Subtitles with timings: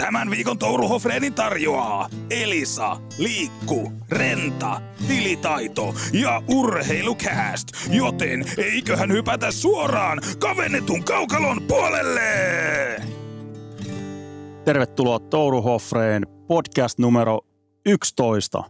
[0.00, 7.68] Tämän viikon Touru Hofreenin tarjoaa Elisa, Liikku, Renta, Tilitaito ja Urheilukääst.
[7.90, 12.30] Joten eiköhän hypätä suoraan kavennetun kaukalon puolelle!
[14.64, 17.40] Tervetuloa Touru Hofreen podcast numero
[17.86, 18.64] 11.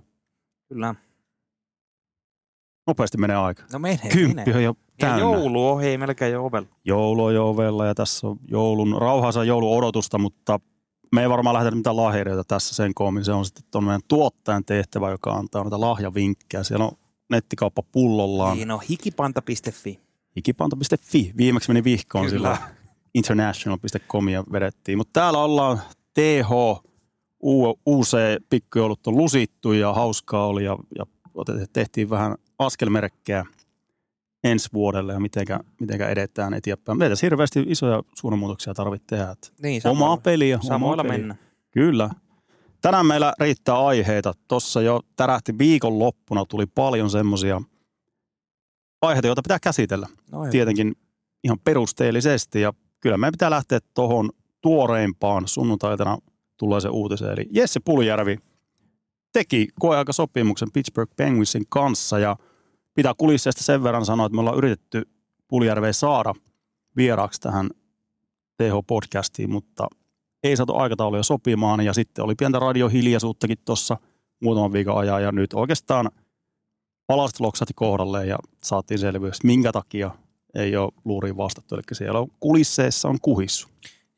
[0.69, 0.95] Kyllä.
[2.87, 3.63] Nopeasti menee aika.
[3.73, 4.57] No menee, Kymppi menee.
[4.57, 5.19] on jo Ja täynnä.
[5.21, 6.69] joulu ohi, melkein jo ovella.
[6.85, 10.61] Joulu on jo ovella ja tässä on joulun, rauhaisa jouluodotusta, mutta
[11.13, 13.25] me ei varmaan lähdetä mitään lahjerijoita tässä sen koomin.
[13.25, 16.63] Se on sitten tuon meidän tuottajan tehtävä, joka antaa näitä lahjavinkkejä.
[16.63, 16.93] Siellä on
[17.31, 18.57] nettikauppa pullollaan.
[18.57, 20.01] Niin on hikipanta.fi.
[20.37, 21.33] Hikipanta.fi.
[21.37, 22.57] Viimeksi meni vihkoon Kyllä.
[22.57, 22.69] sillä
[23.15, 24.99] international.comia vedettiin.
[24.99, 25.81] Mutta täällä ollaan
[26.15, 26.51] TH,
[27.43, 28.17] U- UC
[28.51, 31.07] pikkujoulut on lusittu ja hauskaa oli ja, ja
[31.73, 33.45] tehtiin vähän askelmerkkejä
[34.45, 36.99] ensi vuodelle ja mitenkä, mitenkä edetään eteenpäin.
[36.99, 39.35] Meitä hirveästi isoja suunnanmuutoksia tarvitsee tehdä.
[39.63, 40.57] Niin, Omaa samoilla, peliä.
[40.57, 41.19] omaa samoilla peliä.
[41.19, 41.35] mennä.
[41.71, 42.11] Kyllä.
[42.81, 44.33] Tänään meillä riittää aiheita.
[44.49, 47.63] Tuossa jo tärähti viikonloppuna, tuli paljon semmoisia
[49.03, 50.95] aiheita, joita pitää käsitellä No, tietenkin
[51.45, 56.19] ihan perusteellisesti ja kyllä meidän pitää lähteä tuohon tuoreimpaan sunnuntaitana
[56.57, 57.33] tulleeseen uutiseen.
[57.33, 58.39] Eli Jesse Puljärvi
[59.33, 62.37] teki koeaikasopimuksen Pittsburgh Penguinsin kanssa ja
[63.01, 65.09] pitää kulisseista sen verran sanoa, että me ollaan yritetty
[65.49, 66.35] Puljärveä saada
[66.97, 67.71] vieraaksi tähän
[68.63, 69.87] TH-podcastiin, mutta
[70.43, 73.97] ei saatu aikatauluja sopimaan ja sitten oli pientä radiohiljaisuuttakin tuossa
[74.41, 76.11] muutaman viikon ajan ja nyt oikeastaan
[77.07, 80.11] palaset loksahti kohdalleen ja saatiin selvyys, minkä takia
[80.55, 81.75] ei ole luuriin vastattu.
[81.75, 83.69] Eli siellä on kulisseissa on kuhissu.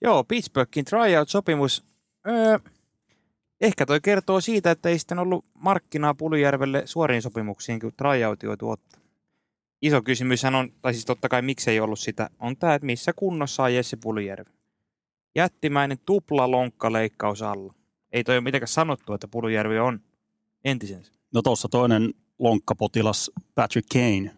[0.01, 1.85] Joo, Pittsburghin tryout-sopimus.
[2.29, 2.59] Öö,
[3.63, 8.71] ehkä toi kertoo siitä, että ei sitten ollut markkinaa Puljärvelle suoriin sopimuksiin, kun tryouti joitu
[8.71, 9.01] ottaa.
[9.83, 13.63] Iso kysymyshän on, tai siis totta kai miksei ollut sitä, on tämä, että missä kunnossa
[13.63, 14.51] on Jesse Puljärvi.
[15.37, 17.75] Jättimäinen tupla lonkkaleikkaus alla.
[18.13, 20.01] Ei toi ole mitenkään sanottu, että Puljärvi on
[20.65, 21.13] entisensä.
[21.35, 24.31] No tuossa toinen lonkkapotilas Patrick Kane,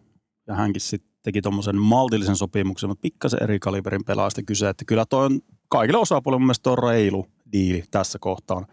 [0.47, 5.05] ja hänkin sitten teki tuommoisen maltillisen sopimuksen, mutta pikkasen eri kaliberin pelaajasta kyse, että kyllä
[5.05, 8.65] toi on kaikille osapuolille mun mielestä on reilu diili tässä kohtaa.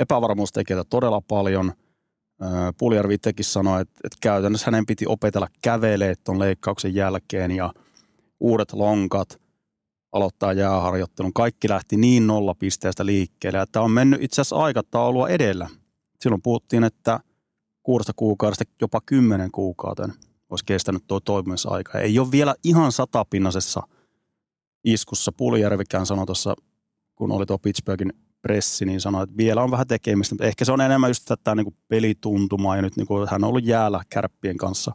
[0.00, 1.72] Epävarmuustekijöitä todella paljon.
[2.78, 7.72] Puljärvi itsekin sanoi, että, että käytännössä hänen piti opetella kävelee tuon leikkauksen jälkeen ja
[8.40, 9.40] uudet lonkat,
[10.12, 11.32] aloittaa jääharjoittelun.
[11.32, 15.68] Kaikki lähti niin nolla pisteestä liikkeelle, että on mennyt itse asiassa aikataulua edellä.
[16.20, 17.20] Silloin puhuttiin, että
[17.82, 20.12] kuudesta kuukaudesta jopa kymmenen kuukauden
[20.50, 21.98] olisi kestänyt tuo toipumisaika.
[21.98, 23.82] Ei ole vielä ihan satapinnasessa
[24.84, 25.32] iskussa.
[25.32, 26.54] Puljärvikään sanoi tuossa,
[27.14, 28.12] kun oli tuo Pittsburghin
[28.42, 31.54] pressi, niin sanoi, että vielä on vähän tekemistä, mutta ehkä se on enemmän just tätä
[31.54, 34.92] niin pelituntumaa ja nyt niin kuin hän on ollut jäällä kärppien kanssa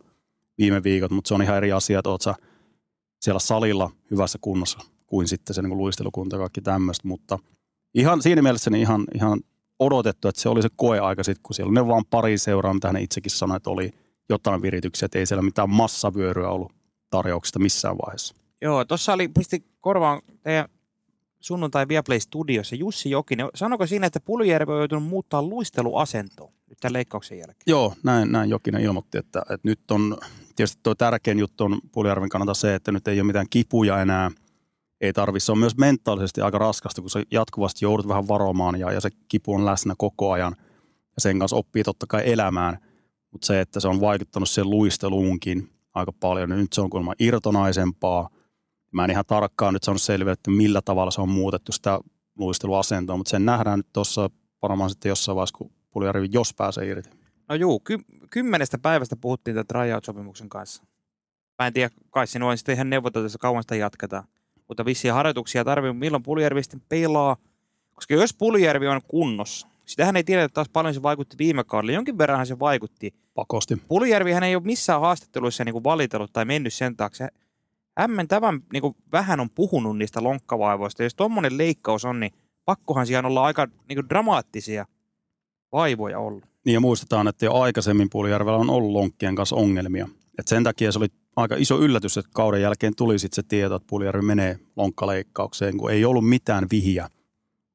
[0.57, 2.22] viime viikot, mutta se on ihan eri asia, että oot
[3.22, 7.39] siellä salilla hyvässä kunnossa kuin sitten se niin kuin luistelukunta ja kaikki tämmöistä, mutta
[7.94, 9.39] ihan siinä mielessä niin ihan, ihan
[9.79, 12.97] odotettu, että se oli se koeaika sitten, kun siellä ne vaan pari seuraa, mitä hän
[12.97, 13.91] itsekin sanoi, että oli
[14.29, 16.73] jotain virityksiä, että ei siellä mitään massavyöryä ollut
[17.09, 18.35] tarjouksista missään vaiheessa.
[18.61, 20.69] Joo, tuossa oli, pisti korvaan teidän
[21.45, 23.50] sunnuntai Viaplay Studiossa Jussi Jokinen.
[23.56, 27.63] Sanoiko siinä, että Puljärvi on joutunut muuttaa luisteluasentoon nyt tämän leikkauksen jälkeen?
[27.67, 30.17] Joo, näin, näin Jokinen ilmoitti, että, että nyt on,
[30.55, 34.31] tietysti tuo tärkein juttu on Puljärven kannalta se, että nyt ei ole mitään kipuja enää,
[35.01, 35.45] ei tarvitse.
[35.45, 39.09] Se on myös mentaalisesti aika raskasta, kun sä jatkuvasti joudut vähän varomaan ja, ja se
[39.28, 40.55] kipu on läsnä koko ajan.
[41.16, 42.78] Ja sen kanssa oppii totta kai elämään,
[43.31, 47.13] mutta se, että se on vaikuttanut siihen luisteluunkin aika paljon, niin nyt se on kuulemma
[47.19, 48.29] irtonaisempaa.
[48.95, 52.00] Mä en ihan tarkkaan nyt saanut selville, että millä tavalla se on muutettu sitä
[52.38, 54.29] luisteluasentoa, mutta sen nähdään nyt tuossa
[54.61, 57.09] varmaan sitten jossain vaiheessa, kun Puljärvi jos pääsee irti.
[57.50, 60.84] No juu, ky- kymmenestä päivästä puhuttiin tämän tryout-sopimuksen kanssa.
[61.59, 64.23] Mä en tiedä, kai sinua on sitten ihan neuvoteltu, että kauan sitä jatketaan.
[64.67, 67.38] Mutta vissiin harjoituksia tarvii, milloin Puljärvi sitten pelaa.
[67.94, 71.94] Koska jos Puljärvi on kunnossa, sitähän ei tiedetä taas paljon se vaikutti viime kaudella.
[71.94, 73.13] Jonkin verranhan se vaikutti.
[73.34, 73.81] Pakosti.
[73.88, 77.28] Puljärvihän ei ole missään haastatteluissa niin valitellut tai mennyt sen taakse.
[77.97, 81.03] Hämmentävän niin kuin vähän on puhunut niistä lonkkavaivoista.
[81.03, 82.31] Jos tuommoinen leikkaus on, niin
[82.66, 84.85] pakkohan siihen olla aika niin kuin dramaattisia
[85.72, 86.43] vaivoja ollut.
[86.66, 90.08] Niin ja muistetaan, että jo aikaisemmin Puljärvellä on ollut lonkkien kanssa ongelmia.
[90.40, 93.75] Et sen takia se oli aika iso yllätys, että kauden jälkeen tuli sitten se tieto,
[93.75, 97.09] että Puljärvi menee lonkkaleikkaukseen, kun ei ollut mitään vihiä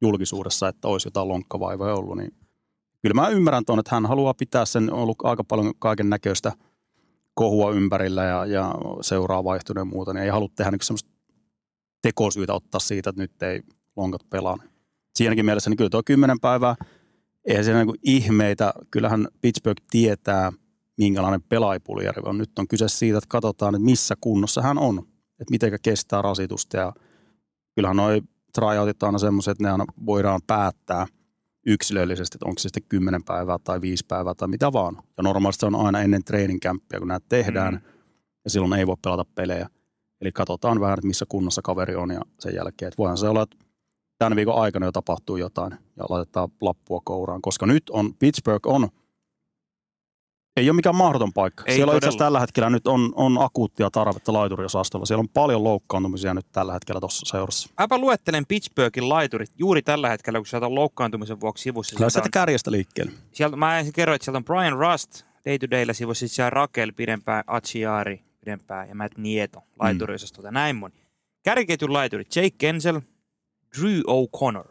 [0.00, 2.16] julkisuudessa, että olisi jotain lonkkavaivoja ollut.
[2.16, 2.34] Niin
[3.02, 6.52] kyllä mä ymmärrän tuon, että hän haluaa pitää sen, on ollut aika paljon kaiken näköistä
[7.34, 11.10] kohua ympärillä ja, ja seuraa vaihtuneen ja muuta, niin ei halua tehdä niin semmoista
[12.02, 13.60] tekosyytä ottaa siitä, että nyt ei
[13.96, 14.56] lonkat pelaa.
[15.16, 16.74] Siinäkin mielessä niin kyllä tuo kymmenen päivää,
[17.44, 20.52] eihän siinä niin ihmeitä, kyllähän Pittsburgh tietää,
[20.98, 22.38] minkälainen pelaaja Puljärvi on.
[22.38, 24.98] Nyt on kyse siitä, että katsotaan, että missä kunnossa hän on,
[25.30, 26.76] että miten kestää rasitusta.
[26.76, 26.92] Ja
[27.74, 28.22] kyllähän noi
[28.54, 31.06] tryoutit on aina semmoiset, että ne aina voidaan päättää
[31.66, 34.96] yksilöllisesti, että onko se sitten 10 päivää tai 5 päivää tai mitä vaan.
[35.16, 37.80] Ja normaalisti se on aina ennen treeninkämppiä, kun näitä tehdään, mm.
[38.44, 39.68] ja silloin ei voi pelata pelejä.
[40.20, 43.42] Eli katsotaan vähän, että missä kunnossa kaveri on ja sen jälkeen, että voihan se olla,
[43.42, 43.56] että
[44.18, 48.88] tämän viikon aikana jo tapahtuu jotain ja laitetaan lappua kouraan, koska nyt on, Pittsburgh on
[50.56, 51.64] ei ole mikään mahdoton paikka.
[51.66, 52.08] Ei Siellä on itse todella.
[52.10, 55.06] asiassa tällä hetkellä nyt on, on akuuttia tarvetta laituriosastolla.
[55.06, 57.68] Siellä on paljon loukkaantumisia nyt tällä hetkellä tuossa seurassa.
[57.78, 61.90] Mäpä luettelen Pittsburghin laiturit juuri tällä hetkellä, kun sieltä on loukkaantumisen vuoksi sivussa.
[61.96, 63.12] Kyllä Sieltä sieltä on, kärjestä liikkeelle.
[63.32, 66.50] sieltä, mä ensin kerroin, että sieltä on Brian Rust day to daylla sivussa, sitten siellä
[66.50, 70.50] Rakel pidempään, Achiari pidempään ja Matt Nieto laituriosastolta.
[70.50, 70.54] Mm.
[70.54, 70.94] Näin moni.
[71.42, 73.00] Kärkiketjun laiturit Jake Kensel,
[73.80, 74.68] Drew O'Connor.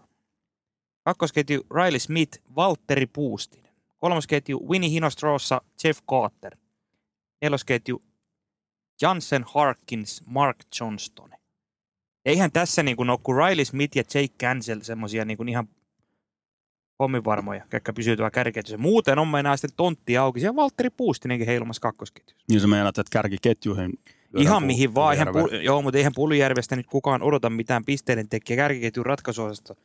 [1.04, 3.69] Kakkosketju Riley Smith, Valtteri Puustinen.
[4.00, 6.58] Kolmosketju Winnie Hinostrossa, Jeff Carter.
[7.42, 8.04] Nelosketju
[9.02, 11.30] Jansen Harkins, Mark Johnston.
[12.26, 15.68] Eihän tässä niin kuin ole kuin Riley Smith ja Jake Cancel semmosia niin kuin ihan
[16.98, 18.78] pomminvarmoja, jotka tuolla kärkiketjussa.
[18.78, 20.40] Muuten on meinaa sitten tontti auki.
[20.40, 22.46] Siellä Valtteri Puustinenkin heilumassa kakkosketjussa.
[22.50, 23.94] Niin sä meinaat, että kärkiketjuihin...
[24.38, 25.14] Ihan mihin vaan.
[25.14, 25.28] Eihän.
[25.28, 29.76] Pul- joo, mutta eihän Puljärvestä nyt kukaan odota mitään pisteiden tekijä kärkiketjun ratkaisuosasta.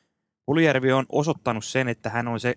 [0.46, 2.54] Puljärvi on osoittanut sen, että hän on se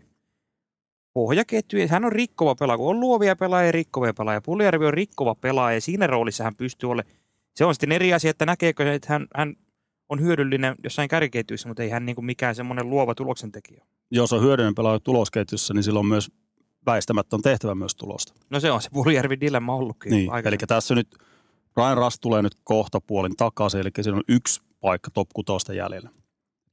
[1.18, 1.80] pohjaketju.
[1.80, 2.78] ja Hän on rikkova pelaaja.
[2.78, 4.42] Kun on luovia pelaajia rikkovia pelaajia.
[4.42, 7.16] Puljärvi on rikkova pelaaja ja siinä roolissa hän pystyy olemaan.
[7.56, 9.56] Se on sitten eri asia, että näkeekö se, että hän, hän
[10.10, 13.86] on hyödyllinen jossain kärkiketjuissa, mutta ei hän niin kuin mikään semmoinen luova tuloksentekijä.
[14.12, 16.32] Jos on hyödyllinen pelaaja tulosketjussa, niin silloin myös
[16.86, 18.34] väistämättä on tehtävä myös tulosta.
[18.50, 20.12] No se on se Puljärvi dilemma ollutkin.
[20.12, 21.08] Niin, eli tässä nyt
[21.78, 26.10] Ryan Rust tulee nyt kohta puolin takaisin, eli siinä on yksi paikka top 6 jäljellä.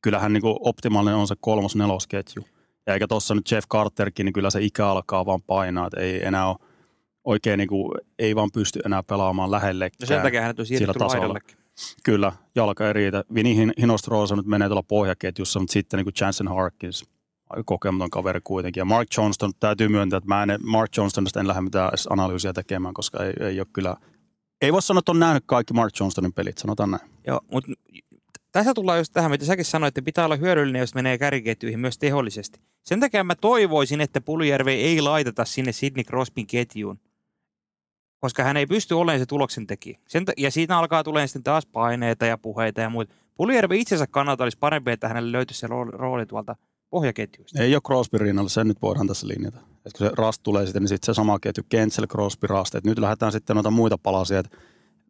[0.02, 2.44] Kyllähän niin kuin optimaalinen on se kolmos nelosketju.
[2.86, 6.26] Ja eikä tuossa nyt Jeff Carterkin, niin kyllä se ikä alkaa vaan painaa, että ei
[6.26, 6.56] enää ole
[7.24, 9.96] oikein niin kuin, ei vaan pysty enää pelaamaan lähellekään.
[10.00, 11.56] No sen takia hän on siirretty laidallekin.
[12.04, 13.24] Kyllä, jalka ei riitä.
[13.34, 17.04] Vinny Hin- Hinostrosa nyt menee tuolla pohjaketjussa, mutta sitten niin kuin Jansen Harkins,
[17.64, 18.80] kokematon kaveri kuitenkin.
[18.80, 22.52] Ja Mark Johnston, täytyy myöntää, että mä en, Mark Johnstonista en lähde mitään edes analyysiä
[22.52, 23.96] tekemään, koska ei, ei ole kyllä,
[24.62, 27.10] ei voi sanoa, että on nähnyt kaikki Mark Johnstonin pelit, sanotaan näin.
[27.26, 27.72] Joo, mutta
[28.52, 31.98] tässä tullaan just tähän, mitä säkin sanoit, että pitää olla hyödyllinen, jos menee kärkiketjuihin myös
[31.98, 32.60] tehollisesti.
[32.84, 37.00] Sen takia mä toivoisin, että Puljärve ei laiteta sinne Sidney Crosbyn ketjuun,
[38.20, 39.98] koska hän ei pysty olemaan se tuloksen tekijä.
[40.08, 43.14] Sen, ja siitä alkaa tulemaan sitten taas paineita ja puheita ja muuta.
[43.34, 46.56] Puljärve itsensä kannalta olisi parempi, että hänelle löytyisi se rooli, tuolta
[46.90, 47.62] pohjaketjuista.
[47.62, 49.58] Ei ole Crosby rinnalla, sen nyt voidaan tässä linjata.
[49.86, 52.74] Et kun se Rast tulee sitten, niin sitten se sama ketju, Kensel, Crosby, Rast.
[52.74, 54.56] Et nyt lähdetään sitten noita muita palasia, että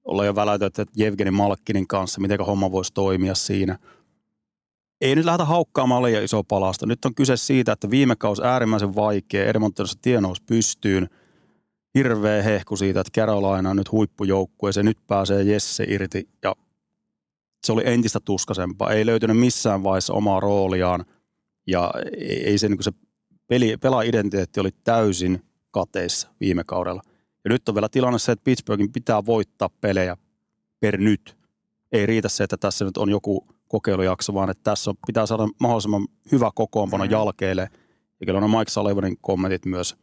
[0.05, 3.79] ollaan jo väläytetty, että Jevgeni Malkkinin kanssa, miten homma voisi toimia siinä.
[5.04, 6.86] Ei nyt lähdetä haukkaamaan liian iso palasta.
[6.86, 11.08] Nyt on kyse siitä, että viime kausi äärimmäisen vaikea, Edmontonissa tienous pystyyn.
[11.94, 16.56] Hirveä hehku siitä, että Carolina on nyt huippujoukkue, se nyt pääsee Jesse irti ja
[17.64, 18.92] se oli entistä tuskasempaa.
[18.92, 21.04] Ei löytynyt missään vaiheessa omaa rooliaan
[21.66, 21.90] ja
[22.20, 22.92] ei se, niin se
[23.46, 27.02] peli, pelaa-identiteetti oli täysin kateissa viime kaudella.
[27.44, 30.16] Ja nyt on vielä tilanne se, että Pittsburghin pitää voittaa pelejä
[30.80, 31.36] per nyt.
[31.92, 35.43] Ei riitä se, että tässä nyt on joku kokeilujakso, vaan että tässä on, pitää saada
[35.61, 37.12] mahdollisimman hyvä kokoonpano Mhm.
[37.12, 37.69] jalkeille.
[38.21, 39.97] Ja kyllä Mike Sullivanin kommentit myös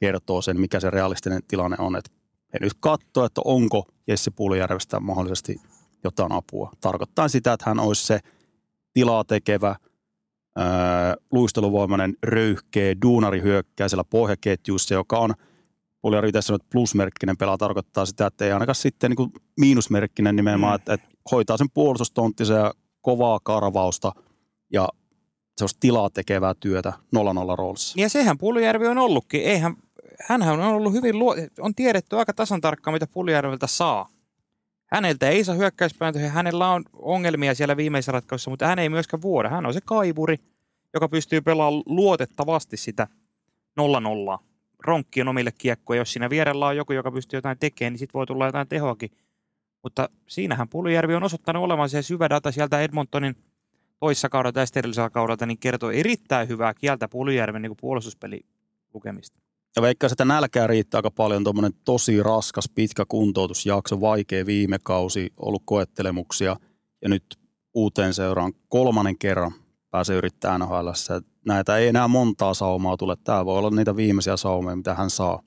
[0.00, 1.96] kertoo sen, mikä se realistinen tilanne on.
[1.96, 2.10] Että
[2.52, 5.56] he nyt katsoo, että onko Jesse Puulijärvestä mahdollisesti
[6.04, 6.70] jotain apua.
[6.80, 8.20] Tarkoittaa sitä, että hän olisi se
[8.94, 9.76] tilaa tekevä,
[10.56, 15.34] ää, luisteluvoimainen, röyhkeä, duunari hyökkää siellä pohjaketjussa, joka on
[16.02, 20.72] Puljari tässä nyt plusmerkkinen pelaa tarkoittaa sitä, että ei ainakaan sitten niin kuin miinusmerkkinen nimenomaan,
[20.72, 20.76] Mm.
[20.76, 22.74] että, että hoitaa sen puolustustonttinsa ja
[23.08, 24.12] kovaa karvausta
[24.72, 24.88] ja
[25.58, 27.20] se olisi tilaa tekevää työtä 0-0
[27.58, 28.00] roolissa.
[28.00, 29.42] Ja sehän Puljärvi on ollutkin.
[29.42, 29.76] Eihän,
[30.28, 34.08] hänhän on ollut hyvin, luo, on tiedetty aika tasan tarkkaan, mitä Puljärveltä saa.
[34.86, 39.48] Häneltä ei saa hyökkäyspääntöjä, hänellä on ongelmia siellä viimeisessä ratkaisussa, mutta hän ei myöskään vuoda.
[39.48, 40.36] Hän on se kaivuri,
[40.94, 43.06] joka pystyy pelaamaan luotettavasti sitä
[43.80, 44.38] 0-0.
[44.84, 46.00] Ronkkien omille kiekkoja.
[46.00, 49.10] Jos siinä vierellä on joku, joka pystyy jotain tekemään, niin sitten voi tulla jotain tehoakin.
[49.82, 53.36] Mutta siinähän Puljärvi on osoittanut olevan se syvä data sieltä Edmontonin
[54.00, 58.40] toissa kaudelta ja sitten edellisellä kaudelta, niin kertoo erittäin hyvää kieltä Puljärven niin puolustuspeli
[58.94, 59.40] lukemista.
[59.76, 65.32] Ja veikkaan, että nälkää riittää aika paljon tuommoinen tosi raskas, pitkä kuntoutusjakso, vaikea viime kausi,
[65.36, 66.56] ollut koettelemuksia
[67.02, 67.24] ja nyt
[67.74, 69.52] uuteen seuraan kolmannen kerran
[69.90, 70.88] pääsee yrittämään NHL.
[71.46, 73.16] Näitä ei enää montaa saumaa tule.
[73.24, 75.42] Tämä voi olla niitä viimeisiä saumeja, mitä hän saa.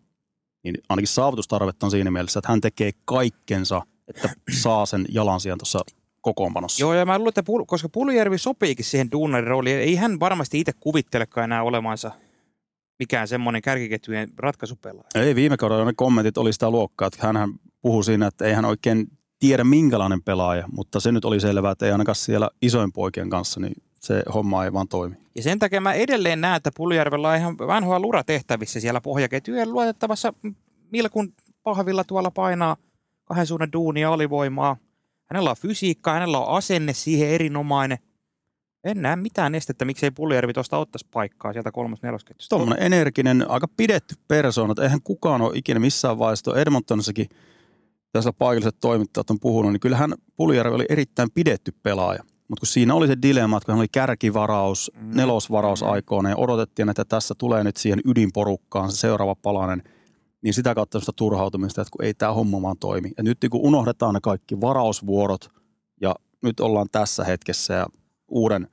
[0.63, 3.81] Niin ainakin saavutustarvetta on siinä mielessä, että hän tekee kaikkensa,
[4.15, 4.29] että
[4.61, 5.79] saa sen jalansijan tuossa
[6.21, 6.83] kokoonpanossa.
[6.83, 10.59] Joo, ja mä luulen, että Pul- koska Puljärvi sopiikin siihen duunarin rooliin, ei hän varmasti
[10.59, 12.11] itse kuvittelekaan enää olemansa
[12.99, 15.09] mikään semmoinen kärkiketjujen ratkaisupelaaja.
[15.15, 18.65] Ei, viime kaudella ne kommentit oli sitä luokkaa, että hän puhui siinä, että ei hän
[18.65, 19.07] oikein
[19.39, 23.59] tiedä minkälainen pelaaja, mutta se nyt oli selvää, että ei ainakaan siellä isoin poikien kanssa,
[23.59, 25.15] niin se homma ei vaan toimi.
[25.35, 30.33] Ja sen takia mä edelleen näen, että Puljärvellä on ihan vanhoa luratehtävissä siellä pohjaketjujen luotettavassa
[30.91, 32.77] Milkun pahvilla tuolla painaa
[33.25, 34.77] kahden suunnan duunia olivoimaa.
[35.25, 37.97] Hänellä on fysiikkaa, hänellä on asenne siihen erinomainen.
[38.83, 42.55] En näe mitään estettä, miksei Puljärvi tuosta ottaisi paikkaa sieltä kolmas nelosketjusta.
[42.55, 47.29] Tuommoinen energinen, aika pidetty persoona, että eihän kukaan ole ikinä missään vaiheessa, Edmontonissakin
[48.11, 52.23] tässä paikalliset toimittajat on puhunut, niin kyllähän Puljärvi oli erittäin pidetty pelaaja.
[52.47, 55.17] Mutta kun siinä oli se dilemma, että kun hän oli kärkivaraus, mm.
[55.17, 59.83] nelosvaraus aikoina ja odotettiin, että tässä tulee nyt siihen ydinporukkaan se seuraava palanen,
[60.43, 63.11] niin sitä kautta sitä turhautumista, että kun ei tämä homma vaan toimi.
[63.17, 65.49] Ja nyt kun unohdetaan ne kaikki varausvuorot
[66.01, 67.87] ja nyt ollaan tässä hetkessä ja
[68.27, 68.67] uuden,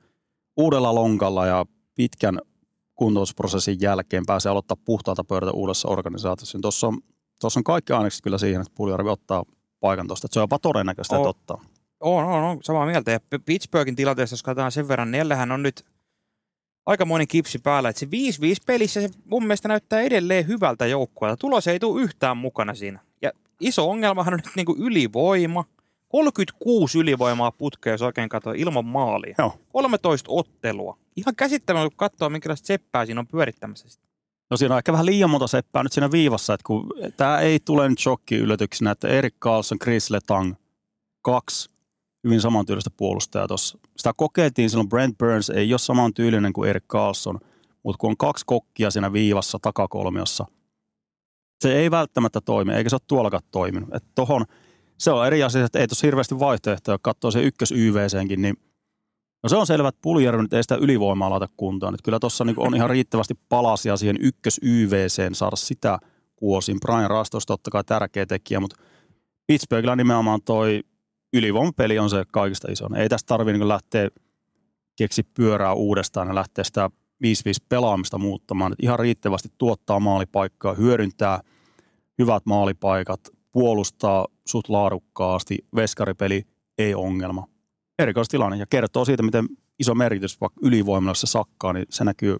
[0.57, 2.39] uudella lonkalla ja pitkän
[2.95, 6.57] kuntoutusprosessin jälkeen pääsee aloittaa puhtaalta pöydältä uudessa organisaatiossa.
[6.57, 6.97] Niin tuossa on,
[7.41, 9.43] tuossa on kaikki ainekset kyllä siihen, että Puljärvi ottaa
[9.79, 10.27] paikan tuosta.
[10.31, 11.61] Se on jopa todennäköistä, että ottaa.
[11.99, 13.11] On, on, on, samaa mieltä.
[13.11, 15.85] Ja Pittsburghin tilanteessa, jos katsotaan sen verran, niillähän on nyt
[16.89, 17.89] aikamoinen kipsi päällä.
[17.89, 18.09] Että se 5-5
[18.65, 21.37] pelissä se mun mielestä näyttää edelleen hyvältä joukkueelta.
[21.37, 22.99] Tulos ei tule yhtään mukana siinä.
[23.21, 25.65] Ja iso ongelmahan on nyt niin kuin ylivoima.
[26.07, 29.35] 36 ylivoimaa putkea, jos oikein katsoo, ilman maalia.
[29.37, 29.59] Joo.
[29.73, 30.97] 13 ottelua.
[31.15, 33.89] Ihan käsittämätöntä, kun katsoo, minkälaista seppää siinä on pyörittämässä.
[33.89, 34.03] Sitä.
[34.49, 37.59] No siinä on ehkä vähän liian monta seppää nyt siinä viivassa, että kun tämä ei
[37.59, 40.53] tule nyt shokki yllätyksenä, että Erik Karlsson, Chris Letang,
[41.21, 41.69] kaksi
[42.23, 43.79] hyvin samantyylistä puolustajaa tuossa.
[43.97, 47.39] Sitä kokeiltiin silloin, Brent Burns ei ole samantyylinen kuin Erik Carlson,
[47.83, 50.45] mutta kun on kaksi kokkia siinä viivassa takakolmiossa,
[51.61, 53.95] se ei välttämättä toimi, eikä se ole tuollakaan toiminut.
[53.95, 54.45] Et tohon,
[54.97, 58.55] se on eri asia, että ei tuossa hirveästi vaihtoehtoja, katsoo se ykkös YVCenkin, niin
[59.43, 61.93] No se on selvä, että Puljärvi nyt ei sitä ylivoimaa laita kuntoon.
[61.93, 65.99] Että kyllä tuossa niinku on ihan riittävästi palasia siihen ykkös YVCen saada sitä
[66.35, 66.79] kuosin.
[66.79, 68.75] Brian Rastos totta kai tärkeä tekijä, mutta
[69.47, 70.83] Pittsburghilla nimenomaan toi
[71.33, 72.95] ylivoimapeli on se kaikista isoin.
[72.95, 74.09] Ei tästä tarvitse niin lähteä
[74.95, 76.89] keksi pyörää uudestaan ja lähteä sitä
[77.23, 77.29] 5-5
[77.69, 78.71] pelaamista muuttamaan.
[78.71, 81.41] Että ihan riittävästi tuottaa maalipaikkaa, hyödyntää
[82.19, 83.19] hyvät maalipaikat,
[83.51, 86.43] puolustaa sut laadukkaasti, veskaripeli
[86.77, 87.47] ei ongelma.
[87.99, 89.45] Erikoistilanne ja kertoo siitä, miten
[89.79, 92.37] iso merkitys vaikka ylivoimalla se sakkaa, niin se näkyy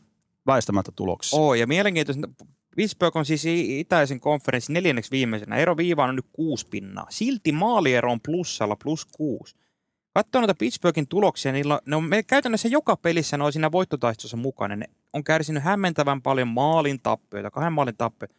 [0.48, 1.38] väistämättä tuloksissa.
[1.38, 2.30] Oo, ja mielenkiintoista
[2.76, 5.56] Pittsburgh on siis itäisen konferenssin neljänneksi viimeisenä.
[5.56, 7.08] Ero viivaan on nyt kuusi pinnaa.
[7.10, 9.56] Silti maaliero on plussalla plus kuusi.
[10.14, 14.76] Katsotaan noita Pittsburghin tuloksia, niillä ne on käytännössä joka pelissä ne on siinä voittotaistossa mukana.
[14.76, 18.36] Ne on kärsinyt hämmentävän paljon maalin tappioita, kahden maalin tappioita.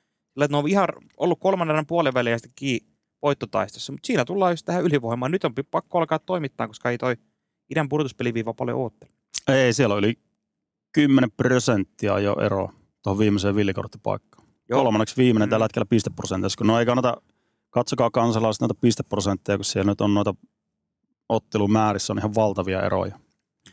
[0.50, 2.90] Ne on ihan ollut kolmannen puolen väliä kiinni
[3.22, 5.32] voittotaistossa, mutta siinä tullaan just tähän ylivoimaan.
[5.32, 7.16] Nyt on pakko alkaa toimittaa, koska ei toi
[7.70, 9.12] idän pudotuspeliviiva paljon oottele.
[9.48, 10.18] Ei, siellä oli
[10.92, 12.70] 10 prosenttia jo ero
[13.02, 14.46] tuohon viimeiseen villikorttipaikkaan.
[14.68, 14.82] Joo.
[14.82, 15.50] Kolmanneksi viimeinen mm.
[15.50, 17.22] tällä hetkellä pisteprosentissa, kun no ei kannata,
[17.70, 20.34] katsokaa kansalaiset noita pisteprosentteja, kun siellä nyt on noita
[21.28, 23.18] ottelumäärissä on ihan valtavia eroja.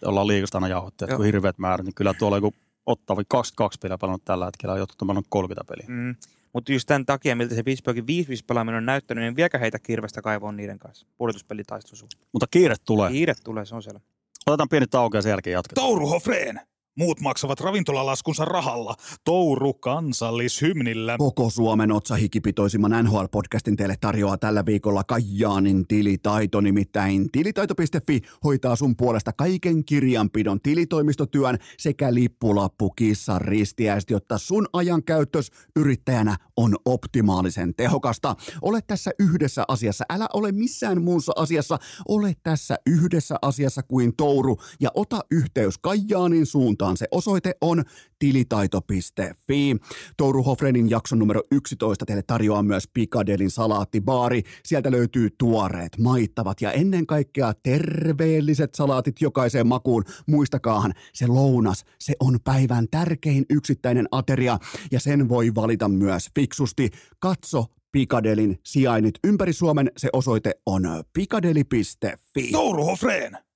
[0.05, 2.53] Ollaan liikasta aina jauhoittajat, kun hirveät määrät, niin kyllä tuolla joku
[2.86, 5.86] ottava 22 peliä pelannut tällä hetkellä, on jotkut on 30 peliä.
[5.88, 6.15] Mm.
[6.53, 8.07] Mutta just tämän takia, miltä se Pittsburghin 5-5
[8.48, 12.07] pelaaminen on näyttänyt, niin vieläkö heitä kirvestä kaivoon niiden kanssa pudotuspelitaistelussa.
[12.34, 13.12] Mutta kiire tulee.
[13.12, 14.00] Kiire tulee, se on selvä.
[14.48, 15.88] Otetaan pieni tauko ja sen jälkeen jatketaan.
[15.88, 16.62] Touru Hofreen!
[16.98, 18.96] Muut maksavat ravintolalaskunsa rahalla.
[19.25, 21.18] Touru kansallishymnillä.
[21.18, 29.34] Koko Suomen otsahikipitoisimman NHL-podcastin teille tarjoaa tällä viikolla Kajaanin tilitaito, nimittäin tilitaito.fi hoitaa sun puolesta
[29.34, 38.36] kaiken kirjanpidon tilitoimistotyön sekä lippulappukissan ristiäisti, jotta sun ajan käyttös yrittäjänä on optimaalisen tehokasta.
[38.62, 44.58] Ole tässä yhdessä asiassa, älä ole missään muussa asiassa, ole tässä yhdessä asiassa kuin Touru
[44.80, 46.98] ja ota yhteys Kajaanin suuntaan suuntaan.
[46.98, 47.84] Se osoite on
[48.20, 49.75] tilitaito.fi.
[50.17, 54.44] Touru Hofrenin jakson numero 11 teille tarjoaa myös Pikadelin salaattibaari.
[54.65, 60.03] Sieltä löytyy tuoreet, maittavat ja ennen kaikkea terveelliset salaatit jokaiseen makuun.
[60.27, 64.58] Muistakaahan, se lounas, se on päivän tärkein yksittäinen ateria
[64.91, 66.89] ja sen voi valita myös fiksusti.
[67.20, 69.91] Katso Pikadelin sijainnit ympäri Suomen.
[69.98, 72.51] Se osoite on pikadeli.fi.
[72.51, 73.47] Touru Hofreen!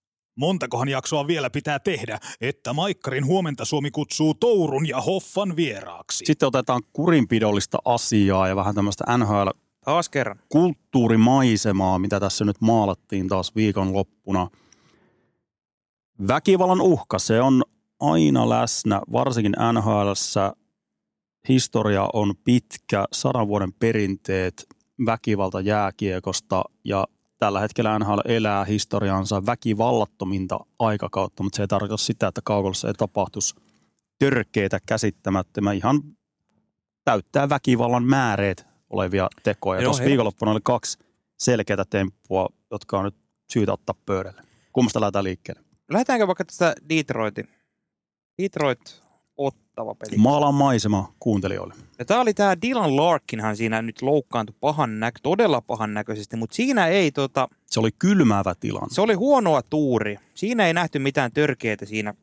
[0.41, 6.25] Montakohan jaksoa vielä pitää tehdä, että Maikkarin huomenta Suomi kutsuu Tourun ja Hoffan vieraaksi.
[6.25, 9.49] Sitten otetaan kurinpidollista asiaa ja vähän tämmöistä NHL
[9.85, 10.39] Taas kerran.
[10.49, 14.47] kulttuurimaisemaa, mitä tässä nyt maalattiin taas viikonloppuna.
[16.27, 17.63] Väkivallan uhka, se on
[17.99, 20.53] aina läsnä, varsinkin NHLssä.
[21.49, 24.67] Historia on pitkä, sadan vuoden perinteet
[25.05, 27.07] väkivalta jääkiekosta ja
[27.45, 32.93] tällä hetkellä NHL elää historiansa väkivallattominta aikakautta, mutta se ei tarkoita sitä, että kaukolossa ei
[32.93, 33.55] tapahtuisi
[34.19, 36.01] törkeitä käsittämättömän ihan
[37.05, 39.81] täyttää väkivallan määreet olevia tekoja.
[39.81, 40.99] Tuossa viikonloppuna oli kaksi
[41.39, 43.15] selkeitä temppua, jotka on nyt
[43.53, 44.41] syytä ottaa pöydälle.
[44.73, 45.61] Kummasta lähdetään liikkeelle?
[45.91, 47.49] Lähdetäänkö vaikka tästä Detroitin?
[48.41, 49.03] Detroit
[49.37, 50.17] ottava peli.
[50.17, 51.73] Maalaan maisema kuuntelijoille.
[51.99, 56.55] Ja tää oli tää Dylan Larkinhan siinä nyt loukkaantui pahan näkö, todella pahan näköisesti, mutta
[56.55, 58.87] siinä ei tota, Se oli kylmäävä tilanne.
[58.91, 60.17] se oli huonoa tuuri.
[60.33, 62.13] Siinä ei nähty mitään törkeitä siinä,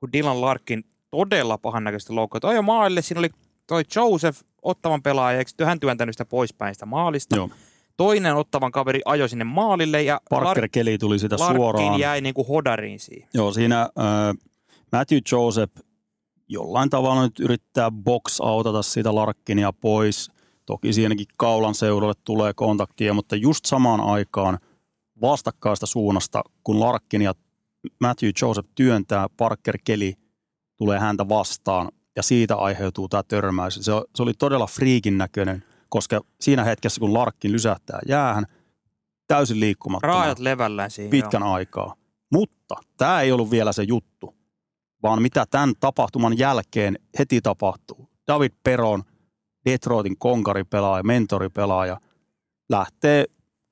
[0.00, 2.50] kun Dylan Larkin todella pahan näköisesti loukkaantui.
[2.50, 3.30] Ajoi maalille, siinä oli
[3.66, 7.36] toi Joseph, ottavan pelaaja, eikö hän työntänyt sitä poispäin sitä maalista.
[7.36, 7.50] Joo.
[7.96, 12.00] Toinen ottavan kaveri ajoi sinne maalille ja Parker Kelly tuli sitä Larkin suoraan.
[12.00, 13.28] jäi niinku hodariin siihen.
[13.34, 13.88] Joo, siinä äh,
[14.92, 15.72] Matthew Joseph
[16.48, 20.30] jollain tavalla nyt yrittää box autata siitä Larkkinia pois.
[20.66, 24.58] Toki siinäkin kaulan seudulle tulee kontaktia, mutta just samaan aikaan
[25.20, 27.34] vastakkaista suunnasta, kun Larkkin ja
[28.00, 30.12] Matthew Joseph työntää, Parker Kelly
[30.76, 33.74] tulee häntä vastaan ja siitä aiheutuu tämä törmäys.
[33.74, 38.46] Se, se oli todella friikin näköinen, koska siinä hetkessä, kun Larkkin lysähtää jäähän,
[39.26, 41.10] täysin liikkumattomana Raajat levällään siinä.
[41.10, 41.52] pitkän joo.
[41.52, 41.94] aikaa.
[42.32, 44.34] Mutta tämä ei ollut vielä se juttu,
[45.04, 48.08] vaan mitä tämän tapahtuman jälkeen heti tapahtuu.
[48.28, 49.02] David Peron,
[49.64, 52.00] Detroitin konkaripelaaja, mentoripelaaja,
[52.70, 53.24] lähtee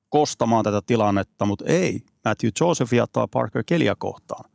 [0.09, 4.51] kostamaan tätä tilannetta, mutta ei Matthew Josephia tai Parker Kellyä kohtaan,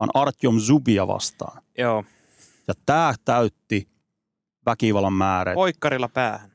[0.00, 1.62] vaan Artyom Zubia vastaan.
[1.78, 2.04] Joo,
[2.68, 3.88] Ja tämä täytti
[4.66, 6.52] väkivallan määrä poikkarilla päähän.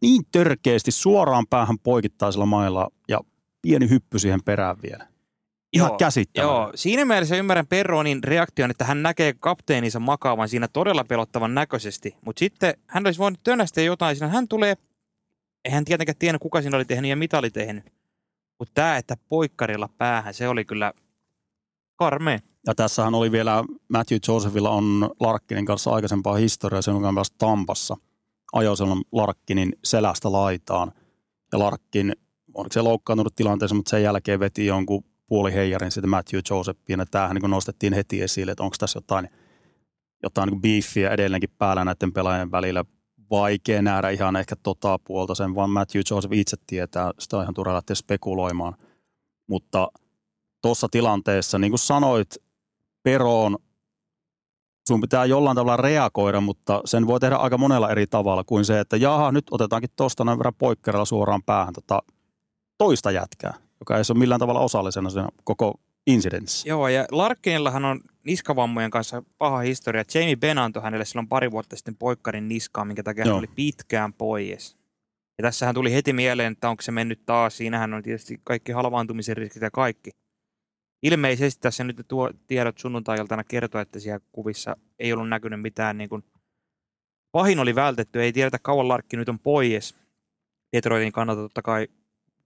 [0.00, 3.20] niin törkeästi suoraan päähän poikittaisella mailla ja
[3.62, 5.15] pieni hyppy siihen perään vielä.
[5.76, 6.60] Ihan Joo, käsittämätöntä.
[6.60, 12.16] Joo, siinä mielessä ymmärrän Perronin reaktion, että hän näkee kapteeninsa makaavan siinä todella pelottavan näköisesti.
[12.24, 14.28] Mutta sitten hän olisi voinut tönästä jotain siinä.
[14.28, 14.76] Hän tulee,
[15.64, 17.84] eihän tietenkään tiennyt kuka siinä oli tehnyt ja mitä oli tehnyt.
[18.58, 20.92] Mutta tämä, että poikkarilla päähän, se oli kyllä
[21.96, 22.38] karmea.
[22.66, 27.96] Ja tässähän oli vielä, Matthew Josephilla on Larkkinin kanssa aikaisempaa historiaa, sen on myös Tampassa.
[28.52, 30.92] Ajoi silloin Larkkinin selästä laitaan.
[31.52, 32.16] Ja Larkkin,
[32.54, 36.98] oliko se loukkaantunut tilanteessa, mutta sen jälkeen veti jonkun puoliheijarin sitten Matthew Josephiin.
[36.98, 39.28] Ja tämähän niin nostettiin heti esille, että onko tässä jotain,
[40.22, 42.84] jotain niin beefiä edelleenkin päällä näiden pelaajien välillä.
[43.30, 47.10] Vaikea nähdä ihan ehkä tota puolta, sen vaan Matthew Joseph itse tietää.
[47.18, 48.74] Sitä on ihan turha lähteä spekuloimaan.
[49.46, 49.88] Mutta
[50.62, 52.36] tuossa tilanteessa, niin kuin sanoit,
[53.02, 53.56] Peroon
[54.88, 58.80] sun pitää jollain tavalla reagoida, mutta sen voi tehdä aika monella eri tavalla kuin se,
[58.80, 62.02] että jaha, nyt otetaankin tuosta noin verran poikkerella suoraan päähän tota
[62.78, 66.68] toista jätkää, joka ei ole millään tavalla osallisena siinä koko incidentissä.
[66.68, 70.04] Joo, ja Larkkinillahan on niskavammojen kanssa paha historia.
[70.14, 73.38] Jamie Benn antoi hänelle silloin pari vuotta sitten poikkarin niskaa, minkä takia hän Joo.
[73.38, 74.76] oli pitkään pois.
[75.38, 77.56] Ja tässähän tuli heti mieleen, että onko se mennyt taas.
[77.56, 80.10] Siinähän on tietysti kaikki halvaantumisen riskit ja kaikki.
[81.02, 85.98] Ilmeisesti tässä nyt tuo tiedot sunnuntai-iltana kertoo, että siellä kuvissa ei ollut näkynyt mitään.
[85.98, 86.24] Niin kuin,
[87.32, 89.94] pahin oli vältetty, ei tiedetä kauan Larkki nyt on pois.
[90.76, 91.88] Detroitin kannalta totta kai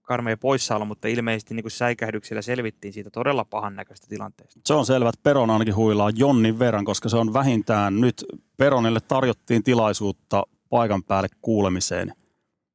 [0.01, 4.59] karmea poissaolo, mutta ilmeisesti niin kuin säikähdyksillä selvittiin siitä todella pahan näköistä tilanteesta.
[4.65, 8.25] Se on selvä, että Peron ainakin huilaa Jonnin verran, koska se on vähintään nyt
[8.57, 12.13] Peronille tarjottiin tilaisuutta paikan päälle kuulemiseen.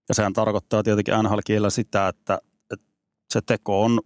[0.09, 2.39] Ja sehän tarkoittaa tietenkin nhl sitä, että,
[2.73, 2.87] että
[3.33, 4.01] se teko on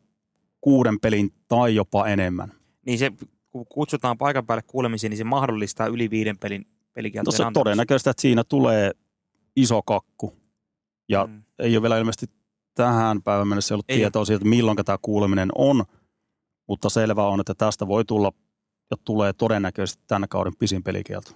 [0.60, 2.52] kuuden pelin tai jopa enemmän.
[2.86, 3.12] Niin se,
[3.50, 7.60] kun kutsutaan paikan päälle kuulemisiin, niin se mahdollistaa yli viiden pelin pelikieltojen No se antamisen.
[7.64, 8.90] todennäköistä, että siinä tulee
[9.56, 10.32] iso kakku.
[11.08, 11.42] Ja Mm.
[11.58, 12.26] ei ole vielä ilmeisesti
[12.74, 15.84] tähän päivän mennessä ollut Ei tietoa siitä, milloin tämä kuuleminen on,
[16.68, 18.32] mutta selvä on, että tästä voi tulla
[18.90, 21.30] ja tulee todennäköisesti tänä kauden pisin pelikielto.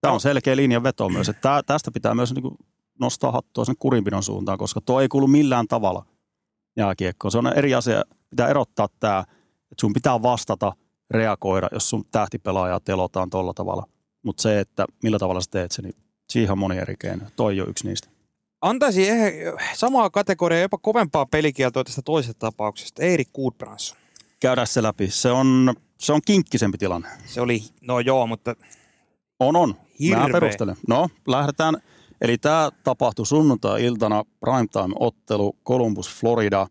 [0.00, 0.14] Tämä No.
[0.14, 2.56] on selkeä linjanveto myös, että tästä pitää myös niinku
[3.00, 6.06] nostaa hattua sen kurinpidon suuntaan, koska tuo ei kuulu millään tavalla
[6.76, 7.32] jääkiekkoon.
[7.32, 9.18] Se on eri asia, pitää erottaa tämä,
[9.62, 10.72] että sun pitää vastata,
[11.10, 13.86] reagoida, jos sun tähtipelaajaa telotaan tuolla tavalla.
[14.22, 15.94] Mutta se, että millä tavalla sä teet sen, niin
[16.30, 17.24] siihen on moni eri keino.
[17.36, 18.08] Toi on yksi niistä.
[18.62, 23.02] Antaisi ehkä samaa kategoriaa, jopa kovempaa pelikieltoa tästä toisesta tapauksesta.
[23.02, 23.98] Erik Goodbranson.
[24.40, 25.10] Käydään se läpi.
[25.10, 27.08] Se on, se on kinkkisempi tilanne.
[27.26, 28.56] Se oli, no joo, mutta
[29.40, 29.74] On, on.
[30.00, 30.26] Hirveä.
[30.26, 30.76] Mä perustelen.
[30.88, 31.76] No, lähdetään.
[32.20, 36.66] Eli tämä tapahtui sunnuntai-iltana primetime-ottelu Columbus, Florida.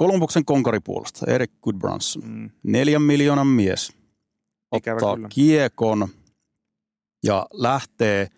[0.00, 2.22] Columbuksen konkaripuolesta Eric Goodbranson.
[2.24, 3.92] mm, Neljän miljoonan mies
[4.76, 5.28] Ikävä ottaa kyllä.
[5.28, 6.08] kiekon
[7.24, 8.28] ja lähtee.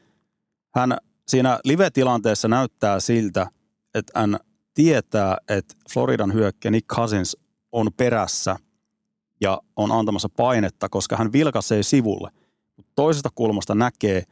[0.75, 0.97] Hän
[1.29, 3.47] siinä live-tilanteessa näyttää siltä,
[3.95, 4.39] että hän
[4.75, 7.37] tietää, että Floridan hyökkäjä Nick Cousins
[7.73, 8.57] on perässä
[9.41, 12.31] ja on antamassa painetta, koska hän vilkaisee sivulle.
[12.77, 14.23] Mut toisesta kulmasta näkee,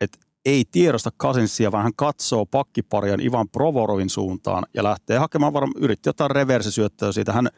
[0.00, 5.82] että ei tiedosta Cousinsia, vaan hän katsoo pakkiparian Ivan Provorovin suuntaan ja lähtee hakemaan varmaan,
[5.82, 7.32] yritti jotain reversisyöttöä siitä.
[7.32, 7.48] Hän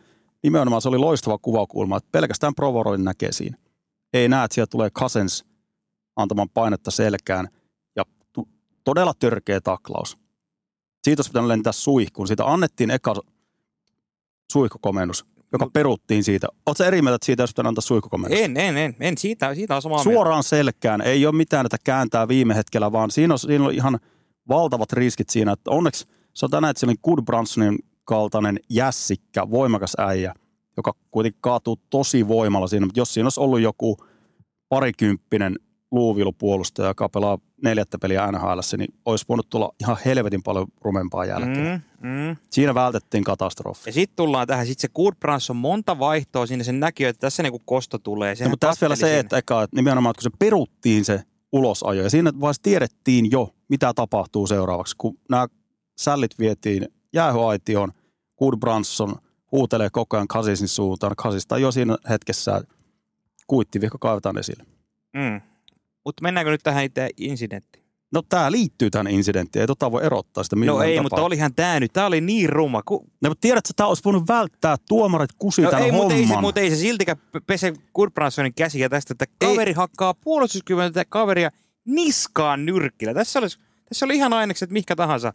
[0.42, 3.56] nimenomaan se oli loistava kuvakulma, että pelkästään Provorovin näkee siinä.
[4.12, 5.44] Ei näe, että sieltä tulee Cousins
[6.16, 7.48] antamaan painetta selkään
[8.90, 10.18] todella törkeä taklaus.
[11.04, 12.28] Siitä olisi pitänyt lentää suihkuun.
[12.28, 13.14] Siitä annettiin eka
[14.52, 15.70] suihkukomennus, joka No.
[15.70, 16.46] peruttiin siitä.
[16.66, 18.40] Oletko eri mieltä, että siitä olisi pitänyt antaa suihkukomennus?
[18.40, 19.18] En, en, en, en.
[19.18, 20.10] Siitä, siitä on samaa mieltä.
[20.16, 21.00] Suoraan selkään.
[21.00, 23.98] Ei ole mitään, että kääntää viime hetkellä, vaan siinä on, siinä on ihan
[24.48, 25.52] valtavat riskit siinä.
[25.52, 30.34] Että onneksi se on tänään, että siellä Good Bransonin kaltainen jässikkä, voimakas äijä,
[30.76, 32.86] joka kuitenkin kaatuu tosi voimalla siinä.
[32.86, 33.96] Mutta jos siinä olisi ollut joku
[34.68, 35.56] parikymppinen
[35.90, 41.82] luuvilupuolustaja, joka pelaa neljättä peliä NHL, niin olisi voinut tulla ihan helvetin paljon rumempaa jälkeen.
[42.00, 42.08] Mm.
[42.08, 42.36] Mm.
[42.50, 43.82] Siinä vältettiin katastrofi.
[43.86, 47.42] Ja sitten tullaan tähän, sitten se Goodbranson on monta vaihtoa siinä, sen näkyy, että tässä
[47.42, 48.34] niinku kosto tulee.
[48.40, 51.22] No, mutta tässä vielä se, että eka, että nimenomaan, että kun se peruttiin se
[51.52, 55.46] ulosajo, ja siinä vaiheessa tiedettiin jo, mitä tapahtuu seuraavaksi, kun nämä
[56.00, 57.92] sällit vietiin jäähyaitioon,
[58.60, 59.14] Branson
[59.52, 62.62] huutelee koko ajan Kasisin suuntaan, Kasista jo siinä hetkessä
[63.46, 64.64] kuittivihko kaivetaan esille.
[65.16, 65.40] Mm.
[66.04, 67.84] Mutta mennäänkö nyt tähän itse incidenttiin?
[68.12, 71.02] No tämä liittyy tähän incidenttiin, ei tota voi erottaa sitä millään No ei, tapaa.
[71.02, 72.82] mutta olihan tämä nyt, tämä oli niin ruma.
[72.82, 73.06] Ku...
[73.22, 76.26] No, mutta tiedätkö, että tämä olisi voinut välttää tuomarit kusi No tämän ei, mutta ei,
[76.26, 81.50] se, mutta ei se siltikään pe- pese Goodbransonin käsiä tästä, että kaveri hakkaa puolustuskyvyn kaveria
[81.84, 83.14] niskaan nyrkkillä.
[83.14, 83.58] Tässä, olisi,
[83.88, 85.32] tässä oli ihan ainekset mikä tahansa.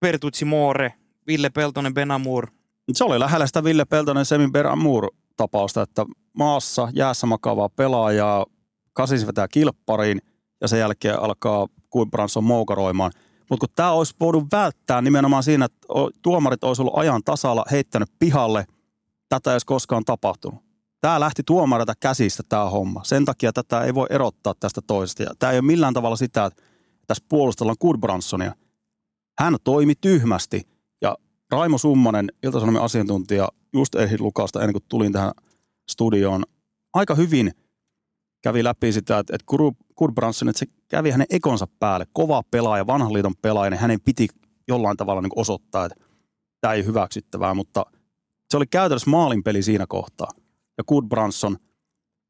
[0.00, 0.94] Pertutsi Moore,
[1.26, 2.46] Ville Peltonen, Benamur.
[2.92, 8.46] Se oli lähellä sitä Ville Peltonen Semin Beramur tapausta, että maassa jäässä makaavaa pelaajaa,
[8.94, 10.20] kasis vetää kilppariin
[10.60, 13.12] ja sen jälkeen alkaa Kuibranson moukaroimaan.
[13.50, 15.88] Mutta kun tämä olisi voinut välttää nimenomaan siinä, että
[16.22, 18.66] tuomarit olisi ollut ajan tasalla heittänyt pihalle,
[19.28, 20.64] tätä ei olisi koskaan tapahtunut.
[21.00, 23.04] Tämä lähti tuomarilta käsistä tämä homma.
[23.04, 25.22] Sen takia tätä ei voi erottaa tästä toisesta.
[25.22, 26.62] Ja tämä ei ole millään tavalla sitä, että
[27.06, 28.54] tässä puolustellaan Goodbransonia.
[29.38, 30.62] Hän toimi tyhmästi
[31.02, 31.16] ja
[31.50, 35.32] Raimo Summanen, Ilta-Sanomien asiantuntija, just ehdin lukasta ennen kuin tulin tähän
[35.90, 36.42] studioon,
[36.94, 37.52] aika hyvin
[38.44, 39.46] kävi läpi sitä, että, että
[39.96, 42.06] Goodbranson, että se kävi hänen ekonsa päälle.
[42.12, 44.28] Kova pelaaja, vanhan liiton pelaaja, niin hänen piti
[44.68, 46.04] jollain tavalla niin osoittaa, että
[46.60, 47.86] tämä ei hyväksyttävää, mutta
[48.50, 50.28] se oli käytännössä maalinpeli siinä kohtaa.
[50.78, 51.56] Ja Goodbranson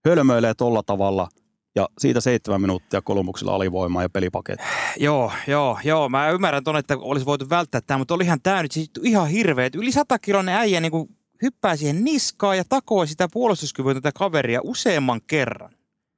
[0.08, 1.28] hölmöilee tolla tavalla
[1.76, 4.64] ja siitä seitsemän minuuttia kolmuksilla alivoimaa ja pelipaketti.
[5.00, 6.08] Joo, joo, joo.
[6.08, 9.70] Mä ymmärrän ton, että olisi voitu välttää tämä, mutta olihan tämä nyt siis ihan hirveä.
[9.74, 15.70] Yli 100 kiloinen äijä niin hyppää siihen niskaan ja takoo sitä puolustuskyvytöntä kaveria useamman kerran.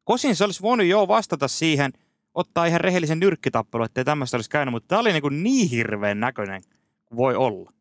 [0.07, 1.93] Kosin se olisi voinut jo vastata siihen,
[2.35, 6.63] ottaa ihan rehellisen nyrkkitappelu, ettei tämmöistä olisi käynyt, mutta tämä oli niin, niin hirveän näköinen
[7.05, 7.73] kuin voi olla.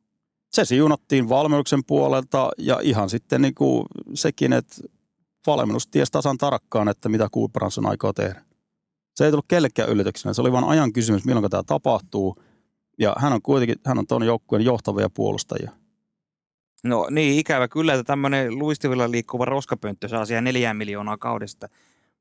[0.52, 4.76] se siunattiin valmennuksen puolelta ja ihan sitten niin kuin sekin, että
[5.48, 8.42] valmennus tiesi tasan tarkkaan, että mitä Goodbranson aikoo tehdä.
[9.16, 10.34] Se ei tullut kellekään yllätyksenä.
[10.34, 12.36] Se oli vain ajan kysymys, milloin tämä tapahtuu.
[13.00, 15.72] Ja hän on kuitenkin, hän on tuon joukkueen johtavia puolustajia.
[16.84, 21.70] No niin, ikävä kyllä, että tämmöinen luistivilla liikkuva roskapönttö saa siihen neljään miljoonaa kaudesta.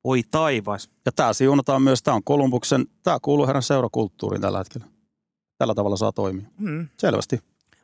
[0.05, 0.91] Voi taivas.
[1.07, 4.87] Ja tämä siunataan myös, tämä on Kolumbuksen, tämä kuuluu heidän seurakulttuuriin tällä hetkellä.
[5.59, 6.47] Tällä tavalla saa toimia.
[6.59, 6.89] Mm.
[6.99, 7.39] Selvästi.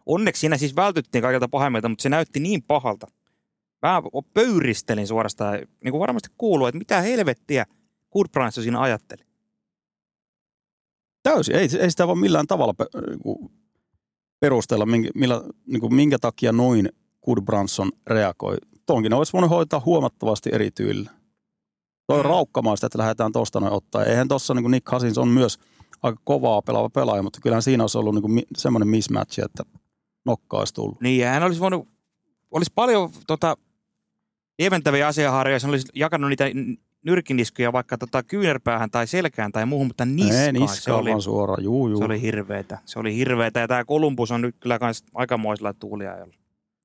[0.07, 3.07] Onneksi siinä siis vältyttiin kaikilta pahemmilta, mutta se näytti niin pahalta.
[3.83, 4.03] Mä
[4.35, 7.67] pöyristelin suorastaan, niin kuin varmasti kuuluu, että mitä helvettiä
[8.13, 9.23] Goodbranson siinä ajatteli.
[11.23, 11.57] Täysin.
[11.57, 12.75] Ei, ei sitä voi millään tavalla
[13.09, 13.51] niinku
[14.41, 16.89] perustella, minkä, millä, niin kuin minkä takia noin
[17.25, 18.57] Goodbranson reagoi.
[18.87, 21.11] Tonkin olisi voinut hoitaa huomattavasti eri tyylillä.
[22.11, 24.05] Toi on raukkamaista, että lähdetään tuosta noin ottaa.
[24.05, 25.59] Eihän tuossa niin Nick Cousins on myös
[26.03, 29.63] aika kovaa pelaava pelaaja, mutta kyllähän siinä olisi ollut niin semmoinen mismatch, että
[30.25, 31.01] nokka olisi tullut.
[31.01, 31.89] Niin, ja hän olisi voinut,
[32.51, 33.57] olisi paljon tota,
[34.59, 36.45] lieventäviä asiaharjoja, hän olisi jakanut niitä
[37.05, 41.65] nyrkiniskuja vaikka tota, kyynärpäähän tai selkään tai muuhun, mutta niskaan, Ei, se, niska oli, suoraan.
[41.65, 41.99] Juu, juu.
[41.99, 42.79] se oli hirveetä.
[42.85, 46.35] Se oli hirveetä, ja tämä Columbus on nyt kyllä kans aikamoisella tuuliajalla.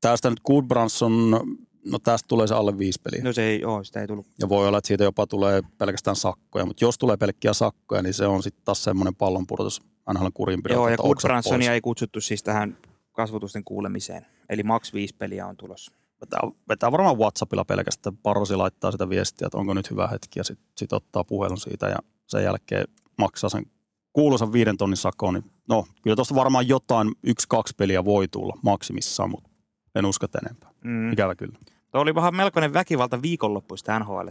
[0.02, 1.42] Tästä nyt Goodbranson,
[1.86, 3.24] no tästä tulee se alle viisi peliä.
[3.24, 4.28] No se ei ole, sitä ei tullut.
[4.40, 8.14] Ja voi olla, että siitä jopa tulee pelkästään sakkoja, mutta jos tulee pelkkiä sakkoja, niin
[8.14, 10.80] se on sitten taas semmoinen pallonpudotus aina kurinpidolta.
[10.80, 11.70] Joo, ja pois.
[11.72, 12.78] ei kutsuttu siis tähän
[13.12, 14.26] kasvotusten kuulemiseen.
[14.50, 15.92] Eli max viisi peliä on tulossa.
[16.22, 18.18] Vetää, vetää varmaan Whatsappilla pelkästään.
[18.18, 21.88] Parosi laittaa sitä viestiä, että onko nyt hyvä hetki ja sitten sit ottaa puhelun siitä
[21.88, 23.66] ja sen jälkeen maksaa sen
[24.14, 25.34] kuuluisan viiden tonnin sakon.
[25.34, 29.50] Niin, no, kyllä tuosta varmaan jotain, yksi, kaksi peliä voi tulla maksimissaan, mutta
[29.96, 30.70] en usko enempää.
[30.84, 31.14] Mm.
[31.14, 31.60] Ikävä kyllä.
[31.96, 34.28] Tuo oli vähän melkoinen väkivalta viikonloppuista NHL.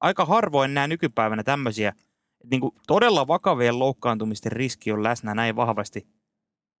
[0.00, 1.92] Aika harvoin nämä nykypäivänä tämmöisiä,
[2.50, 6.06] niin todella vakavien loukkaantumisten riski on läsnä näin vahvasti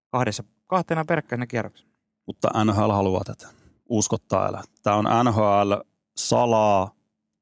[0.08, 1.90] kahdessa, kahtena peräkkäisenä kierroksena.
[2.26, 3.48] Mutta NHL haluaa tätä.
[3.88, 4.62] Uskottaa älä.
[4.82, 5.72] Tämä on NHL
[6.16, 6.90] salaa,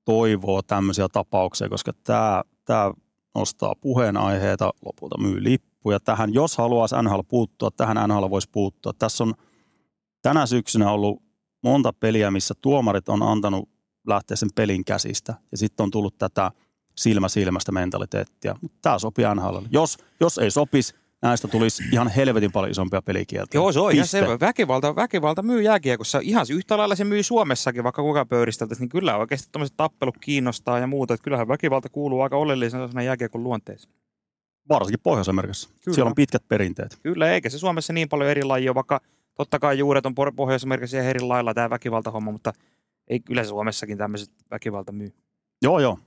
[0.04, 2.92] toivoo tämmöisiä tapauksia, koska tämä, tämä
[3.34, 6.00] nostaa puheenaiheita, lopulta myy lippuja.
[6.00, 8.92] Tähän, jos haluaisi NHL puuttua, tähän NHL voisi puuttua.
[8.98, 9.34] Tässä on
[10.22, 11.31] tänä syksynä ollut
[11.62, 13.68] monta peliä, missä tuomarit on antanut
[14.06, 15.34] lähteä sen pelin käsistä.
[15.52, 16.50] Ja sitten on tullut tätä
[16.98, 18.56] silmä silmästä mentaliteettia.
[18.60, 19.58] Mutta tämä sopii NHL.
[19.70, 23.60] Jos, jos ei sopisi, näistä tulisi ihan helvetin paljon isompia pelikieltoja.
[23.60, 24.40] Joo, se on ihan selvä.
[24.40, 26.20] Väkivalta, väkivalta myy jääkiekossa.
[26.22, 30.78] Ihan yhtä lailla se myy Suomessakin, vaikka kuka pöyristeltäisiin, niin kyllä oikeasti tämmöiset tappelut kiinnostaa
[30.78, 31.14] ja muuta.
[31.14, 33.94] Että kyllähän väkivalta kuuluu aika oleellisena osana jääkiekon luonteeseen.
[34.68, 35.68] Varsinkin Pohjois-Amerikassa.
[35.84, 35.94] Kyllä.
[35.94, 36.98] Siellä on pitkät perinteet.
[37.02, 39.00] Kyllä, eikä se Suomessa niin paljon eri lajia, vaikka
[39.34, 40.14] totta kai juuret on
[40.94, 42.52] ihan eri lailla tämä väkivaltahomma, mutta
[43.08, 45.12] ei kyllä Suomessakin tämmöiset väkivalta myy.
[45.62, 45.98] Joo, joo.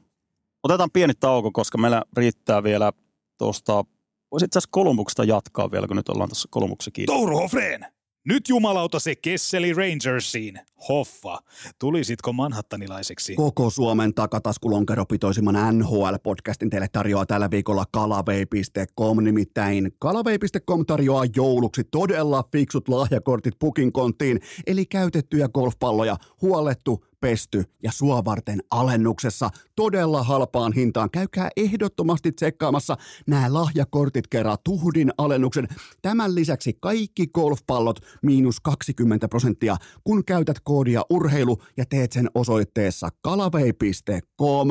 [0.64, 2.92] Otetaan pieni tauko, koska meillä riittää vielä
[3.38, 3.86] tuosta,
[4.32, 7.06] voisi itse asiassa Kolumbuksesta jatkaa vielä, kun nyt ollaan tässä Kolumbuksen kiinni.
[7.16, 7.86] Touru Hofreen,
[8.26, 10.60] nyt jumalauta se Kesseli Rangersiin.
[10.90, 11.40] Hoffa,
[11.80, 13.36] tulisitko manhattanilaiseksi?
[13.36, 22.88] Koko Suomen takataskulonkeropitoisimman NHL-podcastin teille tarjoaa tällä viikolla kalavei.com, nimittäin kalavei.com tarjoaa jouluksi todella fiksut
[22.88, 31.10] lahjakortit pukin konttiin, eli käytettyjä golfpalloja, huolettu, pesty ja sua varten alennuksessa todella halpaan hintaan.
[31.12, 35.68] Käykää ehdottomasti tsekkaamassa nämä lahjakortit kerran tuhdin alennuksen.
[36.02, 43.10] Tämän lisäksi kaikki golfpallot miinus 20 prosenttia, kun käytät koodia urheilu ja teet sen osoitteessa
[43.22, 44.68] kalavei.com.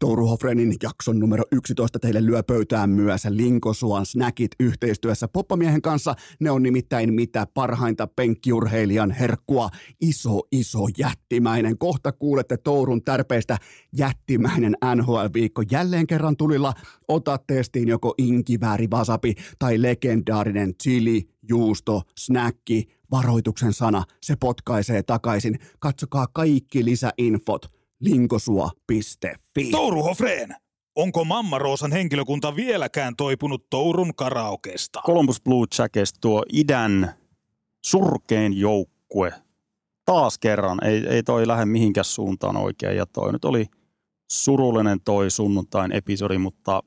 [0.00, 6.14] Touru Hofrenin jakson numero 11 teille lyö pöytään myös Linkosuan snackit yhteistyössä Poppamiehen kanssa.
[6.40, 9.68] Ne on nimittäin mitä parhainta penkkiurheilijan herkkua.
[10.00, 11.78] Iso, iso, jättimäinen.
[11.88, 13.56] Kohta kuulette Tourun tärpeistä
[13.96, 16.72] jättimäinen NHL-viikko jälleen kerran tulilla.
[17.08, 25.58] Ota testiin joko inkivääri wasabi tai legendaarinen chili, juusto, snäkki, varoituksen sana, se potkaisee takaisin.
[25.78, 27.66] Katsokaa kaikki lisäinfot
[28.00, 29.70] linkosua.fi.
[29.70, 30.54] Touru Hofreen,
[30.96, 35.00] onko Mamma Roosan henkilökunta vieläkään toipunut Tourun karaokesta?
[35.06, 37.14] Columbus Blue Jackets, tuo idän
[37.86, 39.32] surkein joukkue.
[40.08, 42.96] Taas kerran, ei, ei toi lähde mihinkään suuntaan oikein.
[42.96, 43.66] Ja toi nyt oli
[44.30, 46.82] surullinen toi sunnuntain episodi, mutta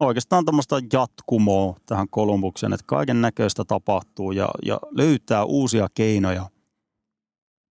[0.00, 6.50] oikeastaan tämmöistä jatkumoa tähän Kolumbukseen, että kaiken näköistä tapahtuu ja, ja löytää uusia keinoja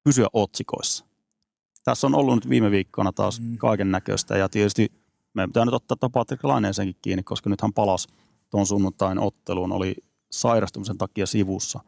[0.05, 1.05] pysyä otsikoissa.
[1.85, 3.59] Tässä on ollut nyt viime viikkoina taas Mm.
[3.59, 4.93] kaiken näköistä ja tietysti
[5.35, 8.09] meidän pitää nyt ottaa tuo Patrick Laineensenkin kiinni, koska nyt hän palasi
[8.51, 9.95] tuon sunnuntain otteluun, oli
[10.31, 11.81] sairastumisen takia sivussa.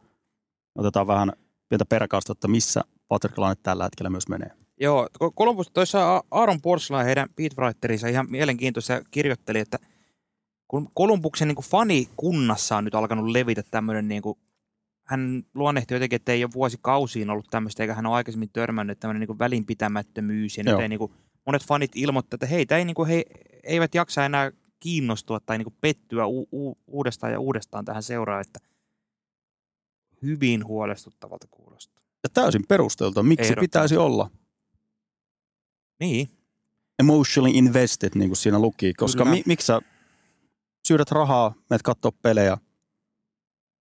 [0.75, 1.33] Otetaan vähän
[1.73, 4.51] pientä perkausta, että missä Patrick Laine tällä hetkellä myös menee.
[4.79, 9.79] Joo, Columbus, tuossa Aaron Porcela heidän beatwriterinsa ihan mielenkiintoista kirjoitteli, että
[10.67, 14.37] kun Kolumbuksen niin fanikunnassa on nyt alkanut levitä tämmöinen, niin kuin,
[15.07, 19.27] hän luonnehti jotenkin, että ei ole vuosikausiin ollut tämmöistä, eikä hän ole aikaisemmin törmännyt tämmöinen
[19.27, 20.57] niin välinpitämättömyys.
[20.57, 21.11] Ja nyt ei, niin kuin,
[21.45, 23.25] monet fanit ilmoittavat, että heitä ei, niin kuin, he
[23.63, 28.41] eivät jaksa enää kiinnostua tai niin kuin pettyä u- u- uudestaan ja uudestaan tähän seuraan,
[28.41, 28.59] että
[30.23, 31.62] hyvin huolestuttavalta kuulostaa.
[32.23, 33.67] Ja täysin perusteltua, miksi Ehdottomasti.
[33.67, 34.29] pitäisi olla
[35.99, 36.29] Niin,
[36.99, 38.93] emotionally invested, niin kuin siinä luki.
[38.93, 39.35] Koska Kyllä.
[39.35, 39.81] mi, miksi sä
[40.87, 42.57] syydät rahaa, menet katsoa pelejä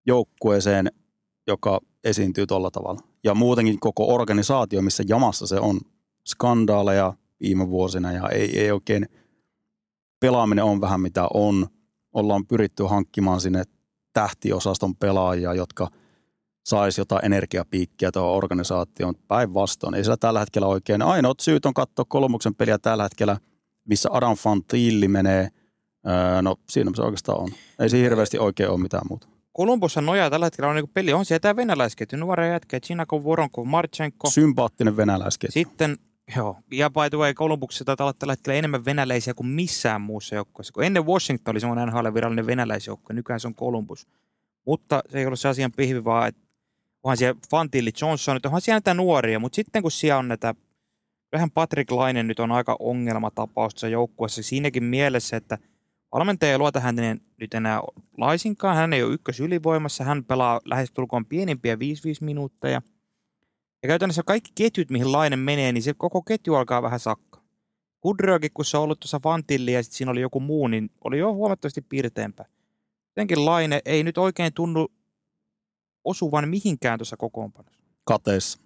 [0.06, 0.92] joukkueeseen,
[1.46, 3.00] joka esiintyy tuolla tavalla.
[3.24, 5.80] Ja muutenkin koko organisaatio, missä jamassa se on.
[6.28, 9.06] Skandaaleja viime vuosina ja ei, ei oikein
[10.20, 11.66] pelaaminen on vähän mitä on.
[12.12, 13.64] Ollaan pyritty hankkimaan sinne
[14.12, 15.88] tähtiosaston pelaajia, jotka
[16.64, 19.14] saisi jotain energiapiikkiä tuohon organisaatioon.
[19.28, 19.94] Päinvastoin.
[19.94, 21.02] Ei sillä tällä hetkellä oikein.
[21.02, 23.36] Ainoat syyt on katsoa kolmuksen peliä tällä hetkellä,
[23.84, 25.48] missä Adam Fantilli menee.
[26.08, 27.48] Öö, no siinä se oikeastaan on.
[27.78, 29.28] Ei se hirveästi oikein ole mitään muuta.
[29.52, 33.66] Kolumbushan nojaa tällä hetkellä on niin peli, on siellä tämä venäläisketju, nuoria jätkiä, Chinakov, Voronkov,
[33.66, 34.30] Marchenko.
[34.30, 35.52] Sympaattinen venäläisketju.
[35.52, 35.96] Sitten,
[36.36, 40.34] joo, ja by the way, Kolumbuksessa taitaa olla tällä hetkellä enemmän venäläisiä kuin missään muussa
[40.34, 40.72] joukkueessa.
[40.72, 44.06] Kun ennen Washington oli semmoinen NHL virallinen venäläisjoukkue, nykyään se on Columbus.
[44.66, 46.40] Mutta se ei ollut se asian pihvi, vaan että
[47.02, 50.54] onhan siellä Fantilli Johnson, onhan siellä näitä nuoria, mutta sitten kun siellä on näitä,
[51.32, 55.58] vähän Patrick Laine nyt on aika ongelmatapaus tässä joukkueessa siinäkin mielessä, että
[56.12, 57.80] valmentaja ei luota häneen nyt enää
[58.18, 61.78] laisinkaan, hän ei ole ykkös ylivoimassa, hän pelaa lähestulkoon pienimpiä 5-5
[62.20, 62.82] minuutteja.
[63.82, 67.42] Ja käytännössä kaikki ketjut, mihin Laine menee, niin se koko ketju alkaa vähän sakkaa.
[68.00, 71.18] Kudröökin, kun se on ollut tuossa Fantilli ja sitten siinä oli joku muu, niin oli
[71.18, 72.46] jo huomattavasti piirteempää.
[73.16, 74.88] Jotenkin Laine ei nyt oikein tunnu
[76.04, 77.82] osuvan mihinkään tuossa kokoonpanossa.
[78.04, 78.58] Kateissa.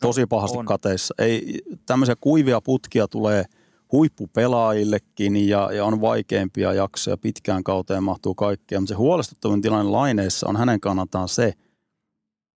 [0.00, 0.66] Tosi pahasti on.
[0.66, 1.14] kateissa.
[1.18, 3.44] Ei, tämmöisiä kuivia putkia tulee
[3.92, 7.16] huippupelaajillekin ja, ja on vaikeampia jaksoja.
[7.16, 8.80] Pitkään kauteen mahtuu kaikkea.
[8.80, 11.52] Mutta se huolestuttavin tilanne laineissa on hänen kannaltaan se,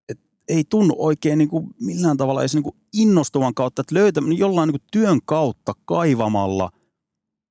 [0.08, 4.22] että ei tunnu oikein niin kuin millään tavalla edes niin kuin innostuvan kautta, että löytää
[4.36, 6.70] jollain niin kuin työn kautta kaivamalla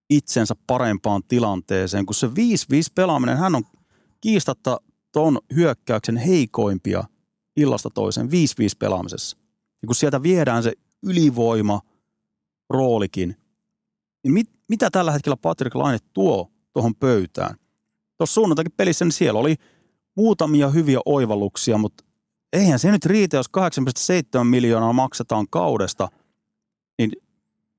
[0.09, 2.31] itsensä parempaan tilanteeseen, kun se 5-5
[2.95, 3.63] pelaaminen, hän on
[4.21, 4.81] kiistatta
[5.15, 7.03] ton hyökkäyksen heikoimpia
[7.57, 8.29] illasta toiseen 5-5
[8.79, 9.37] pelaamisessa.
[9.81, 10.73] Ja kun sieltä viedään se
[11.03, 11.81] ylivoima
[12.69, 13.35] roolikin,
[14.23, 17.55] niin mit, mitä tällä hetkellä Patrick Laine tuo tuohon pöytään?
[18.17, 19.55] tuossa suunnantakin pelissä, niin siellä oli
[20.15, 22.03] muutamia hyviä oivalluksia, mutta
[22.53, 23.49] eihän se nyt riitä, jos
[24.37, 26.07] 8,7 miljoonaa maksetaan kaudesta,
[26.97, 27.11] niin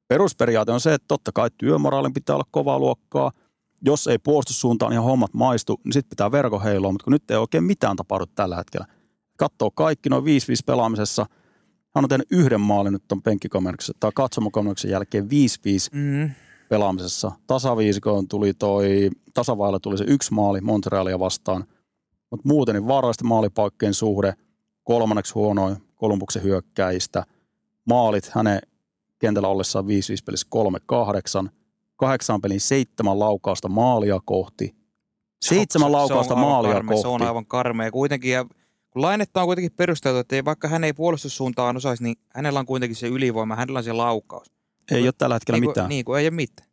[0.09, 3.33] perusperiaate on se, että totta kai työmoraalin pitää olla kovaa luokkaa.
[3.87, 7.37] Jos ei puolustussuuntaan ihan hommat maistu, niin sitten pitää verko heiloa, mutta kun nyt ei
[7.37, 8.87] oikein mitään tapahdu tällä hetkellä.
[9.39, 10.27] Katsoo kaikki noin 5-5
[10.67, 11.27] pelaamisessa.
[11.95, 15.29] Hän on tehnyt yhden maalin nyt tuon penkkikomerksen tai katsomokomerksen jälkeen 5-5
[15.93, 16.31] Mm.
[16.69, 17.33] pelaamisessa.
[17.47, 21.65] Tasaviisikoon tuli toi, tasavailla tuli se yksi maali Montrealia vastaan.
[22.31, 24.35] Mutta muuten niin vaarallisten maalipaikkojen suhde,
[24.85, 27.25] kolmanneksi huonoin Kolumbuksen hyökkäistä.
[27.85, 28.59] Maalit hänen
[29.19, 29.89] kentällä ollessaan 5-5
[30.27, 30.47] pelissä
[31.47, 31.49] 3-8.
[31.97, 34.77] Kahdeksan pelin seitsemän laukausta maalia kohti.
[35.45, 37.03] Seitsemän Se- se laukausta aivan maalia karmea, kohti.
[37.03, 37.91] Se on aivan karmea.
[37.91, 38.45] Kuitenkin, ja
[38.91, 42.67] kun lainetta on kuitenkin perusteltu, että ei, vaikka hän ei puolustussuuntaan osaisi, niin hänellä on
[42.67, 44.51] kuitenkin se ylivoima, hänellä on se laukaus.
[44.91, 45.89] Ei ole tällä hetkellä niin kuin, mitään.
[45.89, 46.69] Niin kuin ei ole mitään.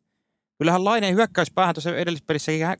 [0.58, 2.78] Kyllähän Laineen hyökkäyspäähän tuossa edellisessä pelissä, hän,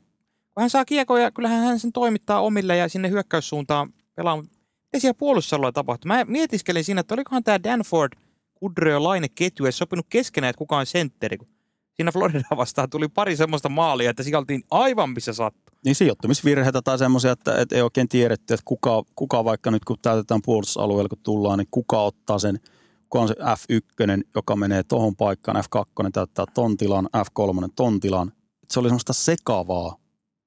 [0.54, 4.36] kun hän saa kiekon ja kyllähän hän sen toimittaa omille ja sinne hyökkäyssuuntaan pelaa.
[4.36, 6.08] Mitä siellä puolustusalueella tapahtui?
[6.08, 8.12] Mä mietiskelin siinä, että olikohan tämä Danford,
[8.54, 11.36] Kudro ja Laine ketju edes sopinut keskenään, että kuka on sentteri.
[11.36, 11.48] kun
[11.96, 15.78] Siinä Florida vastaan tuli pari semmoista maalia, että siellä oltiin aivan missä sattuu.
[15.84, 19.96] Niin sijoittumisvirheitä tai semmoisia, että, että ei oikein tiedetty, että kuka, kuka vaikka nyt kun
[20.02, 22.60] täytetään puolustusalueella, kun tullaan, niin kuka ottaa sen,
[23.08, 28.32] kuka on se F1, joka menee tohon paikkaan, F2 täyttää ton tilan, F3 ton tilan.
[28.70, 29.96] Se oli semmoista sekavaa.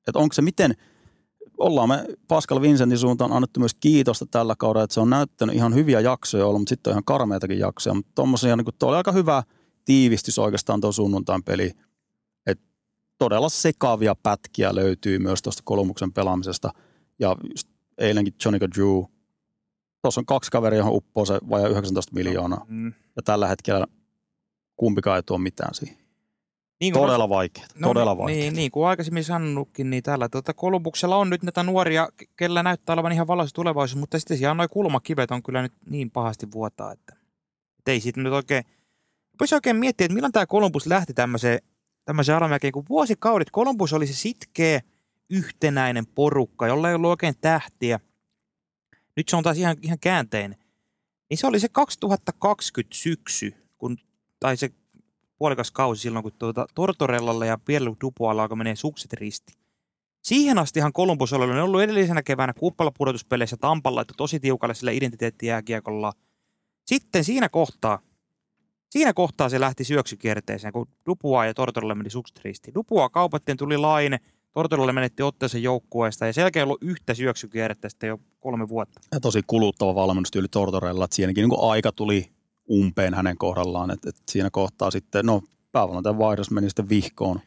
[0.08, 0.76] Että onko se miten,
[1.58, 5.76] ollaan me Pascal Vincentin suuntaan annettu myös kiitosta tällä kaudella, että se on näyttänyt ihan
[5.76, 7.94] hyviä jaksoja ollut, mutta sitten on ihan karmeitakin jaksoja.
[7.94, 9.44] Mutta tommosia, niin tuo oli aika hyvä
[9.88, 11.72] tiivistys oikeastaan tuo sunnuntain peli.
[12.46, 12.60] Et
[13.18, 16.74] todella sekavia pätkiä löytyy myös tuosta Kolumbuksen pelaamisesta.
[17.20, 19.04] Ja just eilenkin Johnny Drew,
[20.02, 22.66] tuossa on kaksi kaveria, johon uppoo se vajaa 19 miljoonaa.
[22.68, 22.94] Mm.
[23.16, 23.88] Ja tällä hetkellä
[24.76, 25.98] kumpikaan ei tuo mitään siihen.
[26.82, 28.42] Niin kuin Todella vaikeaa, todella niin, vaikeaa.
[28.42, 32.94] Niin, niin kuin aikaisemmin sanonutkin, niin täällä tuota Kolumbuksella on nyt näitä nuoria, kellä näyttää
[32.94, 36.92] olevan ihan valaisu tulevaisuus, mutta sitten siellä noin kulmakivet on kyllä nyt niin pahasti vuotaa,
[36.92, 37.16] että,
[37.80, 38.64] että ei siitä nyt oikein,
[39.40, 41.60] voisi oikein miettiä, että milloin tämä Kolumbus lähti tämmöiseen,
[42.06, 44.82] tämmöiseen alamäkeen, kun vuosikaudet Kolumbus oli se sitkeä,
[45.30, 48.00] yhtenäinen porukka, jolla ei ollut oikein tähtiä.
[49.16, 50.58] Nyt se on taas ihan, ihan käänteinen.
[51.30, 53.98] Niin se oli se 2020 syksy, kun,
[54.40, 54.70] tai se
[55.38, 59.54] puolikas kausi silloin, kun tuota Tortorellalla ja Pierlu Dupualla alkoi menee sukset risti.
[60.22, 66.14] Siihen astihan Columbus oli ollut edellisenä keväänä kuppalapudotuspeleissä Tampalla, että tosi tiukalle sillä identiteettijääkiekolla.
[66.86, 68.00] Sitten siinä kohtaa,
[68.90, 72.74] siinä kohtaa se lähti syöksykierteeseen, kun Dupua ja Tortorella meni sukset ristiin.
[72.76, 74.20] Dupua kaupattiin, tuli laine,
[74.54, 79.02] Tortorella menetti otteeseen joukkueesta ja selkeä ollut yhtä syöksykierrettä sitten jo kolme vuotta.
[79.12, 82.32] ja tosi kuluttava valmennustyyli Tortorella, että siinäkin niin aika tuli
[82.72, 87.40] umpeen hänen kohdallaan, että, että siinä kohtaa sitten, no päävalmentajan vaihdos meni sitten vihkoon.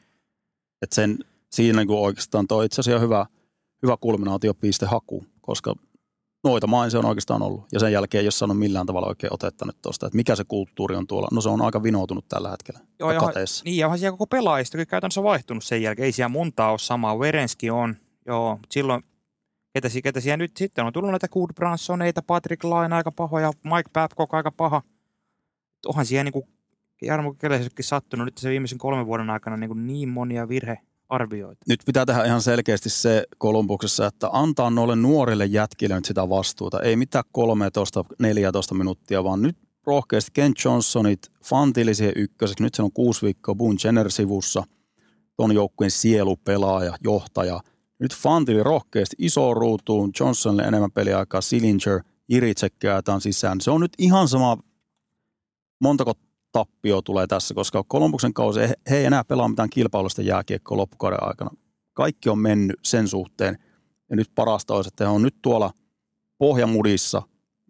[0.82, 1.18] Että sen,
[1.50, 3.26] siinä niin oikeastaan toi itse asiassa hyvä,
[3.82, 5.74] hyvä kulminaatiopiste haku, koska
[6.44, 7.64] noita main se on oikeastaan ollut.
[7.72, 10.44] Ja sen jälkeen ei ole saanut millään tavalla oikein otetta nyt tuosta, että mikä se
[10.44, 11.28] kulttuuri on tuolla.
[11.32, 13.64] No se on aika vinoutunut tällä hetkellä Joo, ja kateessa.
[13.64, 16.06] niin, ja onhan siellä koko pelaajistokin käytännössä vaihtunut sen jälkeen.
[16.06, 17.18] Ei siellä montaa ole samaa.
[17.18, 19.02] Verenski on, joo, mutta silloin,
[19.74, 23.90] ketä, ketä siellä nyt sitten on tullut näitä Good Bransoneita, Patrick Laine aika pahoja, Mike
[23.92, 24.82] Babcock aika paha.
[25.86, 26.48] Onhan siellä niin kuin
[27.02, 30.48] Jarmo Kelesekin sattunut nyt se viimeisen kolmen vuoden aikana niin, kuin niin monia
[31.10, 31.64] virhearvioita.
[31.68, 36.80] Nyt pitää tehdä ihan selkeästi se Kolumbuksessa, että antaa noille nuorille jätkille nyt sitä vastuuta.
[36.80, 37.24] Ei mitään
[38.72, 42.14] 13-14 minuuttia, vaan nyt rohkeasti Ken Johnsonit, Fantili siihen.
[42.60, 44.64] Nyt se on kuusi viikkoa Boone Jenner sivussa.
[45.36, 47.60] Ton joukkueen sielupelaaja, johtaja.
[47.98, 53.60] Nyt Fantili rohkeasti iso ruutuun, Johnsonille enemmän peliaikaa, Sillinger, Iritsek käätään sisään.
[53.60, 54.56] Se on nyt ihan sama,
[55.80, 56.14] montako
[56.52, 61.50] tappio tulee tässä, koska Kolumbuksen kausi, he ei enää pelaa mitään kilpailusta jääkiekkoa loppukauden aikana.
[61.92, 63.58] Kaikki on mennyt sen suhteen.
[64.10, 65.70] Ja nyt parasta olisi, että he on nyt tuolla
[66.38, 67.22] pohjamudissa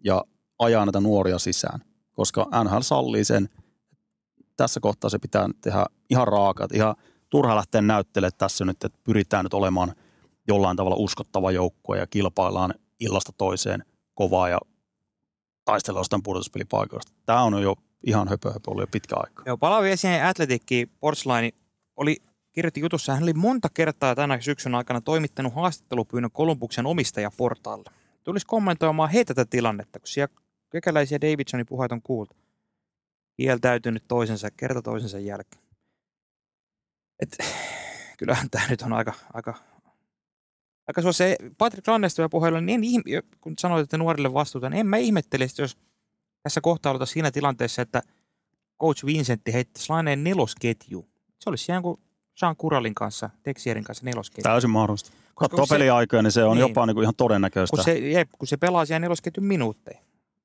[0.03, 0.23] ja
[0.59, 1.79] ajaa näitä nuoria sisään.
[2.11, 3.49] Koska NHL sallii sen.
[4.57, 6.63] Tässä kohtaa se pitää tehdä ihan raaka.
[6.63, 6.95] että Ihan
[7.29, 9.95] turha lähteä näyttelemään tässä nyt, että pyritään nyt olemaan
[10.47, 14.59] jollain tavalla uskottava joukkue ja kilpaillaan illasta toiseen kovaa ja
[15.65, 17.11] taistellaan jostain pudotuspelipaikoista.
[17.25, 19.43] Tämä on jo ihan höpö, höpö ollut jo pitkä aika.
[19.45, 20.91] Joo, palaa vielä siihen Athletickiin.
[20.99, 21.51] Portsline
[21.95, 22.17] oli,
[22.51, 27.91] kirjoitti jutussa, hän oli monta kertaa tänä syksyn aikana toimittanut haastattelupyynnön Kolumbuksen omistajaportaalle.
[28.23, 30.35] Tulisi kommentoimaan he tätä tilannetta, kun siellä
[30.71, 32.35] kekäläisiä Davidsonin puheet on kuultu.
[33.37, 35.63] Kieltäytynyt toisensa, kerta toisensa jälkeen.
[37.19, 37.37] Et,
[38.17, 39.53] kyllähän tämä nyt on aika, aika,
[40.87, 44.97] aika se Patrick Lannestuja puheella, niin en kun sanoit, että nuorille vastuuta, niin en mä
[44.97, 45.77] ihmettele, jos
[46.43, 48.01] tässä kohtaa oltaisiin siinä tilanteessa, että
[48.81, 51.09] coach Vincentti heittäisi laineen nelosketju.
[51.39, 51.99] Se olisi ihan kuin
[52.35, 54.43] Sean Kuralin kanssa, Texierin kanssa nelosketju.
[54.43, 55.11] Täysin mahdollista.
[55.35, 56.61] Katsoo peliaikoja, niin se on Niin.
[56.69, 57.75] jopa niin kuin ihan todennäköistä.
[57.77, 59.99] kun se, jep, kun se pelaa siellä nelosketjun minuutteja.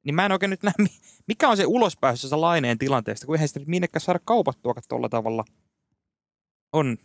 [0.05, 3.35] Niin mä en oikein nyt näe, mi- mikä on se ulospääsy se laineen tilanteesta, kun
[3.35, 5.45] eihän sitä nyt minnekään saada kaupattua tuolla tavalla.
[6.73, 6.97] On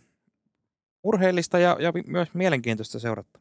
[1.04, 3.38] urheellista ja, ja myös mielenkiintoista seurata.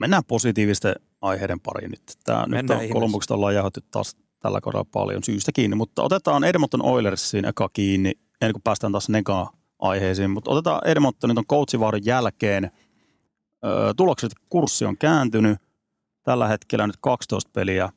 [0.00, 2.02] Mennään positiivisten aiheiden pariin nyt.
[2.24, 2.88] Tää, nyt on.
[2.92, 8.12] Kolumbuksesta ollaan jahottu taas tällä kaudella paljon syystä kiinni, mutta otetaan Edmonton Oilersiin eka kiinni,
[8.40, 12.70] ennen kuin päästään taas nega-aiheisiin, mutta otetaan Edmontonin ton coachivahdon jälkeen.
[13.64, 15.58] Öö, tulokset, kurssi on kääntynyt.
[16.22, 17.88] Tällä hetkellä nyt 12 peliä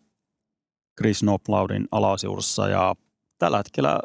[0.97, 2.95] Chris Noplaudin alaisuudessa ja
[3.37, 3.99] tällä hetkellä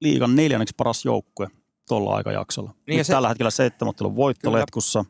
[0.00, 1.48] liigan neljänneksi paras joukkue
[1.88, 2.74] tuolla aikajaksolla.
[2.86, 5.04] Niin nyt se- tällä hetkellä seitsemän voittoletkussa,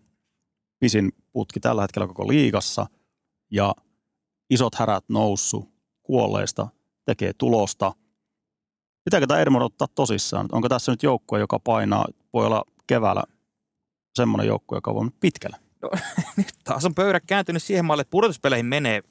[0.80, 2.86] pisin putki tällä hetkellä koko liigassa
[3.50, 3.74] ja
[4.50, 5.69] isot härät noussut
[6.11, 6.68] kuolleista,
[7.04, 7.92] tekee tulosta.
[9.04, 10.48] Pitääkö tämä Edmond ottaa tosissaan?
[10.52, 13.22] Onko tässä nyt joukkue, joka painaa, voi olla keväällä
[14.14, 15.56] semmoinen joukkue, joka voi mennä pitkälle?
[16.36, 19.02] Nyt taas on pöydä kääntynyt siihen maalle, että pudotuspeleihin menee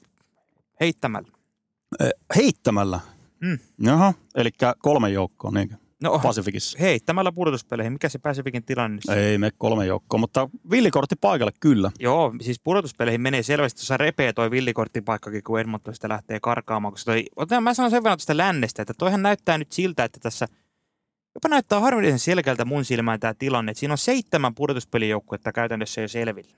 [0.80, 1.28] heittämällä.
[2.00, 3.00] Eh, heittämällä.
[3.40, 3.58] Mm.
[3.78, 6.78] Jaha, eli kolme joukkoa, niin No Pacificissa.
[6.80, 7.92] heittämällä pudotuspeleihin.
[7.92, 9.18] Mikä se Pacificin tilanne nyt?
[9.18, 11.90] Ei me kolme joukkoa, mutta villikortti paikalle kyllä.
[11.98, 16.92] Joo, siis pudotuspeleihin menee selvästi, tuossa repee toi villikorttipaikkakin, kun Edmonton sitä lähtee karkaamaan.
[16.92, 20.20] Koska toi, otetaan, mä sanon sen verran tästä lännestä, että toihan näyttää nyt siltä, että
[20.20, 20.46] tässä
[21.34, 26.08] jopa näyttää harvinaisen selkeältä mun silmään tämä tilanne, että siinä on seitsemän pudotuspelijoukkuetta käytännössä jo
[26.08, 26.56] selvillä.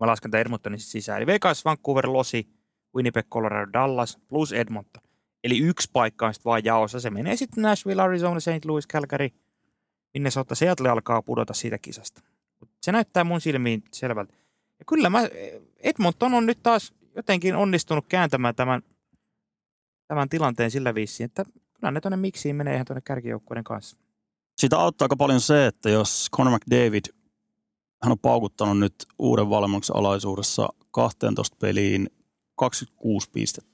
[0.00, 1.18] Mä lasken tämän Edmontonin sisään.
[1.18, 2.48] Eli Vegas, Vancouver, Losi,
[2.96, 5.02] Winnipeg, Colorado, Dallas plus Edmonton.
[5.44, 7.00] Eli yksi paikka on sitten vaan jaossa.
[7.00, 8.64] Se menee sitten Nashville, Arizona, St.
[8.64, 9.28] Louis, Calgary,
[10.14, 10.54] Minnesota.
[10.54, 12.22] Seattle alkaa pudota siitä kisasta.
[12.60, 14.34] Mut Se näyttää mun silmiin selvältä.
[14.78, 15.20] Ja kyllä mä,
[15.76, 18.82] Edmonton on nyt taas jotenkin onnistunut kääntämään tämän,
[20.08, 23.96] tämän tilanteen sillä viisiin, että kyllä ne tuonne miksiin menee ihan tuonne kärkijoukkueiden kanssa.
[24.58, 27.04] Sitä auttaa aika paljon se, että jos Conor McDavid,
[28.02, 32.10] hän on paukuttanut nyt uuden valmennuksen alaisuudessa 12 peliin
[32.56, 33.73] 26 pistettä.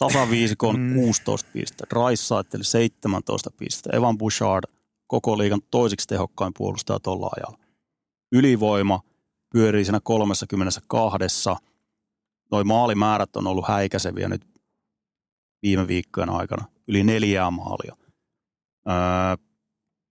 [0.00, 0.94] Tasaviisikon Mm.
[0.94, 4.64] 16 pistettä, Raissaitteli 17 pistettä, Evan Bouchard
[5.06, 7.58] koko liigan toisiksi tehokkain puolustaja tuolla ajalla.
[8.32, 9.00] Ylivoima
[9.52, 11.50] pyörii siinä 32.
[12.52, 14.42] Noi maalimäärät on ollut häikäiseviä nyt
[15.62, 16.64] viime viikkojen aikana.
[16.88, 17.96] Yli neljää maalia.
[18.88, 18.94] Öö,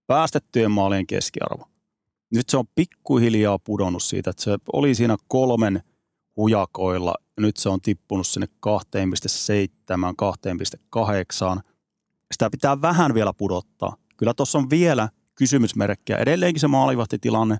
[0.06, 1.64] päästettyjen maalien keskiarvo.
[2.34, 5.82] Nyt se on pikkuhiljaa pudonnut siitä, että se oli siinä kolmen
[6.40, 7.14] hujakoilla.
[7.40, 8.72] Nyt se on tippunut sinne 2,7,
[11.56, 11.60] 2,8.
[12.32, 13.96] Sitä pitää vähän vielä pudottaa.
[14.16, 16.18] Kyllä tuossa on vielä kysymysmerkkejä.
[16.18, 17.56] Edelleenkin se maalivahtitilanne,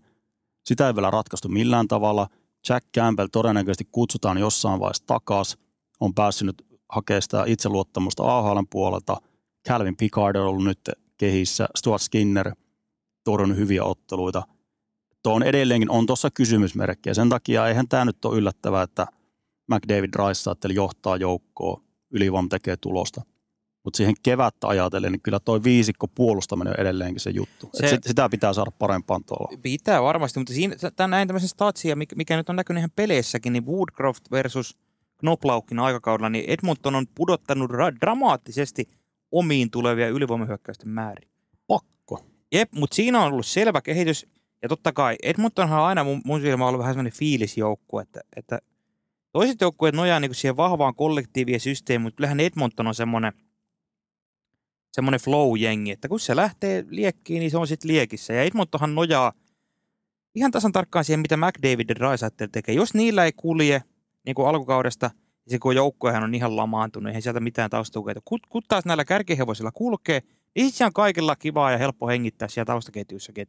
[0.64, 2.28] sitä ei vielä ratkaistu millään tavalla.
[2.68, 5.60] Jack Campbell todennäköisesti kutsutaan jossain vaiheessa takaisin.
[6.00, 9.16] On päässyt nyt hakemaan sitä itseluottamusta AHLn puolelta.
[9.68, 11.68] Calvin Pickard on ollut nyt kehissä.
[11.76, 12.54] Stuart Skinner
[13.24, 14.42] torjunut hyviä otteluita.
[15.22, 17.14] Tuo on edelleenkin on tuossa kysymysmerkkiä.
[17.14, 19.06] Sen takia eihän tämä nyt ole yllättävää, että
[19.70, 23.22] McDavid Rice johtaa joukkoa, ylivoima tekee tulosta.
[23.84, 27.70] Mutta siihen kevättä ajatellen, niin kyllä toi viisikko puolustaminen on edelleenkin se juttu.
[27.74, 29.58] Se- Se, sit, sitä pitää saada parempaan tuolla.
[29.62, 33.66] Pitää varmasti, mutta siinä, tämän näin tämmöisen statsia, mikä, nyt on näkynyt ihan peleissäkin, niin
[33.66, 34.78] Woodcroft versus
[35.18, 38.88] Knoblauchin aikakaudella, niin Edmonton on pudottanut ra- dramaattisesti
[39.32, 41.28] omiin tulevia ylivoimahyökkäysten määriä.
[41.66, 42.24] Pakko.
[42.52, 44.26] Jep, mutta siinä on ollut selvä kehitys.
[44.62, 48.58] Ja totta kai Edmontonhan on aina mun, mun silmä ollut vähän semmoinen fiilisjoukkue, että, että
[49.32, 53.32] toiset joukkueet nojaa niin siihen vahvaan kollektiiviin ja systeemiin, mutta kyllähän Edmonton on semmoinen,
[54.92, 58.32] semmoinen flow-jengi, että kun se lähtee liekkiin, niin se on sitten liekissä.
[58.32, 59.32] Ja Edmontonhan nojaa
[60.34, 62.74] ihan tasan tarkkaan siihen, mitä McDavid ja Draisaitl tekee.
[62.74, 63.82] Jos niillä ei kulje
[64.26, 65.10] niin kuin alkukaudesta,
[65.44, 68.14] niin se kun joukkuehan on ihan lamaantunut, eihän sieltä mitään taustatukea.
[68.24, 70.22] Kun, kun taas näillä kärkihevosilla kulkee,
[70.54, 73.46] niin sitten on kaikilla kivaa ja helppo hengittää siellä taustaketjussakin.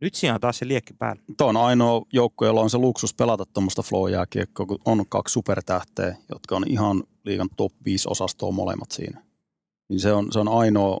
[0.00, 1.22] Nyt siinä on taas se liekki päällä.
[1.36, 6.16] Tuo on ainoa joukko, jolla on se luksus pelata tuommoista flow-jääkiekkoa, kun on kaksi supertähteä,
[6.32, 9.22] jotka on ihan liigan top 5 osastoa molemmat siinä.
[9.88, 10.98] Niin se on, se on ainoa,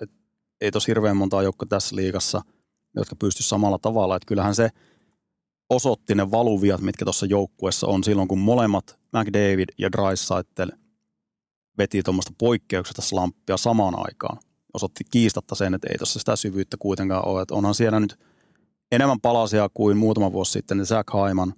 [0.00, 0.16] että
[0.60, 2.42] ei tos hirveän montaa joukkoa tässä liigassa,
[2.94, 4.16] jotka pysty samalla tavalla.
[4.16, 4.70] Että kyllähän se
[5.70, 10.68] osoitti ne valuviat, mitkä tuossa joukkueessa on silloin, kun molemmat McDavid ja Draisaitl
[11.78, 14.38] veti tuommoista poikkeuksesta slamppia samaan aikaan.
[14.74, 17.42] Osoitti kiistatta sen, että ei tuossa sitä syvyyttä kuitenkaan ole.
[17.42, 18.18] Että onhan siellä nyt
[18.92, 20.76] enemmän palasia kuin muutama vuosi sitten.
[20.76, 21.54] Niin Zach Hyman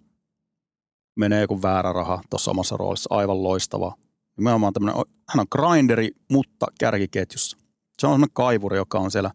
[1.16, 3.14] menee joku väärä raha tuossa omassa roolissa.
[3.14, 3.94] Aivan loistava.
[4.36, 4.96] Nimenomaan tämmönen,
[5.28, 7.56] hän on grinderi, mutta kärkiketjussa.
[7.98, 9.30] Se on semmoinen kaivuri, joka on siellä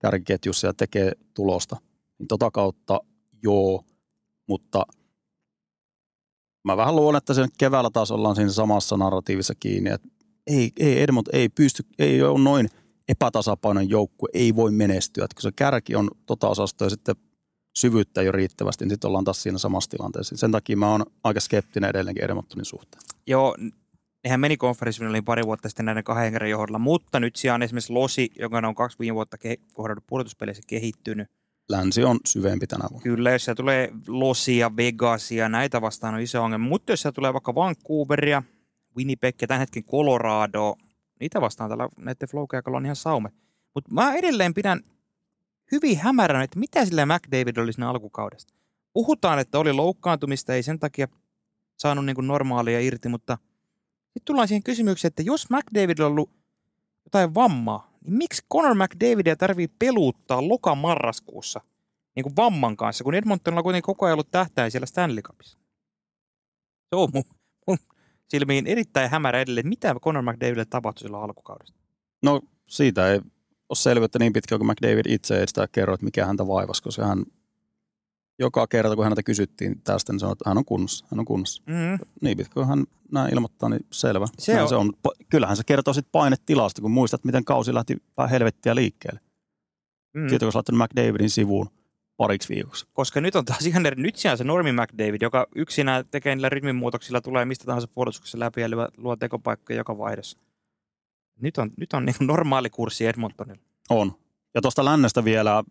[0.00, 1.76] kärkiketjussa ja tekee tulosta.
[2.18, 3.00] Niin tota kautta
[3.42, 3.84] joo,
[4.48, 4.82] mutta
[6.64, 10.08] mä vähän luulen, että sen keväällä taas ollaan siinä samassa narratiivissa kiinni, että
[10.46, 12.68] ei, ei Edmont ei pysty, ei ole noin
[13.08, 15.24] epätasapainon joukkue ei voi menestyä.
[15.24, 17.16] Että kun se kärki on tota osastoa ja sitten
[17.76, 20.36] syvyyttä jo riittävästi, niin sitten ollaan taas siinä samassa tilanteessa.
[20.36, 23.02] Sen takia mä oon aika skeptinen edelleenkin Edmontonin suhteen.
[23.26, 23.56] Joo,
[24.24, 27.92] nehän meni konferenssifinaliin pari vuotta sitten näiden kahden kerran johdolla, mutta nyt siellä on esimerkiksi
[27.92, 31.28] Losi, joka on kaksi viime vuotta ke- kohdannut pudotuspeleissä kehittynyt.
[31.68, 33.02] Länsi on syvempi tänä vuonna.
[33.02, 36.68] Kyllä, jos siellä tulee Losia, Vegasia, näitä vastaan on iso ongelma.
[36.68, 38.42] Mutta jos siellä tulee vaikka Vancouveria,
[38.96, 40.76] Winnipeg ja tämän hetken Colorado,
[41.20, 43.30] niitä vastaan tällä näiden flow on ihan saume.
[43.74, 44.80] Mutta mä edelleen pidän
[45.72, 48.54] hyvin hämäränä, että mitä sillä McDavid oli siinä alkukaudesta.
[48.92, 51.08] Puhutaan, että oli loukkaantumista, ei sen takia
[51.76, 53.38] saanut niin normaalia irti, mutta
[54.04, 56.30] sitten tullaan siihen kysymykseen, että jos McDavid on ollut
[57.04, 61.60] jotain vammaa, niin miksi Conor McDavidia tarvii peluuttaa loka-marraskuussa
[62.16, 65.58] niin kuin vamman kanssa, kun Edmontonilla on kuitenkin koko ajan ollut tähtäin siellä Stanley Cupissa.
[66.88, 67.24] Se on mun,
[67.66, 67.78] mun
[68.28, 71.78] silmiin erittäin hämärä edelleen, mitä Conor McDavidille tapahtui silloin alkukaudesta.
[72.22, 73.20] No siitä ei
[73.70, 77.06] ole selvyyttä niin pitkään, kun McDavid itse ei sitä kerro, että mikä häntä vaivasi, koska
[77.06, 77.24] hän
[78.38, 81.62] joka kerta, kun häneltä kysyttiin tästä, niin sanoi, että hän on kunnossa, hän on kunnossa.
[81.66, 81.98] Mm.
[82.22, 84.26] Niin pitkään, kun hän näin ilmoittaa, niin selvä.
[84.38, 84.92] Se Näin on- se on.
[85.30, 89.20] Kyllähän se kertoo sitten painetilasta, kun muistat, miten kausi lähti vähän helvettiä liikkeelle.
[90.14, 90.28] Mm.
[90.28, 91.70] Siitä kun sä laittanut McDavidin sivuun
[92.16, 92.86] pariksi viikoksi.
[92.92, 94.02] Koska nyt on taas ihan eri.
[94.02, 98.68] Nyt se Normi McDavid, joka yksinään tekee niillä rytminmuutoksilla, tulee mistä tahansa puolustuksessa läpi ja
[98.96, 100.38] luo tekopaikkoja joka vaihdossa.
[101.40, 103.62] Nyt on, nyt on niin normaali kurssi Edmontonilla.
[103.90, 104.12] On.
[104.54, 105.64] Ja tuosta lännestä vielä,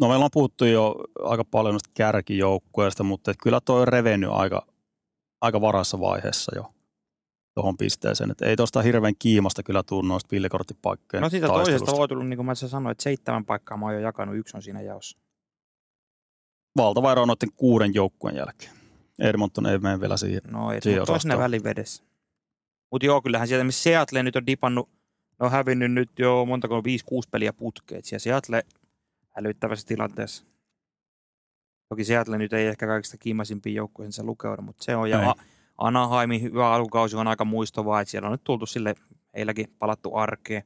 [0.00, 4.66] no meillä on puhuttu jo aika paljon noista kärkijoukkueista, mutta kyllä toi on revennyt aika,
[5.40, 6.72] aika varassa vaiheessa jo
[7.54, 8.30] tuohon pisteeseen.
[8.30, 12.36] Et ei tuosta hirveän kiimasta kyllä tule noista villikorttipaikkojen No siitä toisesta voi tulla, niin
[12.36, 15.18] kuin mä sanoin, että seitsemän paikkaa mä oon jo jakanut, yksi on siinä jaossa.
[16.76, 18.72] Valtava ero noiden kuuden joukkueen jälkeen.
[19.18, 20.40] Edmonton ei mene vielä siihen.
[20.50, 21.38] No ei, on siinä osastoon.
[21.38, 22.02] välivedessä.
[22.90, 24.88] Mutta joo, kyllähän sieltä, missä Seattle nyt on dipannut,
[25.40, 26.82] ne on hävinnyt nyt jo montako, 5-6
[27.30, 28.04] peliä putkeet.
[28.04, 28.62] Siellä Seattle
[29.36, 30.44] hälyttävässä tilanteessa.
[31.88, 35.10] Toki Seattle nyt ei ehkä kaikista kiimasimpia joukkueensa lukeudu, mutta se on.
[35.10, 35.34] Ja
[35.78, 38.94] Anaheimin hyvä alkukausi on aika muistavaa, että siellä on nyt tultu sille
[39.36, 40.62] heilläkin palattu arkeen.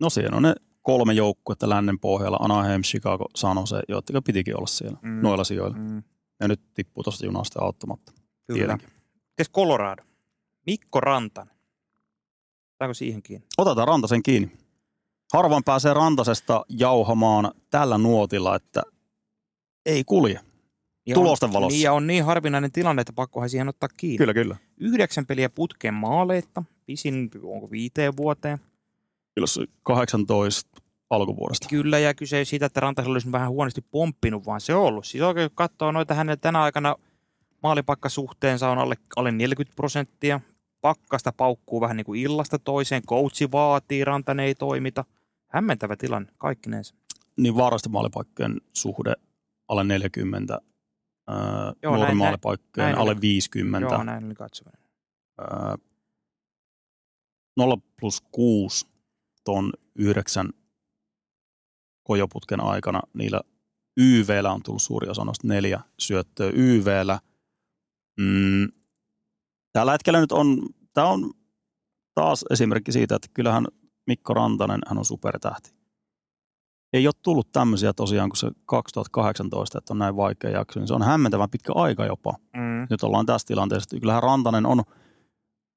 [0.00, 4.66] No siinä on ne kolme joukkuetta lännen pohjalla, Anaheim, Chicago, San Jose, jotka pitikin olla
[4.66, 5.08] siellä Mm.
[5.22, 5.76] noilla sijoilla.
[5.76, 6.02] Mm,
[6.40, 8.12] Ja nyt tippuu tuosta junasta auttamatta.
[8.46, 8.58] kyllä.
[8.58, 8.88] Tietenkin.
[9.28, 10.02] Mites Colorado?
[10.66, 11.51] Mikko Rantanen.
[12.82, 13.46] Saako siihen kiinni?
[13.58, 14.52] Otetaan Rantasen kiinni.
[15.32, 18.82] Harvoin pääsee Rantasesta jauhamaan tällä nuotilla, että
[19.86, 20.40] ei kulje.
[21.06, 21.76] Ja Tulosten on, valossa.
[21.76, 24.18] Niin, ja on niin harvinainen tilanne, että pakkohan siihen ottaa kiinni.
[24.18, 24.56] Kyllä, kyllä.
[24.76, 28.58] Yhdeksän peliä putkeen maaleita, pisin onko viiteen vuoteen.
[29.34, 31.68] Kyllä se 18 alkuvuodesta.
[31.68, 35.06] Kyllä, ja kyse ei siitä, että Rantasella olisi vähän huonosti pomppinut, vaan se on ollut.
[35.06, 36.96] Siis oikein kun katsoo noita hänen tänä aikana
[37.62, 40.40] maalipakkasuhteensa on alle, alle 40 prosenttia.
[40.82, 43.02] Pakkasta paukkuu vähän niin kuin illasta toiseen.
[43.02, 45.04] Coachi vaatii, Rantanen ei toimita.
[45.48, 46.94] Hämmentävä tilanne, kaikkinensa.
[47.36, 49.14] Niin vaarallisten maalipaikkojen suhde
[49.68, 50.54] alle 40,
[51.30, 51.36] öö,
[51.82, 53.20] Joo, näin- nuoren maalipaikkojen näin alle oli.
[53.20, 53.94] 50.
[53.94, 54.80] Joo, näin oli katsominen.
[55.40, 55.76] Öö,
[57.56, 58.86] 0 plus 6
[59.44, 60.48] ton yhdeksän
[62.02, 63.40] kojoputken aikana niillä
[63.96, 67.20] YVllä on tullut suuri osa noista neljä syöttöä YVllä.
[68.20, 68.68] Mm,
[69.72, 70.62] tällä hetkellä nyt on,
[70.92, 71.30] tämä on
[72.14, 73.66] taas esimerkki siitä, että kyllähän
[74.06, 75.70] Mikko Rantanen, hän on supertähti.
[76.92, 80.94] Ei ole tullut tämmöisiä tosiaan kuin se 2018, että on näin vaikea jakso, niin se
[80.94, 82.86] on hämmentävän pitkä aika jopa Mm.
[82.90, 83.86] nyt ollaan tässä tilanteessa.
[83.86, 84.82] että Kyllähän Rantanen on,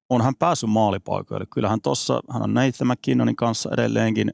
[0.09, 1.45] on hän päässyt maalipaikoille.
[1.53, 4.33] Kyllähän tuossa, hän on Nathan McKinnonin kanssa edelleenkin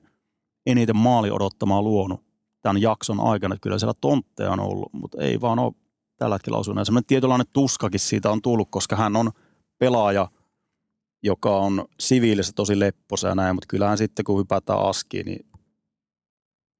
[0.66, 2.24] eniten maali odottamaa luonut
[2.62, 3.56] tämän jakson aikana.
[3.62, 5.74] Kyllä siellä tontteja on ollut, mutta ei vaan ole
[6.18, 6.82] tällä hetkellä osunut.
[6.82, 9.32] Ja semmoinen tietynlainen tuskakin siitä on tullut, koska hän on
[9.82, 10.28] pelaaja,
[11.24, 15.46] joka on siviilissä tosi lepposa ja näin, mutta kyllähän sitten kun hypätään askiin, niin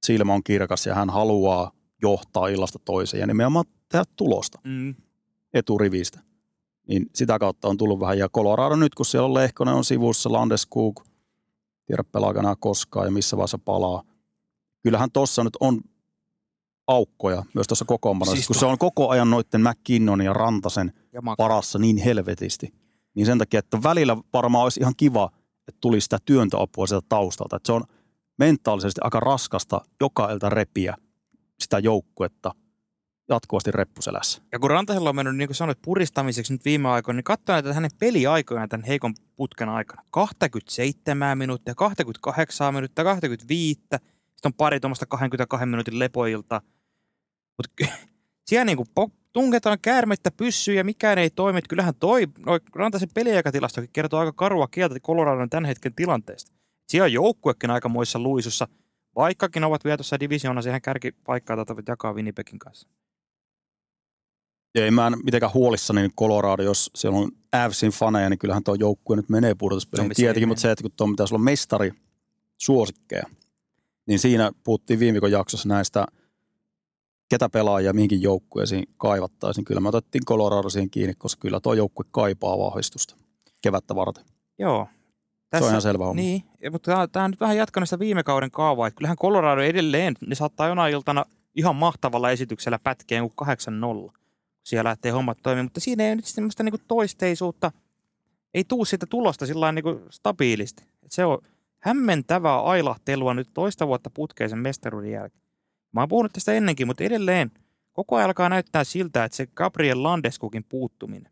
[0.06, 1.72] silmä on kirkas ja hän haluaa
[2.02, 4.96] johtaa illasta toiseen ja nimenomaan tehdä tulosta Mm.
[5.54, 6.20] eturivistä.
[6.88, 8.18] Niin sitä kautta on tullut vähän.
[8.18, 11.00] Ja Colorado nyt, kun siellä on Lehkonen on sivussa, Landeskog,
[11.86, 14.04] tiedä pelaako enää koskaan ja missä vaiheessa palaa.
[14.84, 15.82] Kyllähän tuossa nyt on
[16.88, 21.22] aukkoja myös tuossa kokoonpanossa, Siis kun se on koko ajan noitten McKinnonin ja Rantasen Ja
[21.38, 22.74] varassa niin helvetisti.
[23.16, 25.30] Niin sen takia, että välillä varmaan olisi ihan kiva,
[25.68, 27.56] että tulisi sitä työntöapua sieltä taustalta.
[27.56, 27.84] Että se on
[28.40, 30.96] mentaalisesti aika raskasta joka ilta repiä
[31.60, 32.52] sitä joukkuetta
[33.30, 34.42] jatkuvasti reppuselässä.
[34.52, 37.74] Ja kun Rantasella on mennyt, niin kuin sanoit, puristamiseksi nyt viime aikoina, niin katsoin näitä
[37.74, 40.04] hänen peliaikojaan tämän heikon putken aikana.
[40.12, 43.80] 27 minuuttia, 28 minuuttia, 25.
[43.80, 44.00] Sitten
[44.46, 46.62] on pari tuommoista 22 minuutin lepoilta.
[47.58, 47.86] Mutta
[48.48, 48.90] siellä niin kuin
[49.34, 51.60] tunketaan käärmettä pyssyyn ja mikään ei toimi.
[51.60, 56.52] Et kyllähän toi, noi Rantasen peliaikatilastokin kertoo aika karua kieltä Coloradon tämän hetken tilanteesta.
[56.90, 58.68] Siellä on joukkuekin aikamoissa luisussa,
[59.16, 62.88] vaikkakin ovat vielä tuossa divisioonassa ihan kärkipaikkaa taitavat jakaa Winnipegin kanssa.
[64.76, 68.64] Ja ei mä en mitenkään huolissani niin Colorado, jos siellä on Avsin faneja, niin kyllähän
[68.64, 70.10] tuo joukkue nyt menee pudotuspeleihin.
[70.10, 71.92] No, Tietenkin, mutta se, että kun tuo pitäisi olla mestari
[72.58, 73.24] suosikkeja,
[74.08, 76.06] niin siinä puhuttiin viime viikon jaksossa näistä,
[77.32, 79.66] ketä pelaajia mihinkin joukkueisiin kaivattaisiin.
[79.66, 83.16] Kyllä me otettiin Colorado siihen kiinni, koska kyllä tuo joukkue kaipaa vahvistusta
[83.62, 84.26] kevättä varten.
[84.60, 84.88] Joo.
[85.58, 86.22] Se on ihan selvä homma.
[86.22, 90.14] Niin, mutta tämä on nyt vähän jatkanut sitä viime kauden kaavaa, että kyllähän Colorado edelleen,
[90.28, 91.26] ne saattaa jonain iltana
[91.56, 93.48] ihan mahtavalla esityksellä pätkeä jonkun
[94.08, 94.12] 8-0.
[94.64, 97.72] Siellä lähtee hommat toimimaan, mutta siinä ei nyt semmoista niinku toisteisuutta,
[98.54, 100.84] ei tuu sitä tulosta sillä niinku stabiilisti.
[101.04, 101.38] Et se on
[101.80, 105.41] hämmentävää ailahtelua nyt toista vuotta putkeisen mestaruuden jälkeen.
[105.92, 107.52] Mä oon puhunut tästä ennenkin, mutta edelleen
[107.94, 111.32] koko ajan alkaa näyttää siltä, että se Gabriel Landeskukin puuttuminen,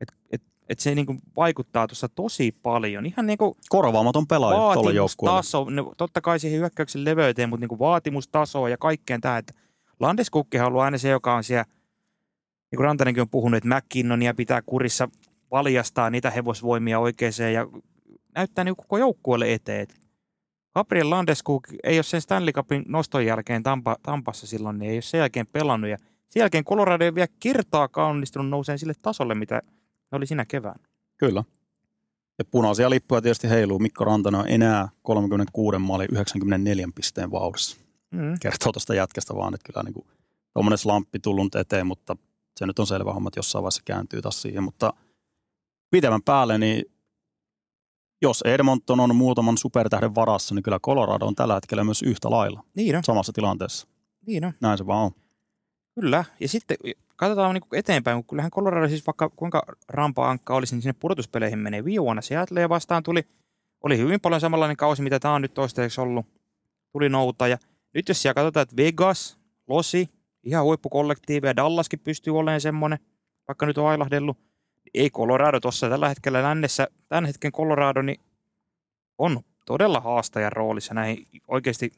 [0.00, 3.06] että et, et se niinku vaikuttaa tuossa tosi paljon.
[3.06, 8.76] Ihan niinku Korvaamaton pelaaja vaatimustaso, no, totta kai siihen hyökkäyksen leveyteen, mutta niinku vaatimustasoa ja
[8.76, 9.54] kaikkeen tähän, että
[10.00, 11.64] Landeskukkihan on ollut aina se, joka on siellä,
[12.70, 15.08] niin kuin Rantanenkin on puhunut, että McKinnonia pitää kurissa
[15.50, 17.66] valjastaa niitä hevosvoimia oikeeseen ja
[18.34, 19.86] näyttää niin koko joukkueelle eteen.
[20.74, 25.02] Gabriel Landeskuk ei ole sen Stanley Cupin noston jälkeen Tampa, Tampassa silloin, niin ei ole
[25.02, 25.98] sen jälkeen pelannut ja
[26.28, 29.62] sen jälkeen Colorado ei vielä kertaakaan onnistunut nouseen sille tasolle, mitä
[30.12, 30.80] ne oli siinä kevään.
[31.16, 31.44] Kyllä.
[32.38, 33.78] Ja punaisia lippuja tietysti heiluu.
[33.78, 37.76] Mikko Rantanen on enää 36 maali 94 pisteen vauhdissa.
[38.10, 38.34] Mm.
[38.40, 40.06] Kertoo tuosta jätkästä vaan, että kyllä niin kuin,
[40.52, 42.16] tuommoinen slamppi tullut eteen, mutta
[42.56, 44.62] se nyt on selvä homma, että jossain vaiheessa kääntyy taas siihen.
[44.62, 44.92] Mutta
[45.90, 46.93] pitemmän päälle, niin
[48.24, 52.62] jos Edmonton on muutaman supertähden varassa, niin kyllä Colorado on tällä hetkellä myös yhtä lailla
[52.74, 53.86] Niin on, samassa tilanteessa.
[54.26, 54.52] niin on.
[54.60, 55.10] Näin se vaan on.
[56.00, 56.76] Kyllä, ja sitten
[57.16, 61.84] katsotaan niin eteenpäin, kun kyllähän Colorado siis vaikka kuinka rampa-ankka olisi, niin sinne pudotuspeleihin menee.
[61.84, 63.26] Viime vuonna Seattle vastaan tuli,
[63.82, 66.26] oli hyvin paljon samanlainen kausi, mitä tämä on nyt toistaiseksi ollut.
[66.92, 67.58] Tuli nouta, ja
[67.94, 70.08] nyt jos siellä katsotaan, että Vegas, Losi,
[70.42, 72.98] ihan huippukollektiivi, ja Dallaskin pystyy olemaan semmoinen,
[73.48, 74.38] vaikka nyt on ailahdellut.
[74.94, 78.20] Ei Colorado tuossa tällä hetkellä lännessä, tämän hetken Colorado, niin
[79.18, 81.92] on todella haastajan roolissa näihin oikeasti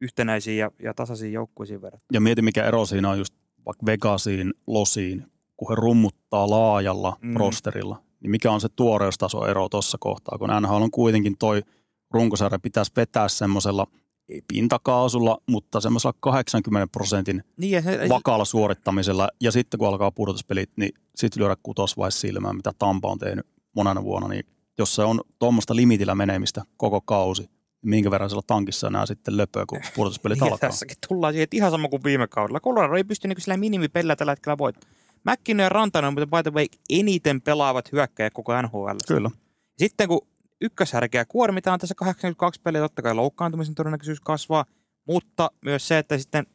[0.00, 2.16] yhtenäisiin ja, ja tasaisiin joukkueisiin verrattuna.
[2.16, 3.34] Ja mieti, mikä ero siinä on just
[3.66, 5.26] vaikka Vegasiin, Losiin,
[5.56, 7.28] kun he rummuttaa laajalla Mm.
[7.30, 7.36] mm.
[7.36, 11.62] rosterilla, niin mikä on se tuoreustaso ero tuossa kohtaa, kun NHL on kuitenkin toi
[12.10, 13.86] runkosarja pitäisi vetää semmoisella,
[14.28, 20.70] ei pintakaasulla, mutta semmoisella 80 prosentin Niin, se, vakaalla suorittamisella, ja sitten kun alkaa pudotuspelit,
[20.76, 23.46] niin sitten lyödä kutosvaihe silmään, mitä Tampa on tehnyt
[23.76, 24.46] monena vuonna, niin
[24.78, 27.50] jos se on tuommoista limitillä menemistä koko kausi, niin
[27.90, 30.68] minkä verran siellä tankissa enää sitten löpöä, kun pudotuspelit Niin, alkaa.
[30.68, 32.60] tässäkin tullaan siihen, että ihan sama kuin viime kaudella.
[32.60, 34.96] Colorado ei pysty niin sillä minimipellä tällä hetkellä voittamaan.
[35.30, 38.96] McKinnon ja Rantanen on, mutta by the way, eniten pelaavat hyökkäjät koko NHL.
[39.08, 39.30] Kyllä.
[39.78, 40.26] Sitten kun
[40.60, 44.64] ykköshärkeä kuormitaan tässä 82 peliä, totta kai loukkaantumisen todennäköisyys kasvaa,
[45.06, 46.46] mutta myös se, että sitten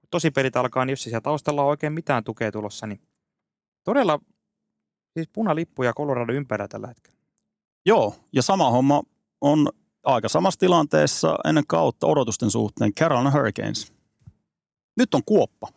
[0.00, 3.00] kun tosi pelit alkaa, niin jos siellä taustalla ole oikein mitään tukea tulossa, niin
[3.84, 4.20] todella
[5.14, 7.18] siis punalippuja Colorado ympärillä tällä hetkellä.
[7.86, 9.02] Joo, ja sama homma
[9.40, 9.68] on
[10.04, 13.92] aika samassa tilanteessa ennen kautta odotusten suhteen Carolina Hurricanes.
[14.96, 15.68] Nyt on kuoppa.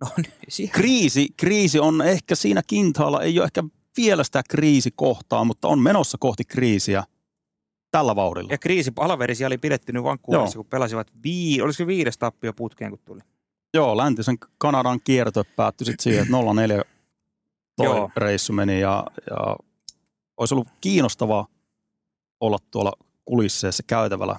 [0.00, 0.10] No
[0.58, 0.70] niin.
[0.70, 3.64] Kriisi, kriisi on ehkä siinä kintaalla, ei ole ehkä
[3.96, 7.04] vielä sitä kriisikohtaa, mutta on menossa kohti kriisiä
[7.90, 8.52] tällä vauhdilla.
[8.52, 13.00] Ja kriisipalveri siellä oli pidetty nyt Vancouverissa, kun pelasivat vii, olisiko viides tappio putkeen, kun
[13.04, 13.20] tuli.
[13.74, 16.84] Joo, läntisen Kanadan kierto päättyi sitten siihen, että 0-4
[17.76, 18.10] toi Joo.
[18.16, 19.56] reissu meni ja, ja
[20.36, 21.46] olisi ollut kiinnostavaa
[22.40, 22.92] olla tuolla
[23.24, 24.36] kulisseessa käytävällä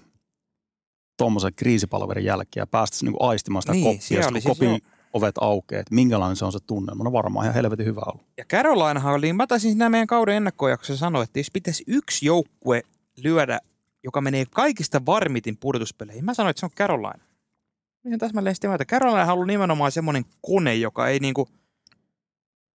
[1.18, 4.82] tuommoisen kriisipalverin jälkeen ja päästä niin aistimaan sitä Niin, koppia, siis kopin
[5.18, 7.04] ovet aukeaa, että minkälainen se on se tunnelma.
[7.04, 8.28] No varmaan ihan helvetin hyvä ollut.
[8.38, 12.82] Ja Carolinahan oli, mä taisin siinä meidän kauden ennakkojaksossa sanoa, että jos pitäisi yksi joukkue
[13.24, 13.60] lyödä,
[14.04, 17.24] joka menee kaikista varmitin pudotuspeleihin, mä sanoin, että se on Carolina.
[18.04, 18.86] Mä olen täsmälleen sitä mieltä.
[18.86, 21.48] Carolina on ollut nimenomaan semmoinen kone, joka ei niinku,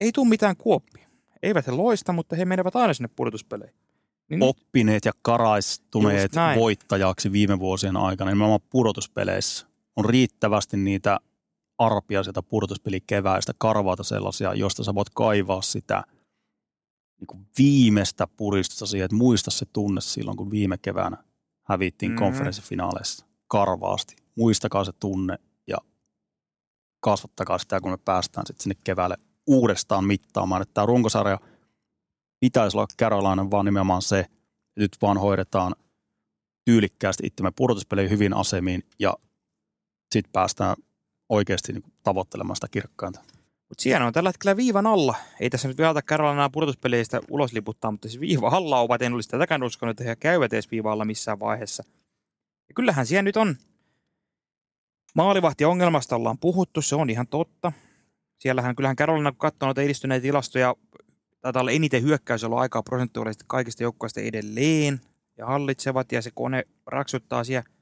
[0.00, 1.08] ei tule mitään kuoppia.
[1.42, 3.74] Eivät he loista, mutta he menevät aina sinne pudotuspeleihin.
[4.30, 9.66] Niin Oppineet ja karaistuneet voittajaksi viime vuosien aikana, nimenomaan pudotuspeleissä,
[9.96, 11.18] on riittävästi niitä
[11.80, 16.04] arpia sieltä pudotuspelikeväästä, karvaata sellaisia, josta sä voit kaivaa sitä
[17.20, 21.24] niin kuin viimeistä puristusta siihen, että muista se tunne silloin, kun viime keväänä
[21.68, 22.20] hävittiin Mhm.
[22.20, 22.32] mm-hmm.
[22.32, 24.16] konferenssifinaaleissa karvaasti.
[24.36, 25.76] Muistakaa se tunne ja
[27.00, 29.16] kasvattakaa sitä, kun me päästään sitten sinne keväälle
[29.46, 30.62] uudestaan mittaamaan.
[30.62, 31.38] Että tämä runkosarja
[32.40, 34.36] pitäisi olla Carolina vaan nimenomaan se, että
[34.76, 35.74] nyt vaan hoidetaan
[36.64, 39.14] tyylikkäästi itsemme pudotuspeleihin hyvin asemiin ja
[40.14, 40.76] sitten päästään
[41.30, 43.20] oikeasti niin tavoittelemaan sitä kirkkainta.
[43.68, 45.14] Mutta siellä on tällä hetkellä viivan alla.
[45.40, 49.02] Ei tässä nyt vielä Carolinaa pudotuspeleistä ulos liputtaa, mutta siis viiva alla ovat.
[49.02, 51.84] En olisi tätäkään uskonut, että he käyvät edes viiva alla missään vaiheessa.
[52.68, 53.56] Ja kyllähän siellä nyt on
[55.14, 57.72] maalivahti ongelmasta ollaan puhuttu, se on ihan totta.
[58.38, 60.74] Siellähän kyllähän Carolina, kun katsoo noita edistyneitä tilastoja,
[61.40, 65.00] taitaa olla eniten hyökkäysolo aikaa prosentuaalisesti kaikista joukkueista edelleen
[65.38, 67.79] ja hallitsevat ja se kone raksuttaa siellä.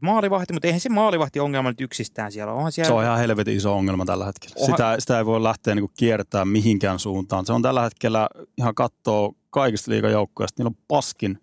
[0.00, 2.52] Maalivahti, mutta eihän se maalivahti ongelma nyt yksistään siellä.
[2.52, 2.88] Onhan siellä...
[2.88, 4.54] Se on ihan helvetin iso ongelma tällä hetkellä.
[4.58, 7.46] Onhan- Sitä, sitä ei voi lähteä niin kiertämään mihinkään suuntaan.
[7.46, 8.28] Se on tällä hetkellä
[8.58, 10.60] ihan kattoo kaikista liigajoukkoista.
[10.60, 11.38] Niillä on paskin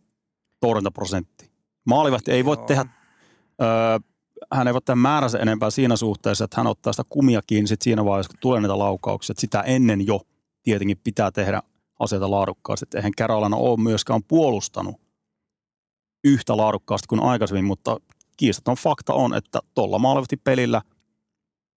[0.59, 1.51] torjuntaprosentti.
[1.85, 2.65] Maalivahti ei voi Joo.
[2.65, 2.85] tehdä,
[3.61, 3.99] öö,
[4.53, 7.81] hän ei voi tehdä määränsä enempää siinä suhteessa, että hän ottaa sitä kumia kiinni sit
[7.81, 9.33] siinä vaiheessa, kun tulee niitä laukauksia.
[9.33, 10.21] Että sitä ennen jo
[10.63, 11.61] tietenkin pitää tehdä
[11.99, 12.83] asioita laadukkaasti.
[12.83, 14.95] Et eihän Carolina ole myöskään puolustanut
[16.23, 17.97] yhtä laadukkaasti kuin aikaisemmin, mutta
[18.39, 20.81] kiistaton fakta on, että tuolla maalivahtipelillä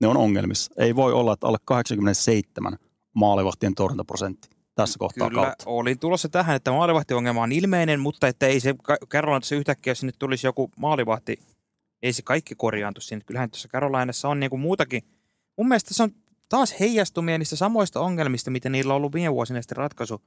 [0.01, 0.73] ne on ongelmissa.
[0.77, 2.77] Ei voi olla, että alle 87
[3.13, 5.63] maalivahtien torjuntaprosentti tässä kohtaa Kyllä, kautta.
[5.67, 8.75] olin tulossa tähän, että maalivahtiongelma on ilmeinen, mutta että ei se
[9.09, 11.39] Carolinassa yhtäkkiä, sinne tulisi joku maalivahti,
[12.01, 13.23] ei se kaikki korjaantu sinne.
[13.25, 15.03] Kyllähän tuossa Carolinassa on niinku muutakin.
[15.57, 16.11] Mun mielestä se on
[16.49, 20.21] taas heijastumia niistä samoista ongelmista, mitä niillä on ollut viime vuosina sitten ratkaisu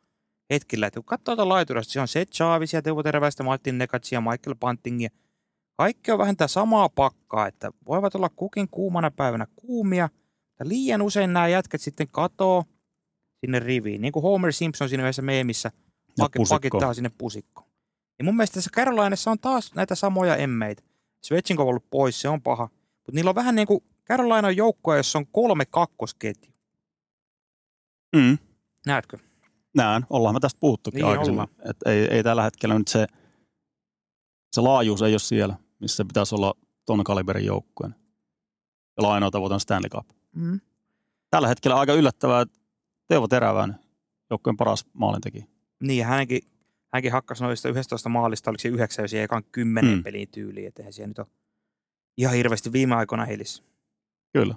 [0.50, 0.86] hetkillä.
[0.86, 5.10] Että kun katsoo tuota laiturasta, se on Seth Chavisia, Teuvo Terväistä, Martin Nekatsia, Michael Buntingia.
[5.76, 10.08] Kaikki on vähän tätä samaa pakkaa, että voivat olla kukin kuumana päivänä kuumia.
[10.60, 12.64] Ja liian usein nämä jätkät sitten katoo
[13.40, 14.00] sinne riviin.
[14.00, 15.70] Niin kuin Homer Simpson siinä yhdessä meemissä
[16.20, 16.54] pak- pusikko.
[16.54, 17.68] pakittaa sinne pusikkoon.
[18.18, 20.82] Ja mun mielestä tässä Carolinassa on taas näitä samoja emmeitä.
[21.24, 22.68] Svechnikov on ollut pois, se on paha.
[22.96, 26.52] Mutta niillä on vähän niin kuin Carolina on joukkoja, jossa on kolme kakkosketju.
[28.16, 28.38] Mm.
[28.86, 29.18] Näetkö?
[29.76, 31.48] Näen, ollaan me tästä puhuttukin Niin, aikaisemmin.
[31.70, 33.06] Et ei, ei tällä hetkellä nyt se,
[34.54, 36.54] se laajuus ei ole siellä, missä pitäisi olla
[36.86, 37.94] ton kaliberin joukkueen.
[38.96, 40.08] Ja lainoa tavoitan Stanley Cup.
[40.36, 40.60] Mm.
[41.30, 42.58] Tällä hetkellä aika yllättävää, että
[43.08, 43.76] Teuvo Teräväinen,
[44.30, 45.46] joukkueen paras maalintekijä.
[45.80, 46.40] Niin, ja hänkin,
[46.92, 50.02] hänkin hakkasi noista 11 maalista, oliko se 9, jos ei ekan 10 Mm.
[50.02, 50.68] pelin tyyliin.
[50.68, 51.26] Että eihän siellä nyt ole
[52.18, 53.62] ihan hirveästi viime aikoina helissä.
[54.32, 54.54] Kyllä.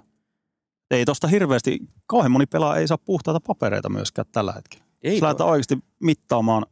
[0.90, 4.84] Ei tosta hirveästi, kauhean moni pelaa ei saa puhtaita papereita myöskään tällä hetkellä.
[5.02, 6.66] Ei Jos tuo- lähdetään oikeasti mittaamaan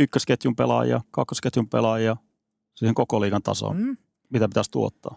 [0.00, 2.16] ykkösketjun pelaajia, kakkosketjun pelaajia
[2.74, 3.96] siihen koko liigan tasoon, Mm.
[4.30, 5.16] mitä pitäisi tuottaa.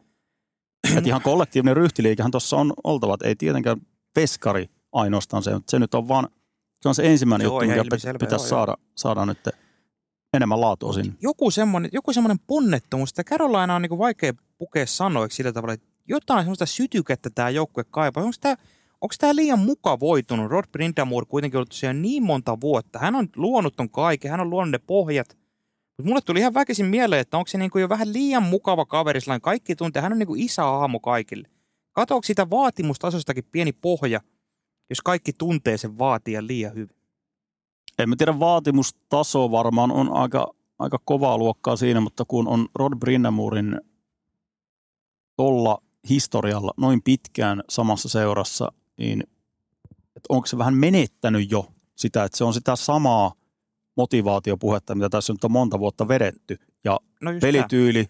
[0.98, 3.78] Et ihan kollektiivinen ryhtiliikehän tuossa on oltava, että ei tietenkään
[4.14, 6.28] peskari ainoastaan se, mutta se nyt on vaan,
[6.82, 9.40] se on se ensimmäinen Joo, juttu, mikä ilmiselvä, pitäisi joo, saada, saada nyt
[10.34, 11.14] enemmän laatua sinne.
[11.22, 15.88] joku semmoinen, joku semmoinen ponnettomuus, että Carolina on niin vaikea pukea sanoiksi sillä tavalla, että
[16.08, 18.24] jotain semmoista sytykettä tämä joukkue kaipaa.
[18.24, 18.56] Onko tämä,
[19.02, 20.52] onko tämä liian mukavoitunut?
[20.52, 23.00] Rod Brindamore kuitenkin ollut siellä niin monta vuotta.
[23.00, 25.38] Hän on luonut ton kaiken, hän on luonut ne pohjat.
[25.98, 28.86] Mutta mulle tuli ihan väkisin mieleen, että onko se niin kuin jo vähän liian mukava
[28.86, 30.02] kaveri, sellainen kaikki tuntee.
[30.02, 31.50] Hän on niin kuin isä aamu kaikille.
[31.92, 34.22] Katoako sitä vaatimustasostakin pieni pohja,
[34.90, 36.98] jos kaikki tuntee sen vaatia liian hyvin?
[38.00, 42.94] En mä tiedä, vaatimustaso varmaan on aika, aika kovaa luokkaa siinä, mutta kun on Rod
[43.00, 43.82] Brinnamurin
[45.36, 49.24] tolla historialla noin pitkään samassa seurassa, niin
[50.30, 53.32] onko se vähän menettänyt jo sitä, että se on sitä samaa
[53.98, 56.58] motivaatiopuhetta, mitä tässä nyt on monta vuotta vedetty.
[56.84, 58.06] Ja No pelityyli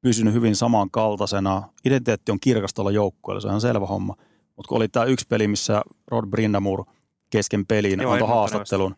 [0.00, 1.68] pysynyt hyvin samankaltaisena.
[1.84, 4.16] Identiteetti on kirkas tuolla joukkueella, se on ihan selvä homma.
[4.56, 6.84] Mutta kun oli tämä yksi peli, missä Rod Brindamur
[7.30, 8.96] kesken peliin Joo, antoi haastattelun,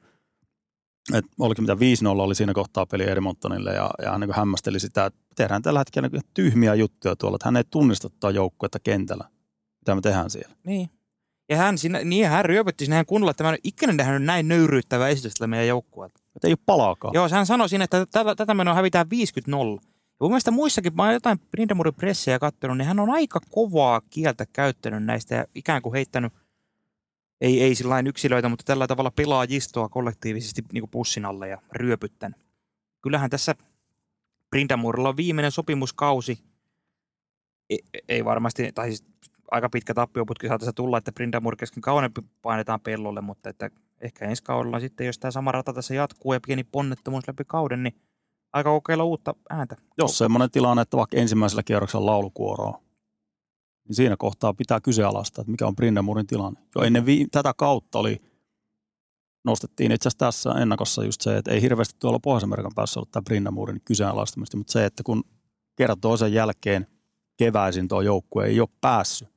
[1.14, 5.06] että oliko mitä 5-0 oli siinä kohtaa peli Edmontonille ja, ja hän niin hämmästeli sitä,
[5.06, 9.24] että tehdään tällä hetkellä niin tyhmiä juttuja tuolla, että hän ei tunnista tuota joukkuetta kentällä,
[9.80, 10.54] mitä me tehdään siellä.
[10.66, 10.90] Niin.
[11.48, 14.48] Ja hän, siinä, niin hän ryöpytti sinne hän kunnolla, että mä en ikinä nähnyt näin
[14.48, 16.20] nöyryyttävää esitystä meidän joukkueelta.
[16.36, 17.14] Että ei ole palaakaan.
[17.14, 19.10] Joo, hän sanoi siinä, että tätä, tätä menoa hävitään 50-0.
[20.22, 24.00] Ja mun mielestä muissakin, mä oon jotain Brindamurin pressejä katsonut, niin hän on aika kovaa
[24.10, 26.32] kieltä käyttänyt näistä ja ikään kuin heittänyt,
[27.40, 32.38] ei, ei sillä yksilöitä, mutta tällä tavalla pelaajistoa kollektiivisesti niin kuin pussin alle ja ryöpyttänyt.
[33.02, 33.54] Kyllähän tässä
[34.50, 36.38] Brindamurilla on viimeinen sopimuskausi.
[37.70, 37.78] Ei,
[38.08, 39.11] ei varmasti, tai siis
[39.50, 42.10] aika pitkä tappioputki saataisiin tulla, että Brindamur kesken kauden
[42.42, 43.70] painetaan pellolle, mutta että
[44.00, 47.82] ehkä ensi kaudella sitten, jos tämä sama rata tässä jatkuu ja pieni ponnettomuus läpi kauden,
[47.82, 47.94] niin
[48.52, 49.76] aika kokeilla uutta ääntä.
[49.98, 52.80] Jos semmoinen tilanne, että vaikka ensimmäisellä kierroksella laulukuoroa,
[53.88, 56.60] niin siinä kohtaa pitää kyseenalaistaa, että mikä on Brindamurin tilanne.
[56.74, 58.22] Jo ennen vi- tätä kautta oli,
[59.44, 63.22] nostettiin itse asiassa tässä ennakossa just se, että ei hirveästi tuolla Pohjois-Amerikan päässä ollut tämä
[63.22, 65.24] Brindamurin kyseenalaistamista, mutta se, että kun
[65.76, 66.86] kerran toisen jälkeen
[67.36, 69.31] keväisin tuo joukkue ei ole päässyt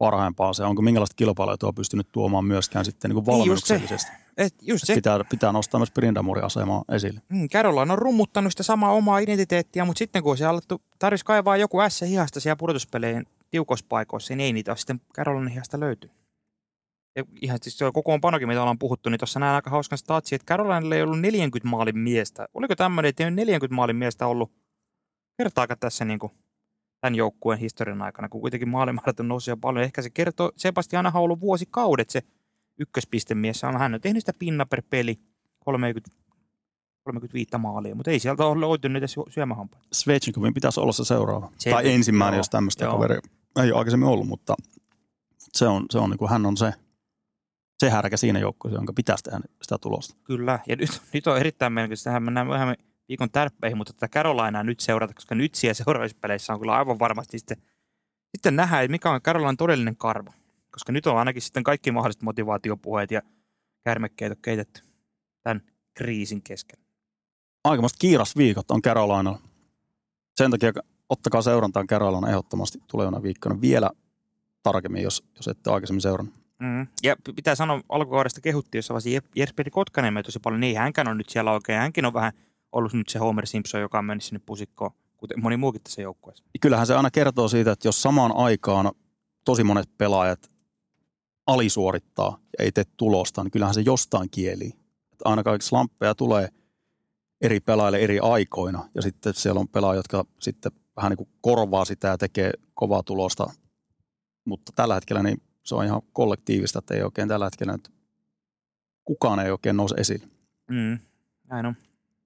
[0.00, 3.74] parhaimpaan se, onko minkälaista kilpailua tuo pystynyt tuomaan myöskään sitten niin kuin Niin just se.
[3.74, 4.12] valmennuksellisesti.
[4.36, 7.20] Et just se, Pitää, pitää nostaa myös Brindamurin asemaa esille.
[7.28, 11.56] mm, Caroline on rummuttanut sitä samaa omaa identiteettiä, mutta sitten kun se alettu tarvitsisi kaivaa
[11.56, 16.16] joku S hihasta siellä pudotuspeleihin tiukoissa paikoissa, niin ei niitä ole sitten Carolinasta löytynyt.
[17.16, 20.46] Ja ihan siis se kokoonpanokin, mitä ollaan puhuttu, niin tuossa näin aika hauskan statsi, että
[20.46, 22.48] Carolinalla ei ollut 40 maalin miestä.
[22.54, 24.52] Oliko tämmöinen, että ei ole 40 maalin miestä ollut
[25.38, 26.32] kertaakaan tässä niin kuin
[27.00, 29.84] tämän joukkueen historian aikana, kun kuitenkin maalimäärät on noussut paljon.
[29.84, 32.22] Ehkä se kertoo, Sebastianahan on ollut vuosikaudet se
[32.78, 33.62] ykköspistemies.
[33.62, 35.20] Hän on tehnyt sitä pinna per peli,
[35.58, 36.10] 30,
[37.02, 39.86] 35 maalia, mutta ei sieltä ole löytynyt edes syömähampaita.
[39.92, 41.52] Svechnikovin pitäisi olla se seuraava.
[41.58, 42.92] Se- tai ensimmäinen, joo, jos tämmöistä joo.
[42.92, 43.20] kaveria
[43.62, 44.54] ei ole aikaisemmin ollut, mutta
[45.38, 46.72] se on, se on niin kuin, hän on se,
[47.80, 50.16] se härkä siinä joukkueessa, jonka pitäisi tehdä sitä tulosta.
[50.24, 52.10] Kyllä, ja nyt, nyt on erittäin mielenkiintoista.
[52.10, 52.76] Tähän mennään myöhemmin
[53.10, 56.98] viikon tärppeihin, mutta tätä Carolinaa nyt seurata, koska nyt siellä seuraavissa peleissä on kyllä aivan
[56.98, 57.56] varmasti sitten,
[58.36, 60.32] sitten nähdään, että mikä on Carolinan todellinen karva.
[60.70, 63.22] Koska nyt on ainakin sitten kaikki mahdolliset motivaatiopuheet ja
[63.84, 64.82] kärmekkeet on keitetty
[65.42, 65.62] tämän
[65.94, 66.84] kriisin keskellä.
[67.64, 69.38] Aikamoista kiiras viikot on Carolinalla.
[70.36, 70.72] Sen takia
[71.08, 73.90] ottakaa seurantaan Carolina ehdottomasti tulevana viikkona vielä
[74.62, 76.34] tarkemmin, jos, jos ette aikaisemmin seurannut.
[76.58, 76.86] Mm.
[77.02, 80.60] Ja pitää sanoa, alkukaudesta kehuttiin jossain vaiheessa Jesperi Kotkaniemeä tosi paljon.
[80.60, 81.78] Niin, hänkään on nyt siellä oikein.
[81.78, 82.32] Hänkin on vähän
[82.72, 86.44] ollut nyt se Homer Simpson, joka on mennyt sinne pusikkoon, kuten moni muukin tässä joukkueessa.
[86.60, 88.92] Kyllähän se aina kertoo siitä, että jos samaan aikaan
[89.44, 90.50] tosi monet pelaajat
[91.46, 94.66] alisuorittaa ja ei tee tulosta, niin kyllähän se jostain kieli.
[95.12, 96.48] Että aina kaikki slamppeja tulee
[97.40, 101.84] eri pelaajille eri aikoina ja sitten siellä on pelaajia, jotka sitten vähän niin kuin korvaa
[101.84, 103.50] sitä ja tekee kovaa tulosta.
[104.44, 107.92] Mutta tällä hetkellä niin se on ihan kollektiivista, että ei oikein tällä hetkellä nyt
[109.04, 110.26] kukaan ei oikein nouse esille.
[110.70, 110.98] Mm.
[111.44, 111.76] Näin on.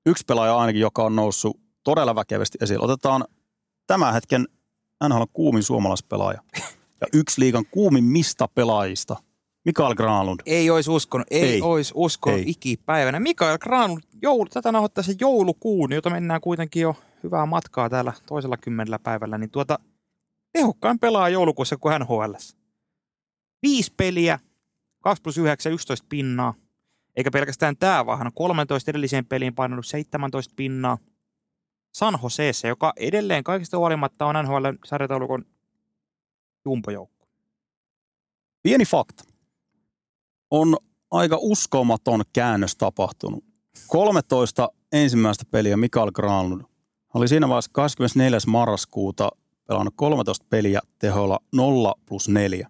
[0.07, 2.85] Yksi pelaaja ainakin, joka on noussut todella väkevästi esille.
[2.85, 3.25] Otetaan
[3.87, 4.49] tämän hetken
[5.09, 6.41] NHL kuumin suomalaispelaaja
[7.01, 9.17] ja yksi liigan kuumimmista pelaajista,
[9.65, 10.41] Mikael Granlund.
[10.47, 11.63] Ei olisi uskonut, ei, Ei.
[11.63, 12.45] olisi uskonut Ei.
[12.45, 12.51] ei.
[12.51, 13.21] ikipäivänä.
[13.21, 18.57] Mikael Granlund, joulu, tätä nauhoittaa se joulukuun, jota mennään kuitenkin jo hyvää matkaa täällä toisella
[18.57, 19.79] kymmenellä päivällä, niin tuota
[20.53, 22.33] tehokkain pelaa joulukuussa kuin NHL.
[23.63, 24.39] Viisi peliä,
[25.01, 26.55] 2 plus 9, 11 pinnaa.
[27.17, 30.99] Eikä pelkästään tämä, vaan hän on 13 edelliseen peliin painanut 17 pinnaa.
[31.95, 35.45] San Joseessa, joka edelleen kaikista huolimatta on NHL sarjataulukon
[36.65, 37.27] jumpojoukko.
[38.63, 39.25] Pieni fakta.
[40.51, 40.77] On
[41.11, 43.45] aika uskomaton käännös tapahtunut.
[43.89, 46.63] 13 ensimmäistä peliä Mikael Granlund
[47.15, 48.39] oli siinä vaiheessa 24.
[48.47, 49.31] marraskuuta
[49.69, 52.69] pelannut 13 peliä tehoilla 0 plus 4.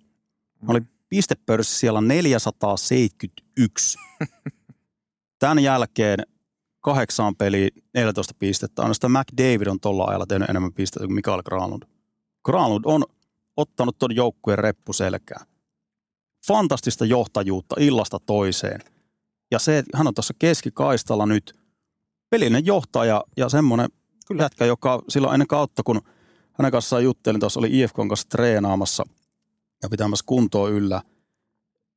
[0.61, 3.99] Hän oli pistepörssi siellä 471.
[5.39, 6.19] Tämän jälkeen
[6.81, 8.83] kahdeksaan peliin 14 pistettä.
[8.83, 11.83] Ainoastaan McDavid on tuolla ajalla tehnyt enemmän pisteitä kuin Mikael Granlund.
[12.45, 13.05] Granlund on
[13.57, 15.47] ottanut ton joukkueen reppuselkään.
[16.47, 18.81] Fantastista johtajuutta illasta toiseen.
[19.51, 21.55] Ja se, että hän on tuossa keskikaistalla nyt
[22.31, 23.89] pelinen johtaja ja semmoinen
[24.39, 26.01] jätkä, joka silloin ennen kautta, kun
[26.53, 29.05] hänen kanssaan juttelin, tuossa oli IFKn kanssa treenaamassa
[29.85, 31.03] ja pitämässä kuntoa yllä,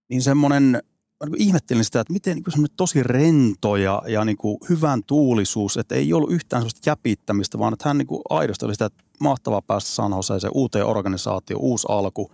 [0.09, 4.57] niin semmoinen, mä niin ihmettelin sitä, että miten niin tosi rento ja, ja niin kuin
[4.69, 8.73] hyvän tuulisuus, että ei ollut yhtään sellaista jäpittämistä, vaan että hän niin kuin aidosti oli
[8.73, 12.31] sitä, että mahtavaa päästä San Joseeseen, uuteen organisaatioon, uusi alku.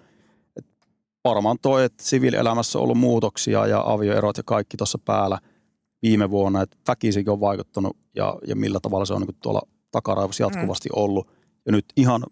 [0.56, 0.66] Et
[1.24, 5.39] varmaan toi, että siviilielämässä on ollut muutoksia ja avioerot ja kaikki tuossa päällä
[6.01, 9.62] viime vuonna, että väkisikin on vaikuttanut ja, ja millä tavalla se on niin kuin tuolla
[9.91, 11.28] takaraivossa jatkuvasti ollut.
[11.66, 12.24] Ja nyt ihan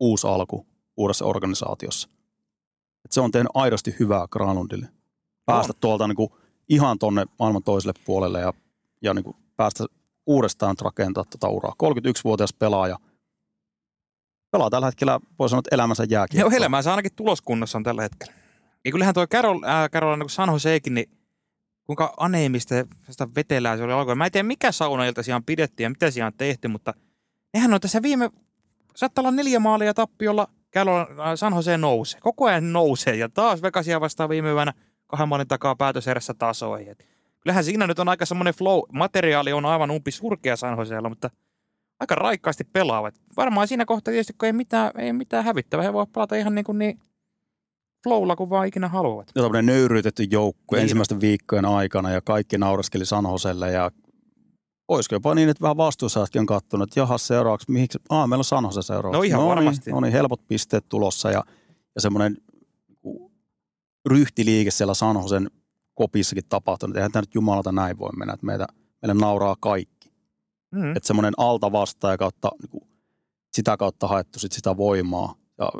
[0.00, 0.66] uusi alku
[0.96, 2.08] uudessa organisaatiossa.
[3.04, 4.88] Et se on tehnyt aidosti hyvää Granlundille.
[5.46, 6.30] Päästä tuolta niin kuin
[6.68, 8.52] ihan tonne maailman toiselle puolelle ja,
[9.02, 9.84] ja niin kuin päästä
[10.26, 11.74] uudestaan rakentaa tätä uraa.
[11.82, 12.98] 31-vuotias pelaaja.
[14.50, 16.40] Pelaa tällä hetkellä, voi sanoa, että elämänsä jääkin.
[16.40, 18.32] Joo, elämänsä ainakin tuloskunnassa on tällä hetkellä.
[18.84, 21.10] Ja kyllähän tuo Carol, äh, Carolina, kun San Josekin, niin
[21.84, 22.74] kuinka aneemista
[23.10, 24.18] sitä vetelää se oli alkoin.
[24.18, 26.94] Mä en tiedä, mikä saunailta siellä pidetty ja mitä siellä on tehty, mutta
[27.54, 28.30] nehän on tässä viime,
[28.96, 32.20] saattaa olla neljä maalia tappiolla, Carolina, äh, San Jose nousee.
[32.20, 34.72] Koko ajan nousee ja taas Vegasia vastaan viime yönä
[35.06, 36.88] kahden maalin takaa päätöserässä tasoihin.
[36.90, 37.04] Et
[37.40, 38.80] kyllähän siinä nyt on aika semmoinen flow.
[38.92, 41.30] Materiaali on aivan umpi surkea San Joseella, mutta
[42.00, 43.14] aika raikkaasti pelaavat.
[43.36, 46.64] Varmaan siinä kohtaa tietysti, kun ei mitään, ei mitään hävittävää, he voivat pelata ihan niin
[46.64, 46.98] kuin niin
[48.04, 49.30] flowlla kuin vaan ikinä haluavat.
[49.34, 50.82] ja tämmöinen nöyryytetty joukkue Niin.
[50.82, 53.90] ensimmäisten viikkojen aikana ja kaikki nauraskeli San Joselle ja
[54.88, 58.44] olisiko jopa niin, että vähän vastuussaatkin on katsonut, että jahas seuraavaksi, mihin, ah, meillä on
[58.44, 59.18] San Jose seuraavaksi.
[59.18, 59.90] No ihan niin, varmasti.
[59.90, 61.44] No niin, helpot pisteet tulossa ja,
[61.94, 62.36] ja semmoinen
[62.88, 63.32] niinku
[64.06, 65.50] ryhtiliike siellä San Josen
[65.94, 66.96] kopissakin tapahtunut.
[66.96, 68.66] Eihän tämä nyt jumalata näin voi mennä, että meitä,
[69.02, 70.12] meille nauraa kaikki.
[70.70, 70.96] Mm.
[70.96, 72.82] Että semmoinen alta vastaan kautta, niin kuin,
[73.52, 75.34] sitä kautta haettu sit sitä voimaa.
[75.58, 75.70] Ja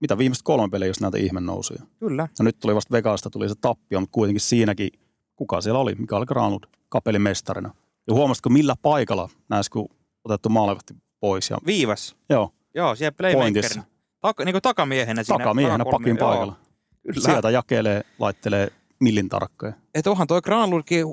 [0.00, 1.82] mitä viimeiset kolme peliä, jos näitä ihme nousuja.
[1.98, 2.28] Kyllä.
[2.38, 4.90] No nyt tuli vasta Vegasta tuli se tappio, mutta kuitenkin siinäkin,
[5.36, 5.94] kuka siellä oli?
[5.94, 7.74] Mikael Granlund, kapelimestarina.
[8.06, 9.88] Ja huomasitko millä paikalla näissä, kun
[10.24, 11.50] otettu maalivahti pois.
[11.50, 12.16] Ja, Viivas.
[12.30, 13.84] joo, Joo, siellä playmakerina.
[14.20, 15.38] taka, niin kuin takamiehenä siinä.
[15.38, 16.56] Takamiehenä pakin Joo, paikalla.
[17.02, 17.24] Kyllä.
[17.24, 18.68] Sieltä jakelee, laittelee
[19.00, 19.72] millin tarkkoja.
[19.94, 21.06] Että onhan toi Granlundkin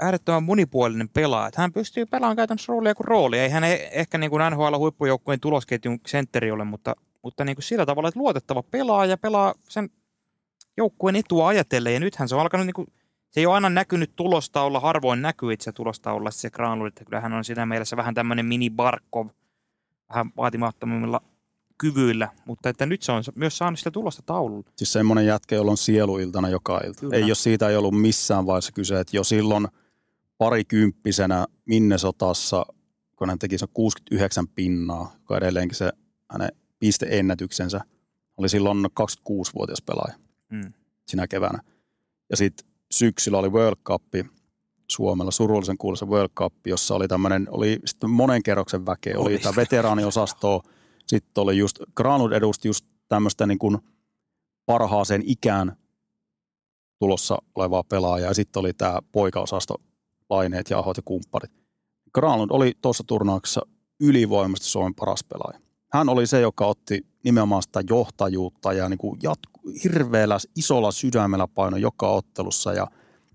[0.00, 1.50] äärettömän monipuolinen pelaaja.
[1.56, 3.38] Hän pystyy pelaamaan käytännössä roolia kuin rooli.
[3.38, 7.86] Ei hän e- ehkä niin kuin NHL-huippujoukkueen tulosketjun sentteri ole, mutta, mutta niin kuin sillä
[7.86, 9.90] tavalla, että luotettava pelaaja ja pelaa sen
[10.76, 11.94] joukkueen etua ajatellen.
[11.94, 12.86] Ja nythän se on alkanut, niin kuin,
[13.32, 17.32] se ei ole aina näkynyt tulostaululla, harvoin näkyy itse tulostaululla se Granlund, että kyllä hän
[17.32, 19.28] on siinä mielessä vähän tämmöinen mini Barkov,
[20.08, 21.20] vähän vaatimattomimmilla
[21.78, 24.70] kyvyillä, mutta että nyt se on myös saanut sitä tulosta taululla.
[24.76, 27.00] Siis semmoinen jätkä, jolla on sieluiltana joka ilta.
[27.00, 27.16] Kyllä.
[27.16, 29.68] Ei jos siitä ei ollut missään vaiheessa kyse, että jo silloin
[30.38, 32.66] parikymppisenä Minnesotassa,
[33.16, 35.92] kun hän teki se 69 pinnaa, joka edelleenkin se
[36.30, 37.80] hänen pisteennätyksensä,
[38.36, 40.14] oli silloin 26-vuotias pelaaja
[40.50, 40.72] Mm.
[41.06, 41.58] sinä keväänä.
[42.30, 44.02] Ja sitten syksyllä oli World Cup
[44.90, 49.38] Suomella, surullisen kuuluisa World Cup, jossa oli tämmöinen, oli sitten monen kerroksen väkeä, oli Oli.
[49.38, 50.62] tämä veteraaniosasto,
[51.06, 53.78] sitten oli just, Granlund edusti just tämmöistä niin kuin
[54.66, 55.76] parhaaseen ikään
[56.98, 59.74] tulossa olevaa pelaajaa, ja sitten oli tämä poikaosasto,
[60.30, 61.52] Laineet ja Ahot ja kumpparit.
[62.14, 63.66] Granlund oli tuossa turnauksessa
[64.00, 65.60] ylivoimaisesti Suomen paras pelaaja.
[65.92, 71.46] Hän oli se, joka otti nimenomaan sitä johtajuutta ja niin kuin jatku, hirveällä isolla sydämellä
[71.46, 72.86] paino joka ottelussa ja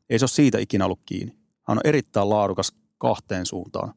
[0.10, 1.38] ei se ole siitä ikinä ollut kiinni.
[1.68, 3.94] Hän on erittäin laadukas kahteen suuntaan.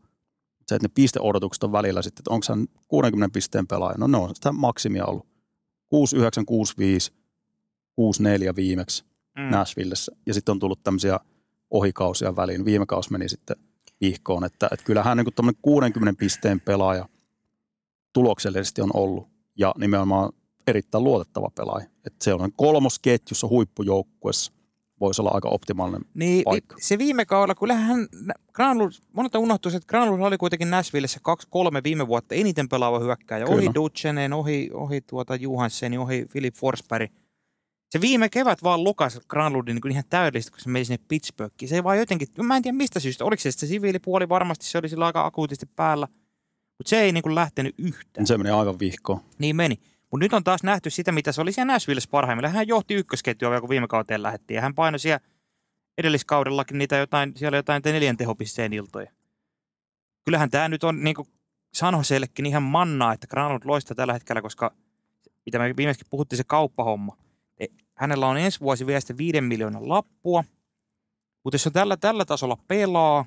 [0.66, 3.98] Se, että ne pisteodotukset on välillä sitten, että onko hän 60 pisteen pelaaja.
[3.98, 5.26] No ne on sitä maksimia ollut.
[5.88, 7.12] 69, 65,
[7.96, 9.04] 64 viimeksi
[9.36, 9.50] Mm.
[9.50, 10.12] Nashvillessä.
[10.26, 11.20] Ja sitten on tullut tämmöisiä
[11.70, 12.64] ohikausia väliin.
[12.64, 13.56] Viime kausi meni sitten
[14.00, 17.08] vihkoon, että, että kyllähän niin 60 pisteen pelaaja
[18.12, 19.28] tuloksellisesti on ollut
[19.58, 20.32] ja nimenomaan
[20.66, 21.86] erittäin luotettava pelaaja.
[22.06, 24.52] Että se on kolmosketjussa huippujoukkuessa
[25.00, 26.04] voisi olla aika optimaalinen.
[26.14, 26.76] Niin, paikka.
[26.80, 28.08] se viime kaudella, kyllähän
[28.52, 33.44] Granlund, monelta unohtuisi, että Granlund oli kuitenkin Nashvillessä kaksi, kolme viime vuotta eniten pelaava hyökkääjä.
[33.44, 33.56] Kyllä.
[33.56, 37.10] Ohi Dutchenen, ohi, ohi tuota Johanssenin, ohi Philip Forsberg.
[37.90, 41.68] Se viime kevät vaan lukas Granlundin niin ihan täydellisesti, kun se meni sinne Pittsburghiin.
[41.68, 44.66] Se ei vaan jotenkin, mä en tiedä mistä syystä, oliko se sitten se siviilipuoli, varmasti
[44.66, 46.08] se oli sillä aika akuutisti päällä.
[46.80, 48.26] Mutta se ei niin kuin lähtenyt yhtään.
[48.26, 49.20] Se meni aivan vihkoon.
[49.38, 49.80] Niin meni.
[50.10, 52.54] Mutta nyt on taas nähty sitä, mitä se oli siellä Nashvillessä parhaimmillaan.
[52.54, 54.54] Hän johti ykkösketjua vielä, kun viime kauteen lähdettiin.
[54.54, 55.20] Ja hän painoi siellä
[55.98, 59.10] edelliskaudellakin niitä jotain, siellä jotain neljän tehopisteen iltoja.
[60.24, 61.28] Kyllähän tämä nyt on niin kuin
[61.74, 64.74] Sanosellekin ihan mannaa, että Granlund loistaa tällä hetkellä, koska
[65.46, 67.16] mitä me viimeiskin puhuttiin, se kauppahomma.
[67.58, 70.44] E, Hänellä on ensi vuosi vielä sitten viiden miljoonan lappua,
[71.44, 73.24] mutta jos on tällä, tällä tasolla pelaa,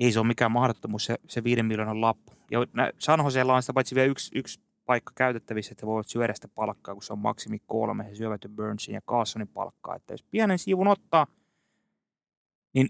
[0.00, 2.32] ei se ole mikään mahdottomuus se, se viiden miljoonan lappu.
[2.50, 2.58] Ja
[2.98, 6.94] San Josella on sitä paitsi vielä yksi, yksi paikka käytettävissä, että voivat syödä sitä palkkaa,
[6.94, 8.04] kun se on maksimi kolme.
[8.04, 9.96] He syövät Burnsin ja Carsonin palkkaa.
[9.96, 11.26] Että jos pienen siivun ottaa,
[12.74, 12.88] niin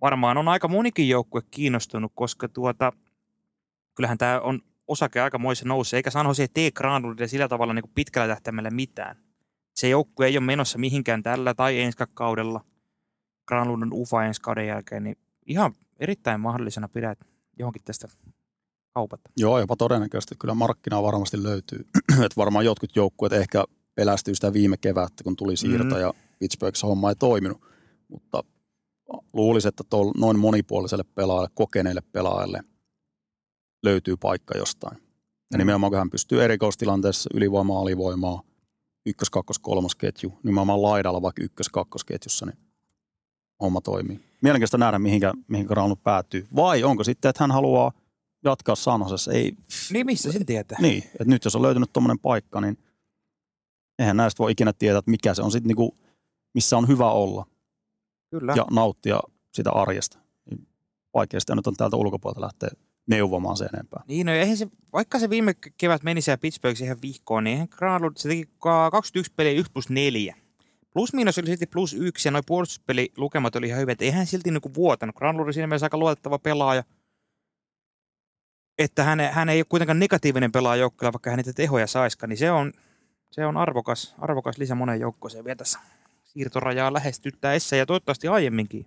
[0.00, 2.92] varmaan on aika monikin joukkue kiinnostunut, koska tuota,
[3.94, 7.92] kyllähän tämä on osake aikamoissa nousu, eikä San Jose tee Granlundille sillä tavalla niin kuin
[7.94, 9.16] pitkällä tähtäimellä mitään.
[9.74, 12.64] Se joukkue ei ole menossa mihinkään tällä tai ensi kaudella.
[13.46, 17.18] Granlund on ufa ensi kauden jälkeen, niin ihan erittäin mahdollisena pidät
[17.58, 18.08] johonkin tästä
[18.94, 19.30] kaupata.
[19.36, 20.34] Joo, jopa todennäköisesti.
[20.38, 21.86] Kyllä markkinaa varmasti löytyy.
[22.12, 26.00] että varmaan jotkut joukkueet ehkä pelästyy sitä viime kevättä, kun tuli siirto Mm.
[26.00, 27.60] ja Pittsburghissa homma ei toiminut.
[28.08, 28.44] Mutta
[29.32, 32.60] luulisin, että tol, noin monipuoliselle pelaajalle, kokeneelle pelaajalle
[33.82, 34.96] löytyy paikka jostain.
[34.96, 35.58] Ja Mm.
[35.58, 38.42] nimenomaan kun hän pystyy erikoistilanteessa ylivoimaa, alivoimaa,
[39.06, 42.58] ykkös, kakkos, kolmos ketju, nimenomaan laidalla vaikka ykkös, kakkosketjussa, niin
[43.62, 44.20] homma toimii.
[44.40, 46.46] Mielenkiintoista nähdä, mihinkä, mihin Granlund päätyy.
[46.56, 47.92] Vai onko sitten, että hän haluaa
[48.44, 49.32] jatkaa Sanosessa?
[49.32, 49.52] Ei,
[49.92, 50.78] Niin missä sen tietää?
[50.80, 52.78] niin, että nyt jos on löytynyt tuommoinen paikka, niin
[53.98, 55.96] eihän näistä voi ikinä tietää, että mikä se on sitten niinku,
[56.54, 57.46] missä on hyvä olla
[58.30, 58.52] Kyllä.
[58.56, 59.20] ja nauttia
[59.54, 60.18] sitä arjesta.
[60.50, 60.66] Niin
[61.14, 62.68] vaikea sitä nyt on täältä ulkopuolelta lähteä
[63.06, 64.02] neuvomaan sen enempää.
[64.08, 67.68] Niin, no eihän se, vaikka se viime kevät meni siellä Pittsburghissa ihan vihkoon, niin eihän
[67.70, 70.36] Granlund, se teki ka- 21 peliä 1 plus 4.
[70.92, 74.02] Plus miinus oli silti plus 1 ja noin puolustuspelilukemat oli ihan hyvät.
[74.02, 75.16] Eihän silti niinku vuotanut.
[75.16, 76.84] Granlund oli siinä mielessä aika luotettava pelaaja.
[78.78, 82.38] Että hän, hän ei ole kuitenkaan negatiivinen pelaaja joukkueella, vaikka hän niitä tehoja saiskaan, niin
[82.38, 82.72] se on,
[83.30, 85.78] se on arvokas, arvokas lisä monen joukkueeseen vielä tässä
[86.24, 88.86] siirtorajaa lähestyttäessä ja toivottavasti aiemminkin.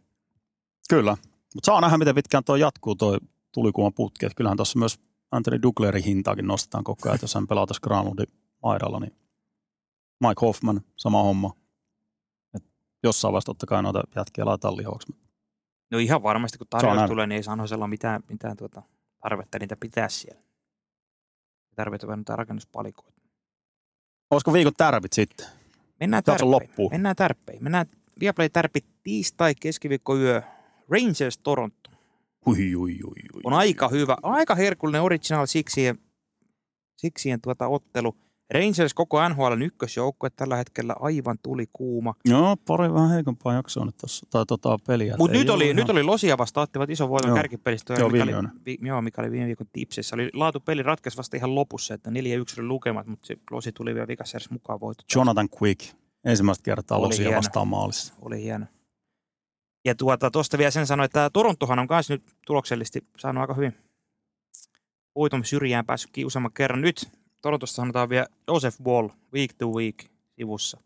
[0.90, 1.18] Kyllä,
[1.56, 3.20] mutta saa nähdä, miten pitkään tuo jatkuu, tuo
[3.52, 4.26] tulikuuma putki.
[4.36, 5.00] Kyllähän tuossa myös
[5.32, 8.28] Anthony Douglerin hintaakin nostetaan koko ajan, että jos hän pelaa tässä Granlundin
[8.64, 9.14] maidalla, niin
[10.20, 11.65] Mike Hoffman, sama homma.
[13.06, 15.16] Jossain vaiheessa totta kai noita jätkiä laitetaan lihoksi.
[15.92, 18.82] No ihan varmasti, kun tarjous tulee, niin ei Sanhosella ole mitään, mitään tuota
[19.24, 20.42] tarvetta niitä pitää siellä.
[21.76, 23.22] Tarvitaan jotain rakennuspalikoita.
[24.32, 25.48] Olisiko viikon tärpit sitten?
[26.00, 26.52] Mennään Jakson tärppeihin.
[26.52, 26.92] loppuun.
[26.92, 27.64] Mennään tärppeihin.
[27.64, 27.86] Mennään
[28.20, 30.42] Viaplay tärpit tiistai, keskiviikko yö.
[30.90, 31.90] Rangers Toronto.
[32.48, 33.42] Ui, ui, ui, ui.
[33.44, 35.82] On aika hyvä, aika herkullinen original siksi.
[36.98, 38.16] Siksien tuota ottelu.
[38.54, 42.14] Rangers koko NHLn ykkösjoukkue tällä hetkellä aivan tuli kuuma.
[42.26, 45.16] Joo, pari vähän heikompaa jaksoa nyt tossa, tai tota peliä.
[45.18, 47.36] Mutta nyt, oli, ollut nyt ihan- oli Losia vasta, ottivat ison voiton Joo.
[47.36, 47.94] kärkipelistä.
[47.94, 48.34] Joo, mikä, oli,
[48.66, 50.16] vi, joo, mikä oli viime viikon tipsissä.
[50.16, 53.94] Oli laatu peli ratkaisi vasta ihan lopussa, että 4-1 oli lukemat, mutta se Losi tuli
[53.96, 55.04] vielä vikassa mukaan voitto.
[55.16, 57.38] Jonathan Quick, ensimmäistä kertaa Oli Losia hieno.
[57.38, 58.14] vastaan maalissa.
[58.22, 58.66] Oli hieno.
[59.86, 63.74] Ja tuota, tuosta vielä sen sanoin, että Torontohan on myös nyt tuloksellisesti saanut aika hyvin
[65.16, 66.82] voiton syrjään päässyt kiusaamman kerran.
[66.82, 67.10] Nyt
[67.46, 70.78] Torontosta sanotaan vielä Joseph Wall, week to week sivussa.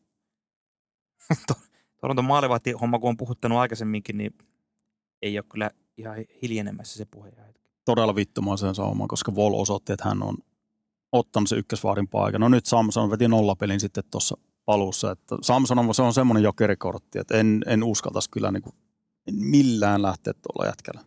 [1.48, 1.54] To-
[2.02, 4.38] Toronton maalivahti homma, kun on puhuttanut aikaisemminkin, niin
[5.22, 7.32] ei ole kyllä ihan hiljenemässä se puhe.
[7.86, 10.38] Todella vittumaisen saumaan, koska Vol osoitti, että hän on
[11.12, 12.42] ottanut se ykkösvaarin paikan.
[12.42, 15.12] No nyt Samson veti nollapelin sitten tuossa paluussa.
[15.12, 18.76] Että Samson on, se on semmoinen jokerikortti, että en, en uskaltaisi kyllä niin kuin,
[19.28, 21.02] en millään lähteä tuolla jätkällä.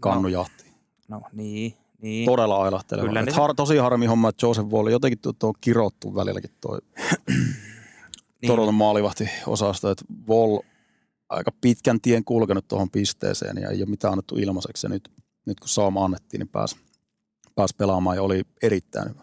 [0.00, 0.64] Kannu jahti.
[1.08, 2.26] No niin, niin.
[2.26, 3.08] Todella ailahteleva.
[3.08, 6.78] Kyllä ne- har, tosi harmi homma, että Joseph Wall jotenkin tuo, tuo kirottu välilläkin tuo
[7.28, 8.46] niin.
[8.46, 10.58] Toronton maalivahti että Vol
[11.28, 14.86] aika pitkän tien kulkenut tuohon pisteeseen ja ei ole mitään annettu ilmaiseksi.
[14.86, 15.12] Ja nyt,
[15.46, 16.76] nyt kun saama annettiin, niin pääsi,
[17.54, 19.22] pääsi pelaamaan ja oli erittäin hyvä.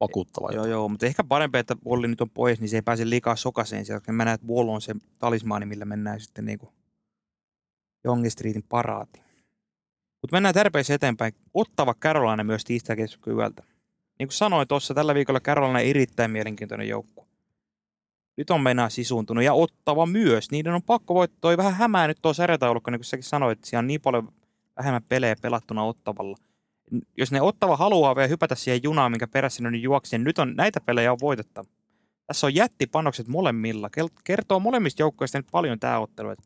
[0.00, 0.52] Vakuuttava.
[0.52, 3.36] Joo, joo, mutta ehkä parempi, että Wolli nyt on pois, niin se ei pääse liikaa
[3.36, 4.12] sokaseen sieltä.
[4.12, 6.72] Mä näen, että Wall on se talismaani, millä mennään sitten niin kuin
[8.04, 9.22] Young Streetin paraati.
[10.22, 11.32] Mutta mennään tärpeissä eteenpäin.
[11.54, 12.96] Ottava Carolina myös tiistai
[13.26, 13.62] yöltä.
[14.18, 17.26] Niin kuin sanoin tuossa, tällä viikolla Carolina erittäin mielenkiintoinen joukkue.
[18.36, 20.50] Nyt on mennään sisuuntunut ja ottava myös.
[20.50, 21.38] Niiden on pakko voittaa.
[21.40, 24.32] Toi vähän hämää nyt tuo sarjataulukko, niin kuin säkin sanoit, että siellä on niin paljon
[24.76, 26.36] vähemmän pelejä pelattuna ottavalla
[27.16, 30.38] jos ne ottava haluaa vielä hypätä siihen junaan, minkä perässä ne nyt juoksi, niin nyt
[30.38, 31.68] on näitä pelejä on voitettava.
[32.26, 33.90] Tässä on jättipanokset molemmilla.
[34.24, 36.44] Kertoo molemmista joukkoista nyt paljon tämä ottelu, että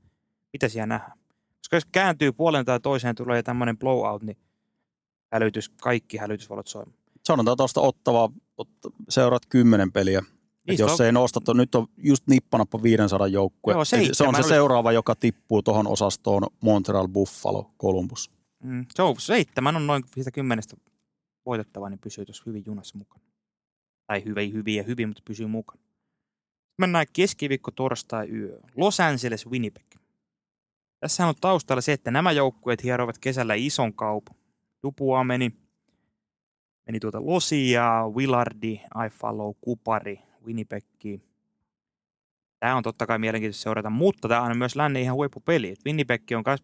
[0.53, 1.18] mitä siellä nähdään.
[1.67, 4.39] Koska jos kääntyy puolen tai toiseen, tulee tämmöinen blowout, niin
[5.33, 6.99] hälytys, kaikki hälytysvalot soimaan.
[7.25, 10.19] Sanotaan tuosta ottavaa, otta, seuraat kymmenen peliä.
[10.19, 10.25] Et
[10.69, 13.73] Niistä jos on- ei nostata, nyt on just nippanappa 500 joukkue.
[13.73, 18.31] Joo, Et se on se seuraava, joka tippuu tuohon osastoon Montreal, Buffalo, Columbus.
[18.62, 20.77] Mm, se on seitsemän on noin siitä kymmenestä
[21.47, 23.25] voitettava, niin pysyy tuossa hyvin junassa mukana.
[24.07, 25.83] Tai hyvin, hyvin ja hyvin, mutta pysyy mukana.
[26.79, 28.61] Mennään keskiviikko, torstai, yö.
[28.77, 29.87] Los Angeles, Winnipeg.
[31.01, 34.36] Tässä on taustalla se, että nämä joukkueet hieroivat kesällä ison kaupan.
[34.82, 35.53] Dupua meni,
[36.86, 41.22] meni tuota Losia, Willardi, Aifalo, Kupari, Winnipegki.
[42.61, 45.74] Tämä on totta kai mielenkiintoista seurata, mutta tämä on myös lännen ihan huippupeli.
[45.86, 46.62] Winnipeg on myös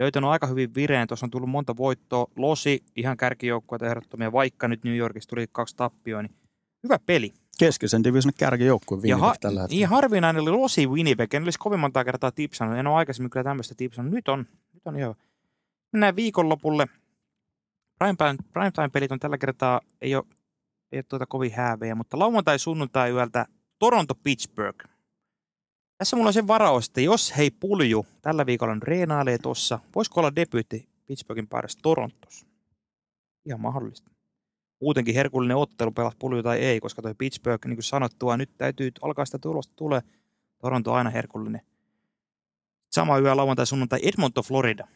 [0.00, 1.08] löytänyt aika hyvin vireen.
[1.08, 2.26] Tuossa on tullut monta voittoa.
[2.36, 6.36] Losi, ihan kärkijoukkueita ehdottomia, vaikka nyt New Yorkissa tuli kaksi tappioa, niin
[6.82, 7.32] hyvä peli.
[7.58, 9.78] Keskisen divisionin kärkijoukkue Winnipeg ha- tällä hetkellä.
[9.78, 11.34] niin harvinainen oli Losi Winnipeg.
[11.34, 12.78] En olisi kovin monta kertaa tipsannut.
[12.78, 14.14] En ole aikaisemmin kyllä tämmöistä tipsannut.
[14.14, 15.14] Nyt on, nyt on ihan.
[15.92, 16.86] Mennään viikonlopulle.
[17.98, 20.24] Primetime, primetime-pelit on tällä kertaa, ei ole,
[20.92, 23.46] ei ole tuota kovin häävejä, mutta lauantai sunnuntai yöltä
[23.78, 24.84] Toronto Pittsburgh.
[25.98, 30.20] Tässä mulla on se varaus, että jos hei pulju tällä viikolla on reenailee tossa, voisiko
[30.20, 32.46] olla debyytti Pittsburghin paidassa Torontossa?
[33.46, 34.10] Ihan mahdollista.
[34.80, 38.90] Muutenkin herkullinen ottelu, pelas pulju tai ei, koska toi Pittsburgh, niin kuin sanottua, nyt täytyy
[39.02, 40.00] alkaa sitä tulosta tulee.
[40.58, 41.60] Toronto on aina herkullinen.
[42.90, 44.88] Sama yö lauantai sunnuntai Edmonton, Florida.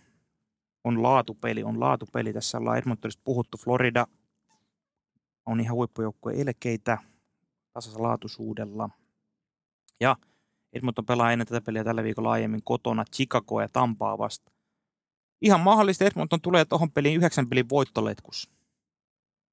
[0.85, 2.33] On laatupeli, on laatupeli.
[2.33, 3.59] Tässä ollaan Edmontonista puhuttu.
[3.59, 4.07] Florida
[5.47, 6.99] on ihan huippujoukkue elkeitä
[7.73, 8.91] tasaisella laatuisuudella.
[10.01, 10.17] Ja
[10.73, 14.53] Edmonton pelaa ennen tätä peliä tällä viikolla aiemmin kotona Chicagoa ja Tampaa vasta.
[15.43, 18.51] Ihan mahdollista Edmonton tulee tuohon peliin yhdeksän pelin voittoletkus.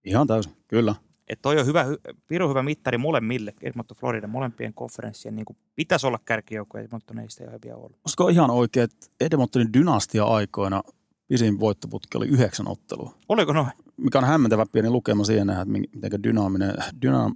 [0.07, 0.95] Ihan täysin, kyllä.
[1.27, 5.35] Että toi on hyvä, hy- pirun hyvä mittari molemmille, Edmonton, Florida, molempien konferenssien.
[5.35, 7.99] Niin kuin pitäisi olla kärkijoukkoja, Edmonton ei sitä ihan vielä ollut.
[8.05, 10.83] Olisiko ihan oikein, että Edmontonin dynastia-aikoina
[11.27, 13.13] pisin voittoputki oli yhdeksän ottelua?
[13.29, 13.67] Oliko no?
[13.97, 17.31] Mikä on hämmentävä pieni lukema siihen nähdä, että miten dynaaminen, dyna,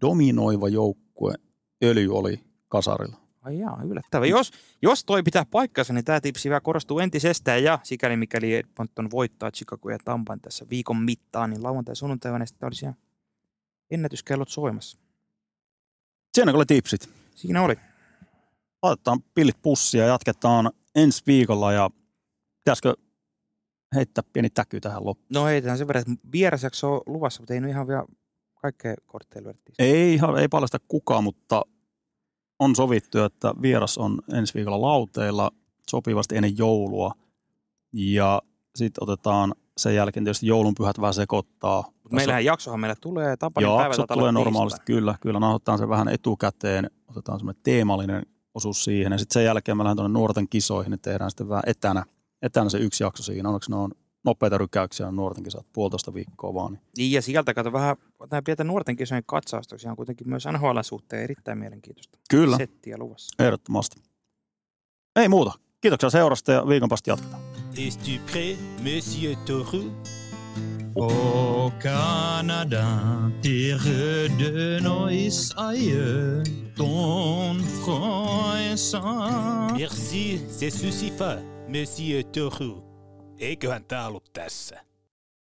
[0.00, 1.34] dominoiva joukkue
[1.84, 3.16] öljy oli kasarilla.
[3.44, 4.26] Ai jaa, yllättävää.
[4.28, 4.50] Jos,
[4.82, 7.64] jos toi pitää paikkansa, niin tämä tipsi vielä korostuu entisestään.
[7.64, 12.46] Ja sikäli mikäli Edmonton voittaa Chicago ja Tampan tässä viikon mittaan, niin lauantai sunnuntaina niin
[12.46, 12.96] sitten olisi ihan
[13.90, 14.98] ennätyskellot soimassa.
[16.34, 17.08] Siinä oli tipsit.
[17.34, 17.74] Siinä oli.
[18.82, 21.90] Laitetaan pillit pussia ja jatketaan ensi viikolla ja
[22.64, 22.94] pitäisikö
[23.94, 25.26] heittää pieni täky tähän loppuun?
[25.32, 28.04] No heitetään sen verran, että vierasjakso on luvassa, mutta ei nyt ihan vielä
[28.54, 29.54] kaikkea kortteja.
[29.78, 31.62] Ei, ihan- ei paljasta kukaan, mutta
[32.64, 35.50] on sovittu, että vieras on ensi viikolla lauteilla
[35.90, 37.12] sopivasti ennen joulua.
[37.92, 38.42] Ja
[38.74, 41.84] sitten otetaan sen jälkeen tietysti joulunpyhät vähän sekoittaa.
[42.02, 45.14] Mut meillähän jaksohan meillä tulee Tapanin Joo, päivä se taitaa olla tulee normaalisti, kyllä.
[45.20, 49.12] Kyllä, nauhoitetaan se vähän etukäteen, otetaan semmoinen teemallinen osuus siihen.
[49.12, 52.04] Ja sitten sen jälkeen me lähdetään tuonne nuorten kisoihin, niin tehdään sitten vähän etänä,
[52.42, 53.48] etänä se yksi jakso siinä.
[53.48, 53.90] Onneksi ne on
[54.24, 56.72] nopeita rykäyksiä on nuorten kisat, puolitoista viikkoa vaan.
[56.72, 56.82] Niin.
[56.98, 57.96] Niin ja sieltä kato vähän,
[58.28, 62.18] tämä pientä nuorten kisojen katsausta, on kuitenkin myös NHL suhteen erittäin mielenkiintoista.
[62.30, 63.44] Kyllä, Settiä luvassa.
[63.44, 64.02] ehdottomasti.
[65.16, 65.52] Ei muuta.
[65.80, 67.42] Kiitoksia seurasta ja viikon päästä jatketaan.
[67.76, 69.92] Es-tu prêt, monsieur Toru?
[71.00, 72.86] Au Canada,
[73.42, 76.42] terre de nos aïeux,
[76.76, 78.94] ton front est.
[79.76, 81.12] Merci, se suffit,
[81.68, 82.93] monsieur Toru.
[83.38, 84.84] Eiköhän tää ollut tässä.